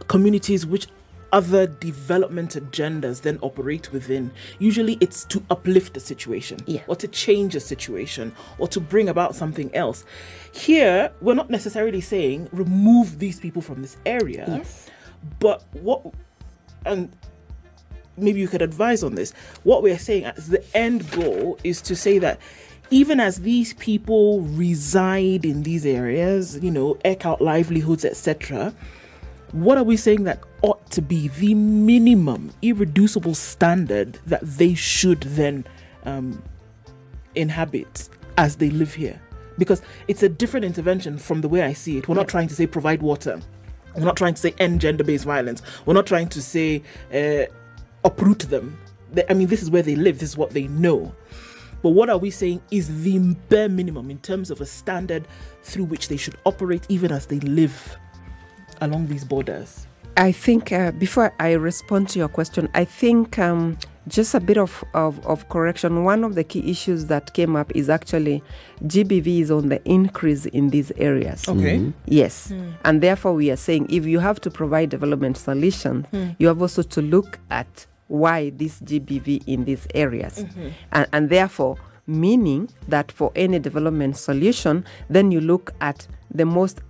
communities 0.08 0.66
which 0.66 0.86
other 1.32 1.66
development 1.66 2.50
agendas 2.54 3.22
then 3.22 3.38
operate 3.40 3.90
within. 3.90 4.30
Usually 4.58 4.98
it's 5.00 5.24
to 5.26 5.42
uplift 5.48 5.94
the 5.94 6.00
situation 6.00 6.58
Yeah. 6.66 6.82
or 6.86 6.96
to 6.96 7.08
change 7.08 7.54
a 7.56 7.60
situation 7.60 8.34
or 8.58 8.68
to 8.68 8.78
bring 8.80 9.08
about 9.08 9.34
something 9.34 9.74
else. 9.74 10.04
Here, 10.52 11.10
we're 11.22 11.34
not 11.34 11.48
necessarily 11.48 12.02
saying 12.02 12.48
remove 12.52 13.18
these 13.18 13.40
people 13.40 13.62
from 13.62 13.80
this 13.80 13.96
area, 14.04 14.44
Yes. 14.46 14.90
but 15.40 15.64
what, 15.72 16.02
and 16.84 17.08
maybe 18.18 18.38
you 18.40 18.48
could 18.48 18.60
advise 18.60 19.02
on 19.02 19.14
this. 19.14 19.32
What 19.62 19.82
we're 19.82 19.98
saying 19.98 20.26
as 20.26 20.48
the 20.48 20.62
end 20.76 21.10
goal 21.12 21.58
is 21.64 21.80
to 21.82 21.96
say 21.96 22.18
that 22.18 22.38
even 22.92 23.20
as 23.20 23.40
these 23.40 23.72
people 23.74 24.42
reside 24.42 25.46
in 25.46 25.62
these 25.62 25.86
areas, 25.86 26.58
you 26.62 26.70
know, 26.70 26.98
eke 27.06 27.24
out 27.24 27.40
livelihoods, 27.40 28.04
etc., 28.04 28.74
what 29.52 29.78
are 29.78 29.84
we 29.84 29.96
saying 29.96 30.24
that 30.24 30.40
ought 30.60 30.90
to 30.90 31.00
be 31.00 31.28
the 31.28 31.54
minimum 31.54 32.52
irreducible 32.60 33.34
standard 33.34 34.18
that 34.26 34.42
they 34.42 34.74
should 34.74 35.22
then 35.22 35.66
um, 36.04 36.42
inhabit 37.34 38.10
as 38.36 38.56
they 38.56 38.68
live 38.68 38.92
here? 38.92 39.20
Because 39.56 39.80
it's 40.06 40.22
a 40.22 40.28
different 40.28 40.64
intervention 40.64 41.18
from 41.18 41.40
the 41.40 41.48
way 41.48 41.62
I 41.62 41.72
see 41.72 41.96
it. 41.96 42.08
We're 42.08 42.14
not 42.14 42.28
trying 42.28 42.48
to 42.48 42.54
say 42.54 42.66
provide 42.66 43.00
water. 43.00 43.40
We're 43.96 44.04
not 44.04 44.16
trying 44.16 44.34
to 44.34 44.40
say 44.40 44.54
end 44.58 44.82
gender 44.82 45.04
based 45.04 45.24
violence. 45.24 45.62
We're 45.86 45.94
not 45.94 46.06
trying 46.06 46.28
to 46.28 46.42
say 46.42 46.82
uh, 47.12 47.44
uproot 48.04 48.40
them. 48.40 48.78
I 49.30 49.34
mean, 49.34 49.48
this 49.48 49.62
is 49.62 49.70
where 49.70 49.82
they 49.82 49.96
live, 49.96 50.18
this 50.18 50.30
is 50.30 50.36
what 50.36 50.50
they 50.50 50.68
know. 50.68 51.14
But 51.82 51.90
what 51.90 52.08
are 52.08 52.18
we 52.18 52.30
saying 52.30 52.62
is 52.70 53.02
the 53.02 53.18
bare 53.48 53.68
minimum 53.68 54.10
in 54.10 54.18
terms 54.18 54.50
of 54.50 54.60
a 54.60 54.66
standard 54.66 55.26
through 55.62 55.84
which 55.84 56.08
they 56.08 56.16
should 56.16 56.36
operate 56.44 56.86
even 56.88 57.12
as 57.12 57.26
they 57.26 57.40
live 57.40 57.96
along 58.80 59.08
these 59.08 59.24
borders? 59.24 59.86
I 60.16 60.32
think 60.32 60.72
uh, 60.72 60.92
before 60.92 61.32
I 61.40 61.52
respond 61.52 62.08
to 62.10 62.18
your 62.18 62.28
question, 62.28 62.68
I 62.74 62.84
think 62.84 63.38
um, 63.38 63.78
just 64.08 64.34
a 64.34 64.40
bit 64.40 64.58
of, 64.58 64.84
of, 64.94 65.24
of 65.26 65.48
correction. 65.48 66.04
One 66.04 66.22
of 66.24 66.34
the 66.34 66.44
key 66.44 66.70
issues 66.70 67.06
that 67.06 67.32
came 67.32 67.56
up 67.56 67.72
is 67.74 67.88
actually 67.88 68.42
GBV 68.84 69.40
is 69.40 69.50
on 69.50 69.68
the 69.68 69.82
increase 69.88 70.46
in 70.46 70.70
these 70.70 70.92
areas. 70.96 71.48
Okay. 71.48 71.92
Yes. 72.06 72.52
And 72.84 73.00
therefore, 73.00 73.32
we 73.32 73.50
are 73.50 73.56
saying 73.56 73.86
if 73.90 74.04
you 74.04 74.18
have 74.18 74.40
to 74.42 74.50
provide 74.50 74.90
development 74.90 75.38
solutions, 75.38 76.06
you 76.38 76.46
have 76.46 76.60
also 76.60 76.82
to 76.82 77.00
look 77.02 77.38
at 77.50 77.86
why 78.12 78.50
this 78.50 78.78
GBV 78.82 79.42
in 79.46 79.64
these 79.64 79.86
areas. 79.94 80.44
Mm-hmm. 80.44 80.68
And, 80.92 81.06
and 81.14 81.30
therefore, 81.30 81.78
meaning 82.06 82.68
that 82.88 83.10
for 83.10 83.32
any 83.34 83.58
development 83.58 84.18
solution, 84.18 84.84
then 85.08 85.30
you 85.30 85.40
look 85.40 85.72
at 85.80 86.06
the 86.30 86.44
most 86.44 86.82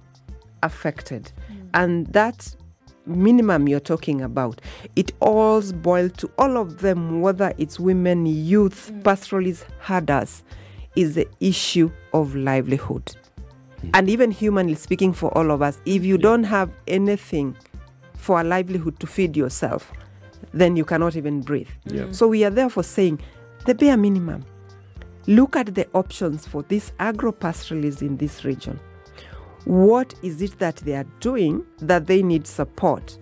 affected. 0.64 1.30
Mm. 1.50 1.68
And 1.74 2.06
that 2.08 2.56
minimum 3.06 3.68
you're 3.68 3.78
talking 3.78 4.20
about, 4.20 4.60
it 4.96 5.12
all 5.20 5.62
boils 5.62 6.12
to 6.14 6.30
all 6.38 6.56
of 6.56 6.80
them, 6.80 7.20
whether 7.20 7.52
it's 7.56 7.78
women, 7.78 8.26
youth, 8.26 8.90
mm. 8.92 9.04
pastoralists, 9.04 9.64
herders, 9.78 10.42
is 10.96 11.14
the 11.14 11.28
issue 11.38 11.88
of 12.12 12.34
livelihood. 12.34 13.14
Mm. 13.84 13.90
And 13.94 14.10
even 14.10 14.32
humanly 14.32 14.74
speaking, 14.74 15.12
for 15.12 15.36
all 15.38 15.52
of 15.52 15.62
us, 15.62 15.80
if 15.86 16.04
you 16.04 16.18
don't 16.18 16.44
have 16.44 16.72
anything 16.88 17.56
for 18.16 18.40
a 18.40 18.44
livelihood 18.44 18.98
to 18.98 19.06
feed 19.06 19.36
yourself, 19.36 19.92
then 20.52 20.76
you 20.76 20.84
cannot 20.84 21.16
even 21.16 21.40
breathe. 21.40 21.68
Mm. 21.88 22.14
So 22.14 22.28
we 22.28 22.44
are 22.44 22.50
therefore 22.50 22.84
saying 22.84 23.20
the 23.66 23.74
bare 23.74 23.96
minimum. 23.96 24.44
Look 25.26 25.56
at 25.56 25.74
the 25.74 25.86
options 25.94 26.46
for 26.46 26.62
these 26.64 26.92
agro-pastoralists 26.98 28.02
in 28.02 28.16
this 28.16 28.44
region. 28.44 28.80
What 29.64 30.14
is 30.22 30.42
it 30.42 30.58
that 30.58 30.76
they 30.76 30.94
are 30.94 31.06
doing 31.20 31.64
that 31.78 32.06
they 32.06 32.22
need 32.22 32.46
support 32.46 33.16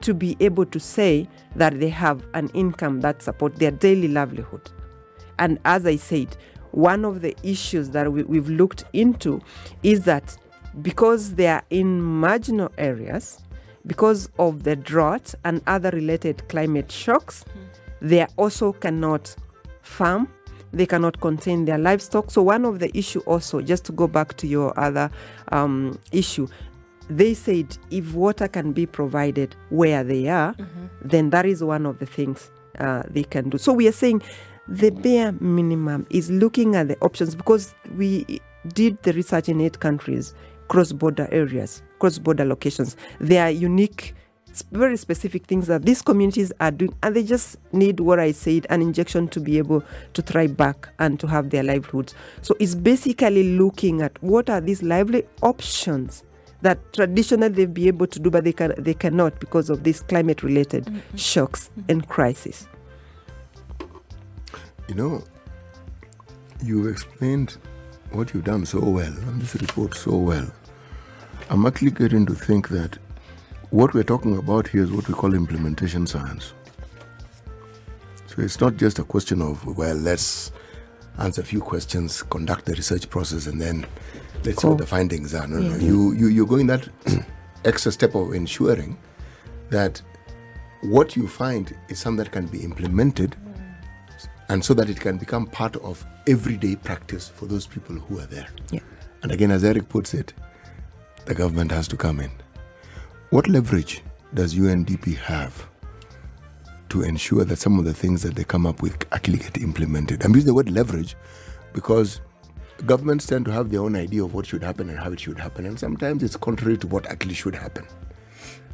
to 0.00 0.12
be 0.12 0.36
able 0.40 0.66
to 0.66 0.80
say 0.80 1.28
that 1.54 1.78
they 1.78 1.88
have 1.88 2.24
an 2.34 2.48
income 2.54 3.00
that 3.02 3.22
support 3.22 3.56
their 3.56 3.70
daily 3.70 4.08
livelihood? 4.08 4.68
And 5.38 5.60
as 5.64 5.86
I 5.86 5.96
said, 5.96 6.36
one 6.72 7.04
of 7.04 7.20
the 7.20 7.36
issues 7.44 7.90
that 7.90 8.12
we, 8.12 8.24
we've 8.24 8.48
looked 8.48 8.84
into 8.92 9.40
is 9.84 10.04
that 10.04 10.36
because 10.82 11.34
they 11.36 11.46
are 11.46 11.62
in 11.70 12.02
marginal 12.02 12.72
areas, 12.78 13.38
because 13.86 14.28
of 14.38 14.62
the 14.62 14.76
drought 14.76 15.34
and 15.44 15.62
other 15.66 15.90
related 15.90 16.46
climate 16.48 16.90
shocks, 16.90 17.44
they 18.00 18.26
also 18.36 18.72
cannot 18.72 19.34
farm. 19.82 20.28
They 20.72 20.86
cannot 20.86 21.20
contain 21.20 21.66
their 21.66 21.78
livestock. 21.78 22.30
So 22.30 22.42
one 22.42 22.64
of 22.64 22.80
the 22.80 22.96
issue 22.96 23.20
also 23.20 23.60
just 23.60 23.84
to 23.84 23.92
go 23.92 24.08
back 24.08 24.36
to 24.38 24.46
your 24.46 24.78
other 24.78 25.10
um, 25.52 25.98
issue 26.12 26.48
they 27.10 27.34
said 27.34 27.76
if 27.90 28.14
water 28.14 28.48
can 28.48 28.72
be 28.72 28.86
provided 28.86 29.54
where 29.68 30.02
they 30.02 30.26
are 30.28 30.54
then 31.02 31.30
that 31.30 31.44
is 31.44 31.62
one 31.62 31.84
of 31.84 31.98
the 31.98 32.06
things 32.06 32.50
uh, 32.78 33.02
they 33.10 33.22
can 33.24 33.50
do. 33.50 33.58
So 33.58 33.72
we 33.72 33.86
are 33.88 33.92
saying 33.92 34.22
the 34.66 34.90
bare 34.90 35.32
minimum 35.32 36.06
is 36.10 36.30
looking 36.30 36.74
at 36.74 36.88
the 36.88 36.98
options 37.00 37.34
because 37.34 37.74
we 37.96 38.40
did 38.68 39.00
the 39.02 39.12
research 39.12 39.48
in 39.48 39.60
eight 39.60 39.78
countries 39.80 40.34
cross 40.68 40.92
border 40.92 41.28
areas 41.30 41.82
cross 41.98 42.18
border 42.18 42.44
locations. 42.44 42.96
They 43.18 43.38
are 43.38 43.50
unique 43.50 44.14
very 44.70 44.96
specific 44.96 45.46
things 45.46 45.66
that 45.66 45.84
these 45.84 46.02
communities 46.02 46.52
are 46.60 46.70
doing 46.70 46.94
and 47.02 47.16
they 47.16 47.24
just 47.24 47.56
need 47.72 47.98
what 47.98 48.20
i 48.20 48.30
said 48.30 48.66
an 48.70 48.80
injection 48.82 49.26
to 49.26 49.40
be 49.40 49.58
able 49.58 49.82
to 50.12 50.22
thrive 50.22 50.56
back 50.56 50.88
and 51.00 51.18
to 51.18 51.26
have 51.26 51.50
their 51.50 51.62
livelihoods. 51.62 52.14
So 52.42 52.54
it's 52.60 52.74
basically 52.74 53.56
looking 53.58 54.02
at 54.02 54.22
what 54.22 54.48
are 54.50 54.60
these 54.60 54.82
lively 54.82 55.24
options 55.42 56.22
that 56.60 56.92
traditionally 56.92 57.48
they've 57.48 57.74
been 57.74 57.88
able 57.88 58.06
to 58.06 58.18
do 58.20 58.30
but 58.30 58.44
they 58.44 58.52
can 58.52 58.74
they 58.78 58.94
cannot 58.94 59.40
because 59.40 59.70
of 59.70 59.82
these 59.82 60.02
climate 60.02 60.42
related 60.42 60.84
mm-hmm. 60.84 61.16
shocks 61.16 61.70
mm-hmm. 61.70 61.90
and 61.90 62.08
crises. 62.08 62.68
You 64.88 64.94
know, 64.94 65.24
you 66.62 66.86
explained 66.86 67.56
what 68.14 68.32
you've 68.32 68.44
done 68.44 68.64
so 68.64 68.80
well 68.80 69.12
on 69.28 69.38
this 69.38 69.54
report 69.56 69.94
so 69.94 70.16
well. 70.16 70.46
I'm 71.50 71.66
actually 71.66 71.90
getting 71.90 72.24
to 72.26 72.34
think 72.34 72.68
that 72.68 72.98
what 73.70 73.92
we're 73.92 74.04
talking 74.04 74.36
about 74.36 74.68
here 74.68 74.84
is 74.84 74.90
what 74.90 75.08
we 75.08 75.14
call 75.14 75.34
implementation 75.34 76.06
science. 76.06 76.54
So 78.26 78.42
it's 78.42 78.60
not 78.60 78.76
just 78.76 78.98
a 78.98 79.04
question 79.04 79.42
of, 79.42 79.64
well, 79.76 79.96
let's 79.96 80.52
answer 81.18 81.40
a 81.40 81.44
few 81.44 81.60
questions, 81.60 82.22
conduct 82.22 82.64
the 82.66 82.72
research 82.72 83.08
process, 83.10 83.46
and 83.46 83.60
then 83.60 83.86
let's 84.44 84.62
see 84.62 84.68
what 84.68 84.78
the 84.78 84.86
findings 84.86 85.34
are. 85.34 85.46
No, 85.46 85.58
no. 85.58 85.76
You, 85.76 86.12
you, 86.12 86.28
you're 86.28 86.46
going 86.46 86.66
that 86.68 86.88
extra 87.64 87.92
step 87.92 88.14
of 88.14 88.32
ensuring 88.34 88.98
that 89.70 90.00
what 90.82 91.16
you 91.16 91.26
find 91.26 91.74
is 91.88 91.98
something 91.98 92.24
that 92.24 92.32
can 92.32 92.46
be 92.46 92.62
implemented 92.62 93.36
and 94.48 94.64
so 94.64 94.74
that 94.74 94.88
it 94.88 95.00
can 95.00 95.16
become 95.16 95.46
part 95.46 95.76
of 95.76 96.04
everyday 96.26 96.76
practice 96.76 97.28
for 97.28 97.46
those 97.46 97.66
people 97.66 97.96
who 97.96 98.18
are 98.18 98.26
there. 98.26 98.48
Yeah. 98.70 98.80
And 99.22 99.32
again, 99.32 99.50
as 99.50 99.64
Eric 99.64 99.88
puts 99.88 100.14
it, 100.14 100.34
the 101.24 101.34
government 101.34 101.70
has 101.72 101.88
to 101.88 101.96
come 101.96 102.20
in. 102.20 102.30
What 103.30 103.48
leverage 103.48 104.02
does 104.34 104.54
UNDP 104.54 105.16
have 105.16 105.66
to 106.90 107.02
ensure 107.02 107.44
that 107.44 107.56
some 107.56 107.78
of 107.78 107.84
the 107.84 107.94
things 107.94 108.22
that 108.22 108.34
they 108.34 108.44
come 108.44 108.66
up 108.66 108.82
with 108.82 108.96
actually 109.12 109.38
get 109.38 109.58
implemented? 109.58 110.24
I'm 110.24 110.34
using 110.34 110.48
the 110.48 110.54
word 110.54 110.70
leverage 110.70 111.16
because 111.72 112.20
governments 112.86 113.26
tend 113.26 113.46
to 113.46 113.52
have 113.52 113.70
their 113.70 113.80
own 113.80 113.96
idea 113.96 114.24
of 114.24 114.34
what 114.34 114.46
should 114.46 114.62
happen 114.62 114.90
and 114.90 114.98
how 114.98 115.10
it 115.10 115.20
should 115.20 115.38
happen, 115.38 115.66
and 115.66 115.78
sometimes 115.78 116.22
it's 116.22 116.36
contrary 116.36 116.76
to 116.78 116.86
what 116.86 117.06
actually 117.06 117.34
should 117.34 117.54
happen. 117.54 117.86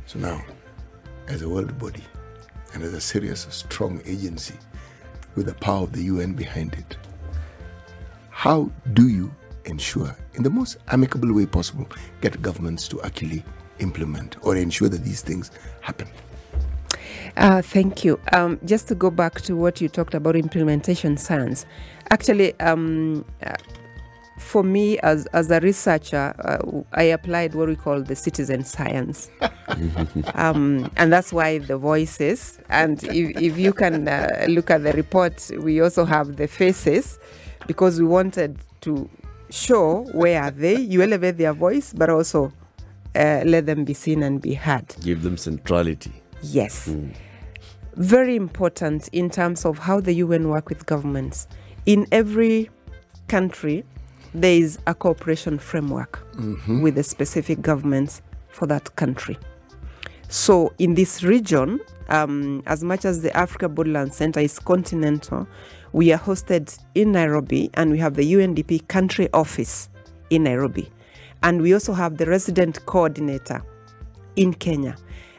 So 0.07 0.19
now, 0.19 0.43
as 1.29 1.43
a 1.43 1.49
world 1.49 1.79
body 1.79 2.05
and 2.75 2.83
as 2.83 2.93
a 2.93 3.01
serious, 3.01 3.47
strong 3.51 4.03
agency 4.05 4.55
with 5.35 5.47
the 5.47 5.55
power 5.55 5.85
of 5.85 5.93
the 5.93 6.03
UN 6.05 6.33
behind 6.35 6.75
it, 6.75 6.97
how 8.31 8.71
do 8.93 9.09
you 9.09 9.31
ensure, 9.65 10.17
in 10.35 10.43
the 10.43 10.51
most 10.51 10.79
amicable 10.89 11.33
way 11.33 11.47
possible, 11.47 11.87
get 12.21 12.41
governments 12.43 12.89
to 12.89 13.03
actually 13.03 13.45
implement 13.79 14.37
or 14.43 14.57
ensure 14.57 14.89
that 14.89 15.05
these 15.05 15.23
things 15.23 15.51
happen? 15.81 16.09
Uh, 17.37 17.63
thank 17.63 18.05
you. 18.05 18.19
Um, 18.33 18.59
just 18.65 18.89
to 18.89 18.95
go 18.95 19.11
back 19.11 19.41
to 19.43 19.55
what 19.57 19.81
you 19.81 19.89
talked 19.89 20.15
about 20.15 20.37
implementation 20.37 21.17
science, 21.17 21.67
actually, 22.11 22.59
um, 22.61 23.25
uh, 23.43 23.55
for 24.41 24.63
me 24.63 24.99
as, 25.01 25.27
as 25.27 25.51
a 25.51 25.61
researcher, 25.61 26.35
uh, 26.39 26.83
I 26.93 27.05
applied 27.05 27.55
what 27.55 27.69
we 27.69 27.77
call 27.77 28.03
the 28.03 28.17
citizen 28.17 28.65
science. 28.65 29.31
um, 30.35 30.91
and 30.97 31.13
that's 31.13 31.33
why 31.33 31.59
the 31.59 31.77
voices. 31.77 32.59
And 32.69 33.03
if, 33.05 33.37
if 33.41 33.59
you 33.59 33.73
can 33.73 34.09
uh, 34.09 34.47
look 34.49 34.71
at 34.71 34.83
the 34.83 34.93
report, 34.93 35.51
we 35.59 35.81
also 35.81 36.05
have 36.05 36.37
the 36.37 36.49
faces 36.49 37.19
because 37.67 38.01
we 38.01 38.07
wanted 38.07 38.59
to 38.81 39.09
show 39.51 40.05
where 40.13 40.43
are 40.43 40.51
they. 40.51 40.81
You 40.81 41.03
elevate 41.03 41.37
their 41.37 41.53
voice, 41.53 41.93
but 41.93 42.11
also 42.11 42.53
uh, 43.15 43.43
let 43.45 43.67
them 43.67 43.85
be 43.85 43.95
seen 43.95 44.23
and 44.23 44.41
be 44.41 44.55
heard. 44.55 44.95
Give 45.03 45.23
them 45.23 45.37
centrality. 45.37 46.13
Yes. 46.43 46.91
Very 47.97 48.37
important 48.37 49.09
in 49.09 49.31
terms 49.31 49.65
of 49.65 49.79
how 49.79 50.01
the 50.01 50.15
UN 50.15 50.49
work 50.49 50.69
with 50.69 50.87
governments. 50.87 51.47
In 51.87 52.07
every 52.13 52.71
country, 53.29 53.85
there 54.35 54.55
is 54.55 54.79
a 54.87 54.95
cooperation 54.95 55.59
framework 55.59 56.27
with 56.83 56.95
the 56.95 57.03
specific 57.03 57.63
governments 57.63 58.23
for 58.49 58.67
that 58.67 58.95
country. 58.97 59.39
So 60.29 60.73
in 60.79 60.95
this 60.95 61.23
region, 61.25 61.81
um, 62.09 62.63
as 62.67 62.85
much 62.85 63.05
as 63.05 63.23
the 63.23 63.37
Africa 63.37 63.69
Borderland 63.69 64.15
Center 64.15 64.41
is 64.41 64.59
continental, 64.59 65.49
we 65.93 66.13
are 66.13 66.19
hosted 66.19 66.79
in 66.95 67.13
Nairobi 67.13 67.71
and 67.75 67.91
we 67.91 67.99
have 67.99 68.15
the 68.15 68.33
UNDP 68.33 68.87
country 68.89 69.29
office 69.33 69.89
in 70.31 70.45
Nairobi. 70.45 70.89
And 71.43 71.63
we 71.63 71.73
also 71.73 71.93
have 71.93 72.19
the 72.19 72.27
resident 72.27 72.85
coordinator 72.87 73.63
in 74.37 74.55
Kenya. 74.55 74.97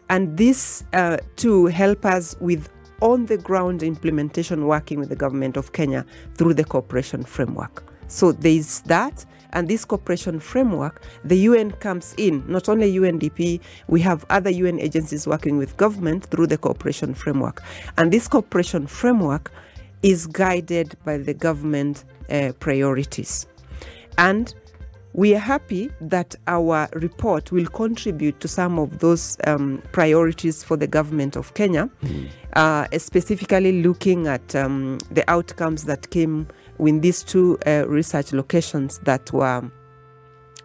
And 0.10 0.38
this 0.38 0.84
uh, 0.92 1.18
to 1.38 1.68
help 1.68 2.06
us 2.06 2.36
with 2.42 2.70
on 3.00 3.26
the 3.28 3.38
ground 3.38 3.82
implementation 3.82 4.68
working 4.68 5.00
with 5.00 5.10
the 5.10 5.16
government 5.16 5.58
of 5.58 5.72
Kenya 5.72 6.06
through 6.36 6.54
the 6.54 6.64
cooperation 6.64 7.24
framework. 7.24 7.91
So 8.12 8.32
there 8.34 8.52
is 8.52 8.82
that. 8.82 9.26
And 9.54 9.68
this 9.68 9.84
cooperation 9.84 10.40
framework, 10.40 11.02
the 11.26 11.38
UN 11.40 11.72
comes 11.72 12.14
in, 12.18 12.44
not 12.48 12.70
only 12.70 12.94
UNDP, 12.94 13.60
we 13.88 14.00
have 14.00 14.26
other 14.30 14.50
UN 14.50 14.80
agencies 14.80 15.28
working 15.28 15.58
with 15.58 15.76
government 15.76 16.26
through 16.26 16.48
the 16.48 16.58
cooperation 16.58 17.14
framework. 17.14 17.62
And 17.98 18.14
this 18.14 18.30
cooperation 18.30 18.88
framework 18.88 19.52
is 20.04 20.26
guided 20.26 20.96
by 21.04 21.18
the 21.18 21.34
government 21.34 22.06
uh, 22.30 22.54
priorities. 22.60 23.46
And 24.18 24.54
we 25.14 25.36
are 25.36 25.40
happy 25.40 25.92
that 26.00 26.36
our 26.48 26.88
report 26.94 27.52
will 27.52 27.68
contribute 27.68 28.40
to 28.40 28.48
some 28.48 28.80
of 28.80 29.00
those 29.00 29.38
um, 29.46 29.84
priorities 29.92 30.64
for 30.64 30.78
the 30.78 30.88
government 30.88 31.36
of 31.36 31.54
Kenya, 31.54 31.90
uh, 32.54 32.88
specifically 32.98 33.82
looking 33.82 34.28
at 34.28 34.56
um, 34.56 34.98
the 35.12 35.30
outcomes 35.30 35.84
that 35.84 36.10
came 36.12 36.48
with 36.82 37.02
these 37.04 37.24
two 37.24 37.60
uh, 37.68 37.86
research 37.88 38.34
locations 38.34 38.98
that 39.04 39.32
were 39.32 39.62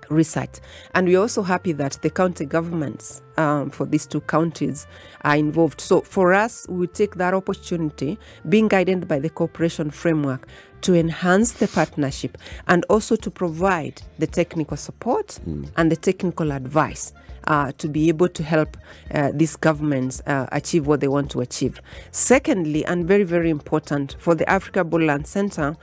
researched. 0.08 0.62
And 0.94 1.06
we're 1.06 1.20
also 1.20 1.42
happy 1.42 1.72
that 1.72 1.98
the 2.00 2.08
county 2.08 2.46
governments 2.46 3.22
um, 3.36 3.68
for 3.68 3.84
these 3.84 4.06
two 4.06 4.22
counties 4.22 4.86
are 5.22 5.36
involved. 5.36 5.78
So 5.80 6.00
for 6.00 6.32
us, 6.32 6.66
we 6.70 6.86
take 6.86 7.16
that 7.16 7.34
opportunity, 7.34 8.18
being 8.48 8.66
guided 8.66 9.06
by 9.06 9.18
the 9.18 9.28
cooperation 9.28 9.90
framework, 9.90 10.48
to 10.82 10.94
enhance 10.94 11.52
the 11.52 11.68
partnership 11.68 12.38
and 12.66 12.84
also 12.88 13.16
to 13.16 13.30
provide 13.30 14.00
the 14.18 14.26
technical 14.26 14.76
support 14.76 15.38
and 15.76 15.92
the 15.92 15.96
technical 15.96 16.52
advice. 16.52 17.12
Uh, 17.46 17.70
to 17.78 17.88
be 17.88 18.08
able 18.08 18.28
to 18.28 18.42
help 18.42 18.76
uh, 19.14 19.30
these 19.32 19.54
governments 19.54 20.20
uh, 20.26 20.46
achieve 20.50 20.88
what 20.88 20.98
they 20.98 21.06
want 21.06 21.30
to 21.30 21.40
achieve. 21.40 21.80
Secondly, 22.10 22.84
and 22.86 23.06
very, 23.06 23.22
very 23.22 23.50
important 23.50 24.16
for 24.18 24.34
the 24.34 24.48
Africa 24.50 24.82
Borderland 24.82 25.28
Center, 25.28 25.76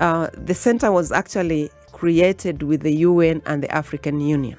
uh, 0.00 0.28
the 0.36 0.54
center 0.54 0.90
was 0.90 1.12
actually 1.12 1.70
created 1.92 2.64
with 2.64 2.80
the 2.82 2.96
UN 2.96 3.40
and 3.46 3.62
the 3.62 3.72
African 3.72 4.20
Union. 4.20 4.58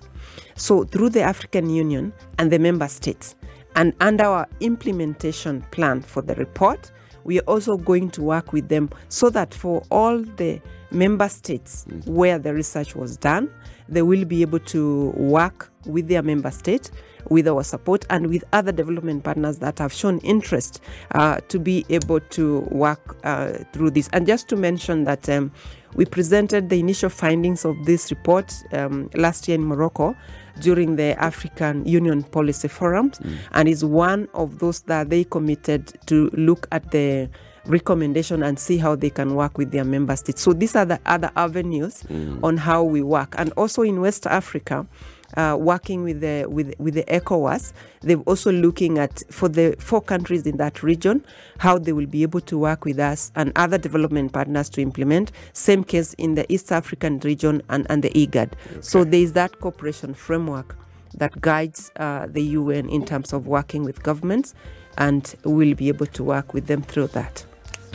So, 0.56 0.86
through 0.86 1.10
the 1.10 1.22
African 1.22 1.70
Union 1.70 2.14
and 2.40 2.50
the 2.50 2.60
member 2.60 2.88
states, 2.88 3.36
and 3.76 3.94
under 4.00 4.24
our 4.24 4.48
implementation 4.62 5.62
plan 5.72 6.02
for 6.02 6.22
the 6.22 6.36
report, 6.36 6.92
we 7.26 7.40
are 7.40 7.44
also 7.44 7.76
going 7.76 8.10
to 8.12 8.22
work 8.22 8.54
with 8.54 8.70
them 8.70 8.90
so 9.10 9.30
that 9.32 9.54
for 9.54 9.84
all 9.92 10.20
the 10.20 10.62
member 10.92 11.28
states 11.28 11.86
where 12.06 12.40
the 12.40 12.54
research 12.54 12.96
was 12.96 13.18
done, 13.18 13.50
they 13.88 14.02
will 14.02 14.26
be 14.26 14.42
able 14.42 14.60
to 14.60 15.10
work 15.12 15.72
with 15.86 16.08
their 16.08 16.24
member 16.24 16.52
state 16.52 16.92
with 17.30 17.48
our 17.48 17.64
support 17.64 18.06
and 18.10 18.28
with 18.28 18.44
other 18.54 18.72
development 18.72 19.24
partners 19.24 19.60
that 19.60 19.80
have 19.80 19.92
shown 19.92 20.20
interest 20.20 20.82
uh, 21.12 21.40
to 21.48 21.60
be 21.60 21.86
able 21.90 22.20
to 22.20 22.60
work 22.72 23.18
uh, 23.24 23.54
through 23.74 23.92
this. 23.92 24.10
And 24.14 24.28
just 24.28 24.48
to 24.50 24.56
mention 24.56 25.04
that 25.06 25.28
um, 25.30 25.52
we 25.96 26.06
presented 26.06 26.70
the 26.70 26.80
initial 26.80 27.10
findings 27.10 27.66
of 27.66 27.76
this 27.86 28.12
report 28.12 28.54
um, 28.74 29.10
last 29.16 29.48
year 29.48 29.56
in 29.56 29.66
Morocco 29.66 30.16
during 30.60 30.96
the 30.96 31.20
African 31.22 31.86
Union 31.86 32.24
Policy 32.24 32.68
Forums, 32.68 33.20
and 33.52 33.68
is 33.68 33.84
one 33.84 34.28
of 34.34 34.60
those 34.60 34.82
that 34.82 35.10
they 35.10 35.26
committed 35.26 35.94
to 36.06 36.30
look 36.34 36.68
at 36.72 36.92
the 36.92 37.30
recommendation 37.68 38.44
and 38.44 38.60
see 38.60 38.78
how 38.78 38.96
they 38.96 39.10
can 39.10 39.36
work 39.36 39.58
with 39.58 39.72
their 39.72 39.84
member 39.84 40.16
states. 40.16 40.42
So 40.42 40.54
these 40.54 40.76
are 40.76 40.86
the 40.86 41.00
other 41.06 41.32
avenues 41.36 42.04
on 42.44 42.58
how 42.58 42.84
we 42.84 43.02
work, 43.02 43.36
and 43.38 43.52
also 43.54 43.82
in 43.82 44.02
West 44.02 44.28
Africa. 44.28 44.86
Uh, 45.38 45.58
working 45.60 46.02
with 46.04 46.22
the 46.22 46.46
with 46.48 46.74
with 46.80 46.94
the 46.94 47.04
ECOWAS, 47.06 47.74
they're 48.02 48.16
also 48.20 48.52
looking 48.54 48.98
at 49.00 49.22
for 49.30 49.50
the 49.50 49.76
four 49.80 50.00
countries 50.00 50.46
in 50.46 50.56
that 50.56 50.82
region 50.82 51.26
how 51.58 51.78
they 51.78 51.92
will 51.92 52.06
be 52.06 52.22
able 52.22 52.40
to 52.40 52.58
work 52.58 52.86
with 52.86 53.00
us 53.00 53.32
and 53.36 53.52
other 53.58 53.78
development 53.78 54.32
partners 54.32 54.70
to 54.70 54.82
implement. 54.82 55.32
Same 55.52 55.84
case 55.84 56.14
in 56.14 56.36
the 56.36 56.46
East 56.54 56.72
African 56.72 57.20
region 57.20 57.62
and, 57.70 57.86
and 57.90 58.02
the 58.02 58.12
IGAD. 58.12 58.54
So 58.82 59.04
there 59.04 59.20
is 59.20 59.34
that 59.34 59.60
cooperation 59.60 60.14
framework 60.14 60.78
that 61.16 61.42
guides 61.42 61.92
uh, 61.98 62.28
the 62.30 62.44
UN 62.44 62.88
in 62.90 63.04
terms 63.04 63.34
of 63.34 63.48
working 63.48 63.84
with 63.84 64.04
governments, 64.04 64.54
and 64.98 65.36
we'll 65.44 65.76
be 65.76 65.90
able 65.90 66.06
to 66.08 66.24
work 66.24 66.54
with 66.54 66.68
them 66.68 66.82
through 66.82 67.08
that. 67.08 67.46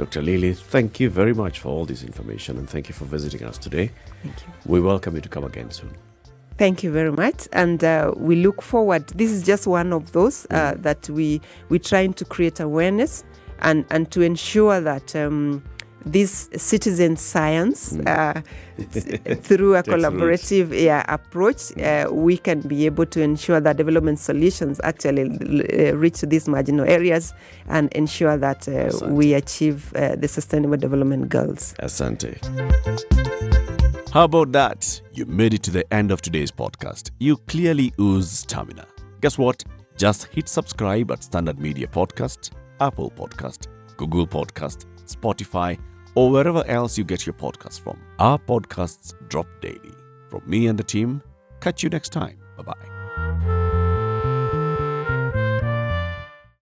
Dr. 0.01 0.23
Lily, 0.23 0.55
thank 0.55 0.99
you 0.99 1.11
very 1.11 1.35
much 1.35 1.61
for 1.61 1.69
all 1.69 1.85
this 1.85 2.03
information 2.03 2.57
and 2.57 2.67
thank 2.67 2.89
you 2.89 2.95
for 2.95 3.05
visiting 3.05 3.45
us 3.45 3.59
today. 3.59 3.91
Thank 4.23 4.35
you. 4.41 4.47
We 4.65 4.81
welcome 4.81 5.15
you 5.15 5.21
to 5.21 5.29
come 5.29 5.45
again 5.45 5.71
soon. 5.71 5.95
Thank 6.57 6.83
you 6.83 6.91
very 6.91 7.13
much, 7.13 7.49
and 7.53 7.85
uh, 7.85 8.15
we 8.17 8.37
look 8.37 8.63
forward. 8.63 9.07
This 9.09 9.31
is 9.31 9.43
just 9.43 9.67
one 9.67 9.93
of 9.93 10.13
those 10.13 10.47
uh, 10.51 10.73
that 10.79 11.11
we 11.11 11.43
we're 11.69 11.81
trying 11.81 12.15
to 12.15 12.25
create 12.25 12.61
awareness 12.61 13.25
and 13.59 13.85
and 13.91 14.11
to 14.13 14.23
ensure 14.23 14.81
that. 14.81 15.15
Um, 15.15 15.63
this 16.05 16.49
citizen 16.57 17.17
science 17.17 17.97
uh, 18.07 18.41
through 19.43 19.77
a 19.77 19.83
collaborative 19.83 20.79
yeah, 20.79 21.05
approach, 21.09 21.77
uh, 21.79 22.09
we 22.11 22.37
can 22.37 22.61
be 22.61 22.87
able 22.87 23.07
to 23.07 23.21
ensure 23.21 23.61
that 23.61 23.77
development 23.77 24.19
solutions 24.19 24.81
actually 24.85 25.23
uh, 25.23 25.95
reach 25.97 26.21
these 26.23 26.49
marginal 26.49 26.89
areas 26.89 27.35
and 27.69 27.93
ensure 27.93 28.37
that 28.37 28.69
uh, 28.69 28.91
we 29.09 29.35
achieve 29.35 29.93
uh, 29.95 30.17
the 30.17 30.29
sustainable 30.29 30.77
development 30.77 31.29
goals. 31.29 31.75
Asante. 31.81 32.39
How 34.13 34.25
about 34.25 34.51
that? 34.53 35.01
You 35.13 35.25
made 35.27 35.55
it 35.55 35.63
to 35.65 35.71
the 35.71 35.93
end 35.95 36.11
of 36.11 36.21
today's 36.21 36.51
podcast. 36.51 37.11
You 37.21 37.37
clearly 37.37 37.93
ooze 38.01 38.31
stamina. 38.31 38.87
Guess 39.21 39.39
what? 39.39 39.63
Just 39.97 40.25
hit 40.33 40.49
subscribe 40.49 41.11
at 41.13 41.23
Standard 41.23 41.61
Media 41.61 41.87
Podcast, 41.87 42.51
Apple 42.81 43.11
Podcast, 43.11 43.69
Google 43.97 44.27
Podcast, 44.27 44.87
Spotify, 45.07 45.79
or 46.15 46.31
wherever 46.31 46.65
else 46.67 46.99
you 46.99 47.05
get 47.05 47.27
your 47.27 47.35
podcasts 47.35 47.81
from. 47.81 47.99
Our 48.19 48.39
podcasts 48.39 49.15
drop 49.29 49.47
daily. 49.61 49.95
From 50.29 50.43
me 50.47 50.67
and 50.67 50.79
the 50.79 50.85
team, 50.85 51.23
catch 51.61 51.83
you 51.83 51.89
next 51.89 52.11
time. 52.11 52.39
Bye 52.57 52.65
bye. 52.65 53.00